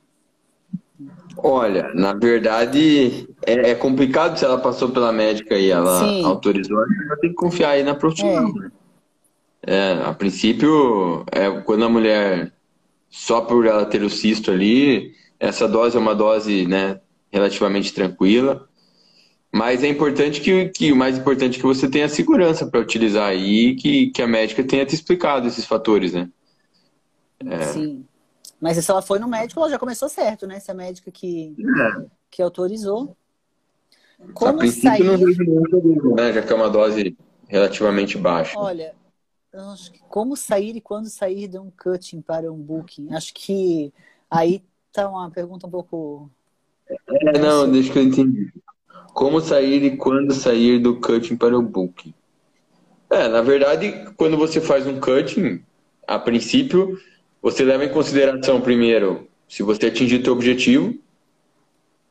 [1.37, 6.25] Olha, na verdade é, é, complicado se ela passou pela médica e ela Sim.
[6.25, 8.53] autorizou, ela tem que confiar aí na profissional.
[9.67, 9.77] É.
[9.77, 9.93] é.
[10.05, 12.53] a princípio, é, quando a mulher,
[13.11, 17.01] só por ela ter o cisto ali, essa dose é uma dose né,
[17.31, 18.69] relativamente tranquila.
[19.55, 23.29] Mas é importante que, que o mais importante é que você tenha segurança para utilizar
[23.29, 26.29] aí que, que a médica tenha te explicado esses fatores, né?
[27.39, 27.63] É...
[27.67, 28.05] Sim.
[28.61, 30.59] Mas se ela foi no médico, ela já começou certo, né?
[30.59, 32.07] Se a médica que, é.
[32.33, 33.17] que autorizou.
[34.33, 35.05] Como a sair...
[35.05, 36.33] não vejo muito, né?
[36.33, 37.17] Já que é uma dose
[37.47, 38.59] relativamente baixa.
[38.59, 38.93] Olha,
[39.53, 43.13] acho que como sair e quando sair de um cutting para um booking?
[43.13, 43.93] Acho que
[44.29, 46.29] aí tá uma pergunta um pouco.
[47.09, 48.53] É, não, deixa que eu entendi.
[49.15, 52.13] Como sair e quando sair do cutting para o booking?
[53.09, 55.63] É, na verdade, quando você faz um cutting,
[56.05, 56.99] a princípio,
[57.41, 60.99] você leva em consideração primeiro se você atingir o seu objetivo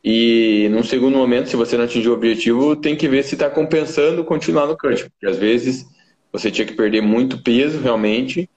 [0.01, 3.49] e num segundo momento, se você não atingir o objetivo, tem que ver se está
[3.49, 5.85] compensando continuar no cut, porque às vezes
[6.31, 8.49] você tinha que perder muito peso realmente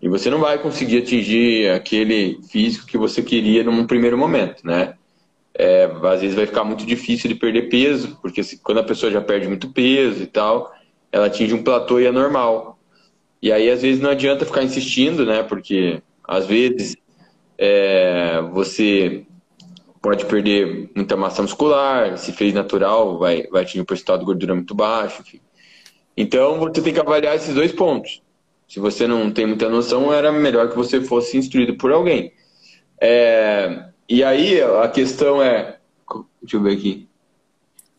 [0.00, 4.94] e você não vai conseguir atingir aquele físico que você queria num primeiro momento, né?
[5.54, 9.12] É, às vezes vai ficar muito difícil de perder peso, porque se, quando a pessoa
[9.12, 10.72] já perde muito peso e tal,
[11.10, 12.78] ela atinge um platô e é normal.
[13.40, 15.42] E aí às vezes não adianta ficar insistindo, né?
[15.42, 16.96] Porque às vezes,
[17.58, 19.24] é, você
[20.00, 24.54] pode perder muita massa muscular, se fez natural, vai, vai atingir um percentual de gordura
[24.54, 25.22] muito baixo.
[25.22, 25.40] Enfim.
[26.16, 28.22] Então, você tem que avaliar esses dois pontos.
[28.68, 32.32] Se você não tem muita noção, era melhor que você fosse instruído por alguém.
[33.00, 35.78] É, e aí, a questão é.
[36.40, 37.08] Deixa eu ver aqui.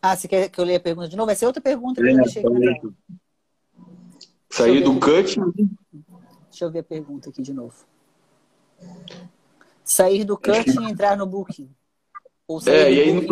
[0.00, 1.26] Ah, você quer que eu leia a pergunta de novo?
[1.26, 2.42] Vai ser outra pergunta que é, eu deixei.
[4.50, 5.36] Sair do cut.
[6.50, 7.74] Deixa eu ver a pergunta aqui de novo.
[9.82, 11.70] Sair do cut e entrar no booking.
[12.46, 13.26] Ou sair é, e aí no...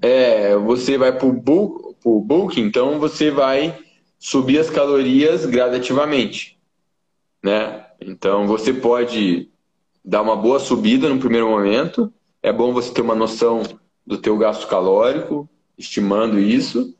[0.00, 3.82] é, você vai para o book, booking, então você vai
[4.18, 6.58] subir as calorias gradativamente,
[7.42, 7.86] né?
[8.00, 9.50] Então você pode
[10.06, 12.12] dar uma boa subida no primeiro momento.
[12.40, 13.64] É bom você ter uma noção
[14.06, 16.94] do teu gasto calórico, estimando isso.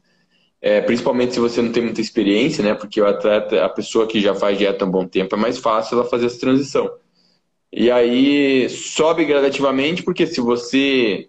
[0.61, 2.75] É, principalmente se você não tem muita experiência, né?
[2.75, 5.59] Porque o atleta, a pessoa que já faz dieta há um bom tempo, é mais
[5.59, 6.91] fácil ela fazer essa transição.
[7.73, 11.29] E aí sobe gradativamente, porque se você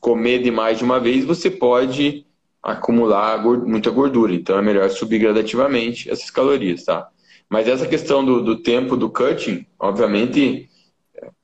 [0.00, 2.26] comer demais de uma vez, você pode
[2.60, 4.34] acumular muita gordura.
[4.34, 7.08] Então é melhor subir gradativamente essas calorias, tá?
[7.48, 10.68] Mas essa questão do, do tempo do cutting, obviamente,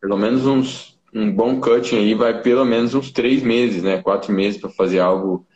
[0.01, 4.03] pelo menos uns, um bom cutting aí vai pelo menos uns três meses, né?
[4.03, 5.47] Quatro meses para fazer algo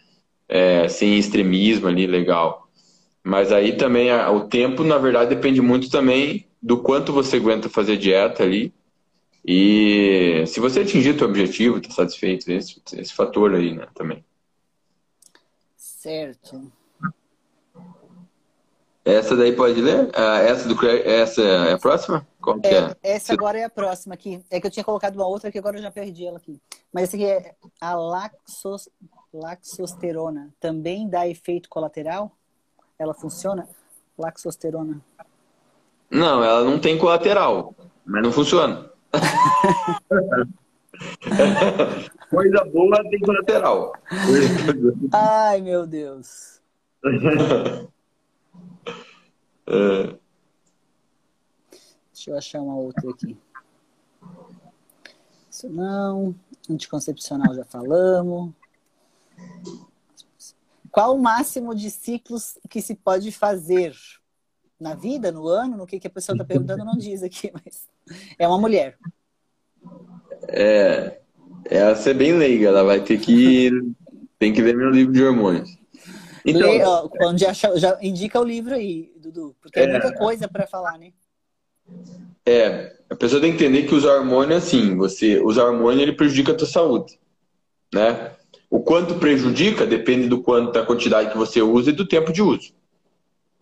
[0.48, 2.68] é, sem extremismo ali, legal.
[3.22, 7.97] Mas aí também o tempo, na verdade, depende muito também do quanto você aguenta fazer
[7.97, 8.72] dieta ali.
[9.44, 14.24] E se você atingir o seu objetivo, está satisfeito, esse, esse fator aí, né, também.
[15.76, 16.70] Certo.
[19.05, 20.10] Essa daí pode ler?
[20.14, 22.26] Ah, essa, do, essa é a próxima?
[22.47, 22.97] Qual que é, é?
[23.02, 24.40] Essa agora é a próxima aqui.
[24.48, 26.62] É que eu tinha colocado uma outra que agora eu já perdi ela aqui.
[26.93, 28.89] Mas essa aqui é a laxos,
[29.35, 30.55] laxosterona.
[30.60, 32.31] Também dá efeito colateral?
[32.97, 33.68] Ela funciona?
[34.16, 35.05] Laxosterona.
[36.09, 37.74] Não, ela não tem colateral,
[38.05, 38.93] mas não funciona.
[42.31, 43.93] Coisa boa tem colateral.
[45.12, 46.62] Ai, meu Deus.
[49.66, 50.26] é.
[52.27, 53.36] Deixa eu achar uma outra aqui.
[55.48, 56.35] Isso não.
[56.69, 58.51] Anticoncepcional já falamos.
[60.90, 63.94] Qual o máximo de ciclos que se pode fazer?
[64.78, 67.89] Na vida, no ano, no que, que a pessoa está perguntando, não diz aqui, mas
[68.39, 68.98] é uma mulher.
[70.48, 71.20] É,
[71.65, 73.70] ela ser bem leiga, ela vai ter que
[74.39, 75.78] tem que ler meu livro de hormônios.
[76.44, 80.12] Então, Lê, ó, quando já, já indica o livro aí, Dudu, porque é, é muita
[80.12, 81.12] coisa para falar, né?
[82.44, 86.52] É, a pessoa tem que entender que usar hormônio, assim, você usar hormônio ele prejudica
[86.52, 87.18] a tua saúde,
[87.92, 88.32] né?
[88.70, 92.42] O quanto prejudica depende do quanto da quantidade que você usa e do tempo de
[92.42, 92.72] uso.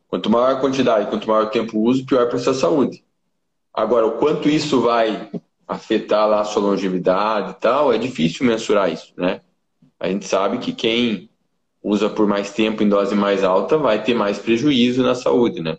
[0.09, 3.05] Quanto maior a quantidade, quanto maior o tempo de uso, pior para a sua saúde.
[3.72, 5.30] Agora, o quanto isso vai
[5.66, 9.40] afetar lá a sua longevidade e tal, é difícil mensurar isso, né?
[9.98, 11.28] A gente sabe que quem
[11.82, 15.78] usa por mais tempo em dose mais alta vai ter mais prejuízo na saúde, né?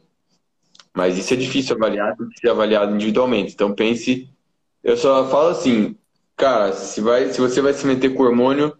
[0.95, 3.53] Mas isso é difícil avaliar, tem que ser avaliado individualmente.
[3.53, 4.29] Então pense,
[4.81, 5.95] eu só falo assim,
[6.37, 8.75] cara, se, vai, se você vai se meter com hormônio,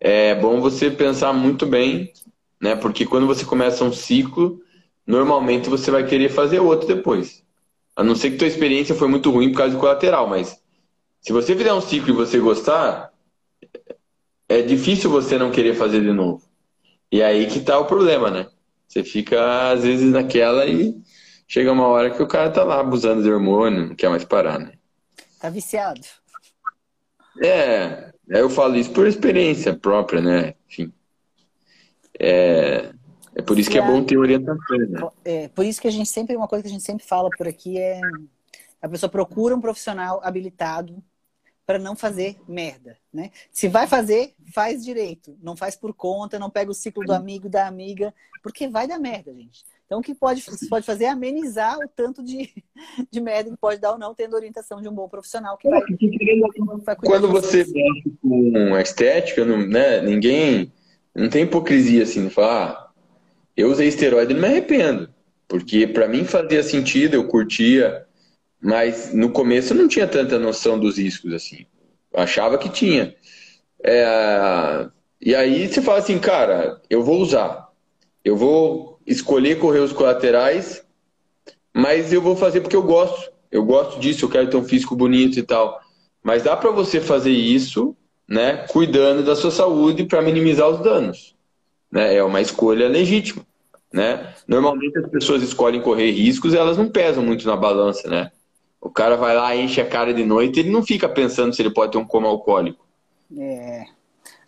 [0.00, 2.12] é bom você pensar muito bem,
[2.60, 2.74] né?
[2.74, 4.60] Porque quando você começa um ciclo,
[5.06, 7.44] normalmente você vai querer fazer outro depois.
[7.94, 10.60] A não ser que tua experiência foi muito ruim por causa do colateral, mas
[11.20, 13.12] se você fizer um ciclo e você gostar,
[14.48, 16.42] é difícil você não querer fazer de novo.
[17.10, 18.48] E aí que tá o problema, né?
[18.88, 20.94] Você fica, às vezes, naquela e
[21.46, 24.58] chega uma hora que o cara tá lá abusando de hormônio, não quer mais parar,
[24.58, 24.72] né?
[25.38, 26.00] Tá viciado.
[27.42, 30.54] É, eu falo isso por experiência própria, né?
[30.68, 30.92] Enfim.
[32.18, 32.90] É,
[33.34, 35.00] é por isso que é bom ter orientação, né?
[35.24, 37.46] É, por isso que a gente sempre, uma coisa que a gente sempre fala por
[37.46, 38.00] aqui é
[38.80, 41.02] a pessoa procura um profissional habilitado
[41.66, 43.30] para não fazer merda, né?
[43.50, 45.36] Se vai fazer, faz direito.
[45.42, 48.98] Não faz por conta, não pega o ciclo do amigo da amiga, porque vai dar
[48.98, 49.64] merda, gente.
[49.86, 52.50] Então, o que pode, você pode fazer é amenizar o tanto de,
[53.10, 55.80] de merda que pode dar ou não, tendo orientação de um bom profissional que vai,
[56.84, 60.72] vai Quando você mexe com estética, não, né, ninguém.
[61.14, 62.90] Não tem hipocrisia assim, falar, ah,
[63.56, 65.08] eu usei esteroide e não me arrependo.
[65.48, 68.04] Porque para mim fazia sentido, eu curtia,
[68.60, 71.64] mas no começo eu não tinha tanta noção dos riscos assim.
[72.12, 73.14] Eu achava que tinha.
[73.82, 74.88] É...
[75.20, 77.70] E aí você fala assim, cara, eu vou usar.
[78.24, 80.84] Eu vou escolher correr os colaterais,
[81.72, 83.30] mas eu vou fazer porque eu gosto.
[83.50, 85.80] Eu gosto disso, eu quero ter um físico bonito e tal.
[86.22, 87.96] Mas dá para você fazer isso,
[88.28, 91.36] né, cuidando da sua saúde para minimizar os danos.
[91.90, 92.16] Né?
[92.16, 93.46] É uma escolha legítima.
[93.92, 94.34] Né?
[94.46, 98.32] Normalmente as pessoas escolhem correr riscos, elas não pesam muito na balança, né?
[98.80, 101.70] O cara vai lá, enche a cara de noite, ele não fica pensando se ele
[101.70, 102.84] pode ter um coma alcoólico.
[103.36, 103.84] É.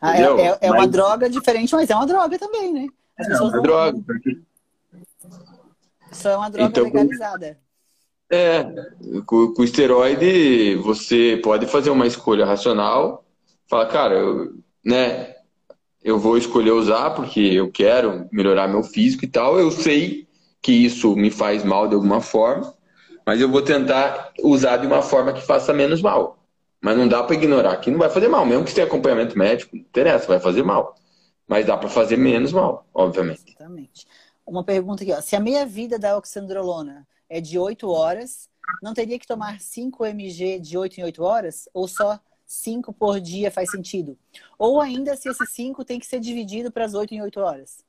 [0.01, 0.91] Ah, é, é, é, uma mas...
[0.91, 2.87] droga diferente, mas é uma droga também, né?
[3.19, 3.99] As é uma droga.
[4.07, 4.39] Porque...
[6.13, 7.59] Só é uma droga então, legalizada.
[8.31, 8.63] É,
[9.27, 13.25] com, com esteroide você pode fazer uma escolha racional,
[13.67, 14.55] fala, cara, eu,
[14.85, 15.35] né,
[16.03, 19.59] eu vou escolher usar porque eu quero melhorar meu físico e tal.
[19.59, 20.29] Eu sei
[20.63, 22.75] que isso me faz mal de alguma forma,
[23.27, 26.39] mas eu vou tentar usar de uma forma que faça menos mal.
[26.81, 29.75] Mas não dá para ignorar que não vai fazer mal, mesmo que tenha acompanhamento médico,
[29.75, 30.95] não interessa, vai fazer mal.
[31.49, 33.43] Mas dá para fazer menos mal, obviamente.
[33.49, 34.07] Exatamente.
[34.47, 35.21] Uma pergunta aqui, ó.
[35.21, 38.49] se a meia vida da oxandrolona é de 8 horas,
[38.83, 41.69] não teria que tomar 5 mg de 8 em 8 horas?
[41.73, 44.19] Ou só cinco por dia faz sentido?
[44.59, 47.85] Ou ainda se esses cinco tem que ser dividido para as oito em oito horas?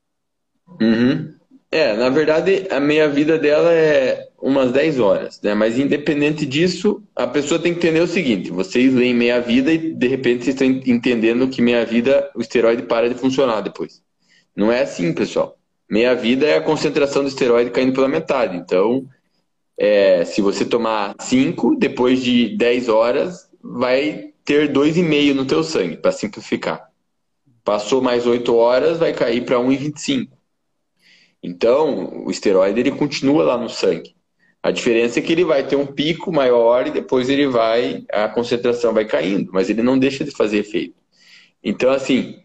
[0.80, 1.34] Uhum.
[1.72, 5.54] É, na verdade, a meia vida dela é umas 10 horas, né?
[5.54, 9.94] Mas independente disso, a pessoa tem que entender o seguinte: vocês leem meia vida e
[9.94, 14.02] de repente vocês estão entendendo que meia vida o esteroide para de funcionar depois.
[14.56, 15.56] Não é assim, pessoal.
[15.88, 18.56] Meia vida é a concentração do esteroide caindo pela metade.
[18.56, 19.06] Então,
[19.78, 25.96] é, se você tomar 5, depois de 10 horas, vai ter 2,5 no teu sangue,
[25.96, 26.90] para simplificar.
[27.64, 30.39] Passou mais 8 horas, vai cair para 1,25.
[31.42, 34.14] Então, o esteroide ele continua lá no sangue.
[34.62, 38.28] A diferença é que ele vai ter um pico maior e depois ele vai, a
[38.28, 40.94] concentração vai caindo, mas ele não deixa de fazer efeito.
[41.64, 42.36] Então, assim,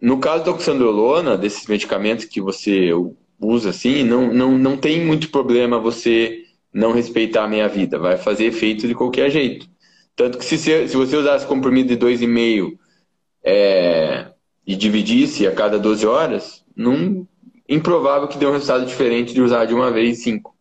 [0.00, 2.90] no caso da oxandrolona, desses medicamentos que você
[3.38, 7.98] usa assim, não, não, não tem muito problema você não respeitar a meia vida.
[7.98, 9.68] Vai fazer efeito de qualquer jeito.
[10.16, 12.72] Tanto que se, se você usasse comprimido de 2,5
[13.44, 14.32] é,
[14.66, 17.26] e dividisse a cada 12 horas, não,
[17.70, 20.52] improvável que dê um resultado diferente de usar de uma vez 5.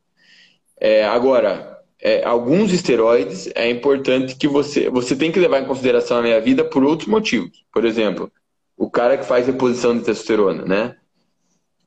[0.80, 6.18] É, agora, é, alguns esteroides é importante que você você tem que levar em consideração
[6.18, 7.66] a meia vida por outros motivos.
[7.74, 8.32] Por exemplo,
[8.78, 10.96] o cara que faz reposição de testosterona, né?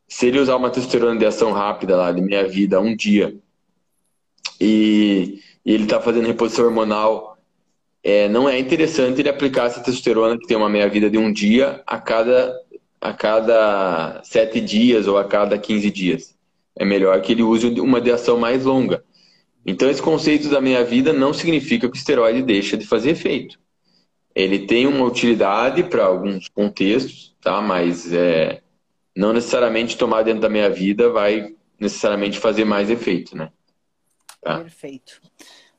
[0.09, 3.35] Se ele usar uma testosterona de ação rápida lá de meia vida um dia
[4.61, 7.39] e, e ele está fazendo reposição hormonal,
[8.05, 11.33] é, não é interessante ele aplicar essa testosterona que tem uma meia vida de um
[11.33, 12.55] dia a cada
[13.03, 16.39] a cada sete dias ou a cada 15 dias.
[16.77, 19.05] É melhor que ele use uma de ação mais longa.
[19.67, 23.59] Então, esse conceito da meia vida não significa que o esteroide deixa de fazer efeito.
[24.35, 27.61] Ele tem uma utilidade para alguns contextos, tá?
[27.61, 28.63] mas é,
[29.17, 33.37] não necessariamente tomar dentro da meia vida vai necessariamente fazer mais efeito.
[33.37, 33.51] Né?
[34.41, 34.61] Tá?
[34.61, 35.21] Perfeito.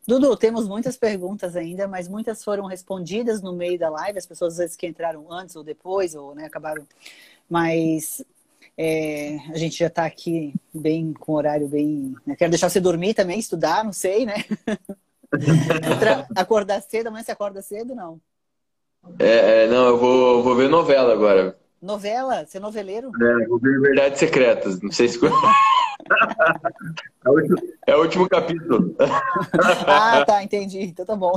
[0.07, 4.53] Dudu, temos muitas perguntas ainda, mas muitas foram respondidas no meio da live, as pessoas
[4.53, 6.85] às vezes que entraram antes ou depois, ou né, acabaram.
[7.49, 8.23] Mas
[8.77, 12.15] é, a gente já está aqui bem com horário bem.
[12.25, 12.35] Né?
[12.35, 14.43] Quero deixar você dormir também, estudar, não sei, né?
[16.35, 18.19] acordar cedo, amanhã você acorda cedo, não?
[19.19, 21.57] É, é, não, eu vou, vou ver novela agora.
[21.81, 22.45] Novela?
[22.45, 23.11] Você é noveleiro?
[23.21, 24.81] É, vou ver Verdades Secretas.
[24.81, 25.19] Não sei se.
[27.25, 27.57] é, o último,
[27.87, 28.95] é o último capítulo.
[29.87, 30.81] ah, tá, entendi.
[30.81, 31.33] Então tá bom.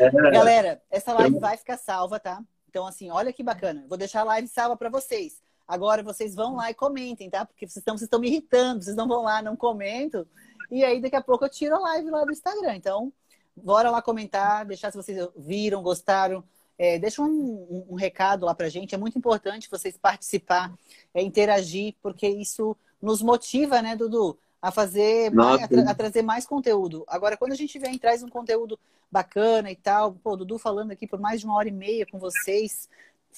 [0.00, 0.10] É.
[0.30, 2.42] Galera, essa live vai ficar salva, tá?
[2.68, 3.84] Então, assim, olha que bacana.
[3.88, 5.40] Vou deixar a live salva para vocês.
[5.66, 7.44] Agora vocês vão lá e comentem, tá?
[7.44, 10.26] Porque vocês estão, vocês estão me irritando, vocês não vão lá, não comentam.
[10.70, 12.76] E aí, daqui a pouco, eu tiro a live lá do Instagram.
[12.76, 13.12] Então,
[13.56, 16.42] bora lá comentar, deixar se vocês viram, gostaram.
[16.78, 18.94] É, deixa um, um, um, recado lá pra gente.
[18.94, 20.72] É muito importante vocês participar,
[21.12, 24.38] é, interagir, porque isso nos motiva, né, Dudu?
[24.62, 27.04] A fazer, mais, a, tra a, trazer mais conteúdo.
[27.08, 28.78] Agora, quando a gente vem e traz um conteúdo
[29.10, 32.18] bacana e tal, pô, Dudu falando aqui por mais de uma hora e meia com
[32.18, 32.88] vocês,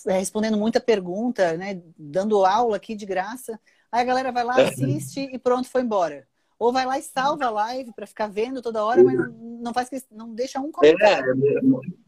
[0.06, 1.80] é, respondendo muita pergunta, né?
[1.98, 3.58] Dando aula aqui de graça.
[3.90, 4.68] Aí a galera vai lá, é.
[4.68, 6.26] assiste e pronto, foi embora.
[6.60, 9.16] Ou vai lá e salva a live para ficar vendo toda hora, mas
[9.62, 11.32] não, faz não deixa um comentário.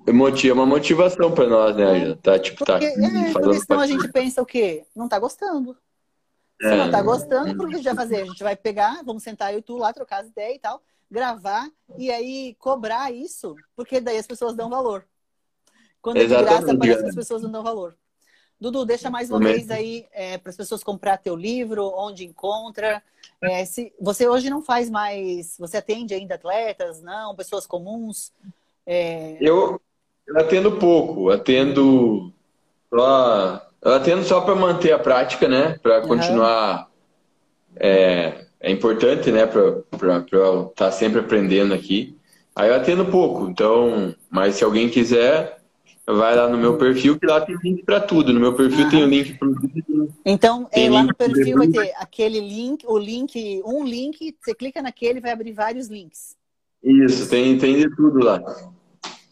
[0.07, 2.19] É, é, é uma motivação para nós, né, Angela?
[2.23, 3.07] Tá, tipo, porque, tá.
[3.07, 4.85] É, porque senão a gente pensa o quê?
[4.95, 5.75] Não tá gostando.
[6.61, 6.77] Se é.
[6.77, 8.17] não tá gostando, o que a gente vai fazer?
[8.17, 10.83] A gente vai pegar, vamos sentar eu e tu lá, trocar as ideias e tal,
[11.11, 11.67] gravar
[11.97, 15.07] e aí cobrar isso, porque daí as pessoas dão valor.
[16.03, 17.97] Quando é de graça, parece que as pessoas não dão valor.
[18.61, 23.03] Dudu, deixa mais uma vez aí é, para as pessoas comprar teu livro, onde encontra.
[23.43, 25.57] É, se, você hoje não faz mais.
[25.59, 27.35] Você atende ainda atletas, não?
[27.35, 28.33] Pessoas comuns?
[28.87, 29.37] É...
[29.41, 29.81] Eu,
[30.27, 32.33] eu atendo pouco, atendo
[32.89, 35.79] só, eu atendo só para manter a prática, né?
[35.83, 36.83] Para continuar.
[36.83, 36.87] Uhum.
[37.77, 39.45] É, é importante, né?
[39.45, 39.61] Para
[40.31, 42.17] eu estar tá sempre aprendendo aqui.
[42.55, 45.59] Aí eu atendo pouco, então, mas se alguém quiser,
[46.07, 48.33] vai lá no meu perfil, que lá tem link para tudo.
[48.33, 48.91] No meu perfil ah.
[48.91, 49.49] tem o link para
[50.25, 54.83] Então, é, lá no perfil vai ter aquele link, o link, um link, você clica
[54.83, 56.37] naquele vai abrir vários links.
[56.83, 58.43] Isso, tem, tem de tudo lá.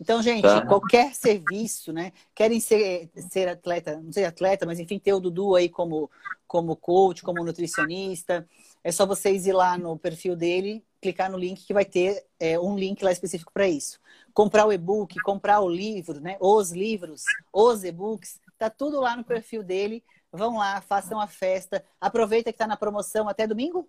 [0.01, 0.64] Então, gente, tá.
[0.64, 2.12] qualquer serviço, né?
[2.34, 6.10] Querem ser, ser atleta, não sei atleta, mas enfim, ter o Dudu aí como,
[6.47, 8.47] como coach, como nutricionista.
[8.82, 12.59] É só vocês ir lá no perfil dele, clicar no link que vai ter é,
[12.59, 13.99] um link lá específico para isso
[14.32, 16.36] comprar o e-book, comprar o livro, né?
[16.40, 20.02] Os livros, os e-books, tá tudo lá no perfil dele.
[20.32, 21.85] Vão lá, façam a festa.
[22.01, 23.89] Aproveita que está na promoção até domingo?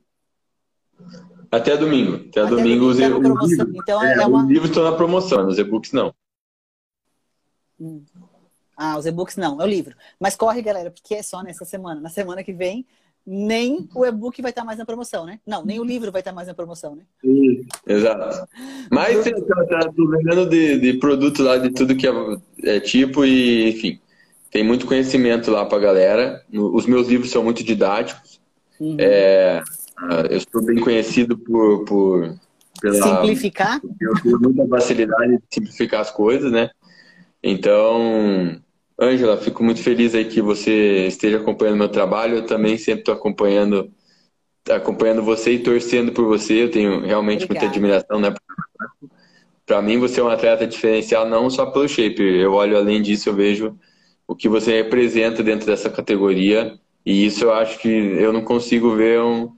[1.51, 2.27] Até domingo.
[2.29, 4.43] Até, até domingo, domingo os, tá então, é, é uma...
[4.43, 6.13] Os livros estão na promoção, os e-books não.
[7.79, 8.03] Hum.
[8.75, 9.95] Ah, os e-books não, é o livro.
[10.19, 12.01] Mas corre, galera, porque é só nessa semana.
[12.01, 12.85] Na semana que vem
[13.25, 15.39] nem o e-book vai estar mais na promoção, né?
[15.45, 17.03] Não, nem o livro vai estar mais na promoção, né?
[17.21, 18.47] Sim, exato.
[18.91, 22.11] Mas tem tá, tá vendendo de, de produto lá, de tudo que é,
[22.63, 23.99] é, tipo e, enfim,
[24.49, 26.43] tem muito conhecimento lá pra galera.
[26.51, 28.41] Os meus livros são muito didáticos.
[28.79, 28.97] Uhum.
[28.99, 29.61] É,
[30.29, 32.35] eu sou bem conhecido por, por
[32.81, 33.79] pela, simplificar.
[33.99, 36.71] Eu tenho muita facilidade de simplificar as coisas, né?
[37.43, 38.59] Então,
[39.01, 42.37] Ângela, fico muito feliz aí que você esteja acompanhando meu trabalho.
[42.37, 43.91] Eu também sempre estou acompanhando,
[44.69, 46.63] acompanhando você e torcendo por você.
[46.63, 47.65] Eu tenho realmente Obrigada.
[47.65, 48.31] muita admiração, né?
[49.65, 52.21] Para mim, você é um atleta diferencial não só pelo shape.
[52.21, 53.75] Eu olho além disso, eu vejo
[54.27, 56.77] o que você representa dentro dessa categoria.
[57.03, 59.51] E isso eu acho que eu não consigo ver um,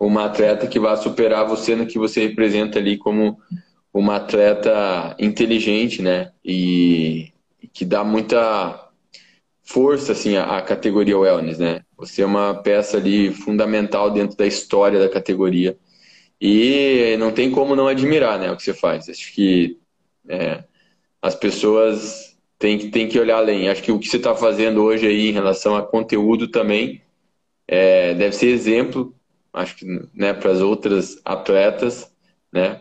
[0.00, 3.38] uma atleta que vá superar você no que você representa ali como
[3.94, 6.32] uma atleta inteligente, né?
[6.44, 7.32] E
[7.72, 8.87] que dá muita
[9.68, 11.82] força assim a, categoria wellness, né?
[11.98, 15.76] Você é uma peça ali fundamental dentro da história da categoria.
[16.40, 19.08] E não tem como não admirar né, o que você faz.
[19.10, 19.78] Acho que
[20.26, 20.64] é,
[21.20, 23.68] as pessoas têm que, têm que olhar além.
[23.68, 27.02] Acho que o que você está fazendo hoje aí em relação a conteúdo também
[27.66, 29.14] é, deve ser exemplo,
[29.52, 29.84] acho que
[30.14, 32.10] né, para as outras atletas,
[32.50, 32.80] né?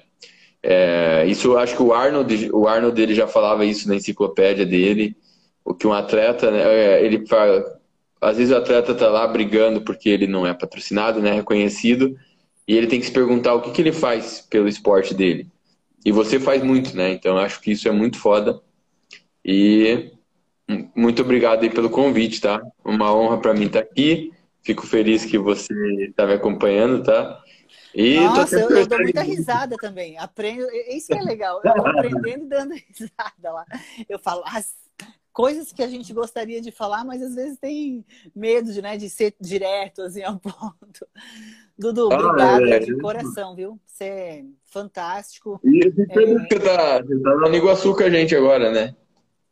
[0.64, 5.16] É, isso acho que o Arnold, o Arnold ele já falava isso na enciclopédia dele,
[5.68, 7.26] o que um atleta, né, é, ele
[8.22, 12.18] às vezes o atleta está lá brigando porque ele não é patrocinado, né, reconhecido,
[12.66, 15.48] e ele tem que se perguntar o que, que ele faz pelo esporte dele.
[16.06, 17.12] E você faz muito, né?
[17.12, 18.62] Então acho que isso é muito foda.
[19.44, 20.12] E
[20.96, 22.62] muito obrigado aí pelo convite, tá?
[22.84, 24.32] Uma honra para mim estar tá aqui.
[24.62, 25.74] Fico feliz que você
[26.06, 27.42] está me acompanhando, tá?
[27.94, 30.18] E Nossa, eu, eu, dou muita risada também.
[30.18, 31.62] Aprendo, isso que é legal.
[31.64, 33.66] Eu aprendendo e dando risada lá.
[34.10, 34.87] Eu falo as
[35.38, 38.04] coisas que a gente gostaria de falar, mas às vezes tem
[38.36, 41.08] medo de, né, de ser direto assim ao ponto.
[41.78, 43.80] Dudu, ah, obrigada é, de coração, viu?
[43.86, 45.62] Você é fantástico.
[45.64, 46.60] E você é...
[46.60, 48.96] tá, tá no Iguaçu com a gente agora, né?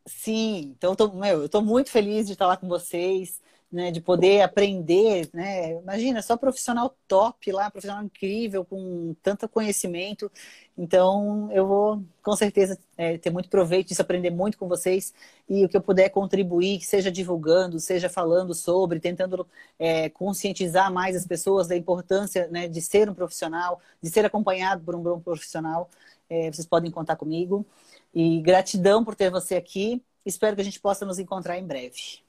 [0.07, 3.39] Sim, então eu tô, meu, eu tô muito feliz de estar lá com vocês
[3.71, 5.73] né, de poder aprender, né?
[5.73, 10.31] Imagina, só profissional top lá, profissional incrível, com tanto conhecimento.
[10.77, 15.13] Então, eu vou, com certeza, é, ter muito proveito disso, aprender muito com vocês.
[15.49, 19.47] E o que eu puder contribuir, seja divulgando, seja falando sobre, tentando
[19.79, 24.83] é, conscientizar mais as pessoas da importância né, de ser um profissional, de ser acompanhado
[24.83, 25.89] por um bom profissional,
[26.29, 27.65] é, vocês podem contar comigo.
[28.13, 30.01] E gratidão por ter você aqui.
[30.25, 32.24] Espero que a gente possa nos encontrar em breve.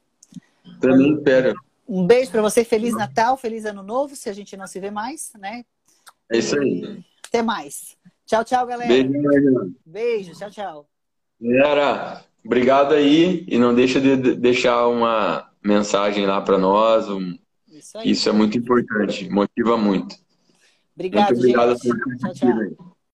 [1.88, 4.90] Um beijo para você, feliz Natal, feliz Ano Novo, se a gente não se vê
[4.90, 5.64] mais, né?
[6.30, 7.04] É isso aí.
[7.28, 7.96] até mais.
[8.24, 8.88] Tchau, tchau, galera.
[8.88, 10.88] Beijo, Beijo, tchau, tchau.
[11.40, 17.08] Galera, obrigado aí e não deixa de deixar uma mensagem lá para nós.
[17.08, 17.38] Um...
[17.68, 20.16] Isso, Isso, é muito importante, motiva muito.
[20.94, 21.98] Obrigado, muito obrigado gente.
[21.98, 22.95] Por tchau, tchau.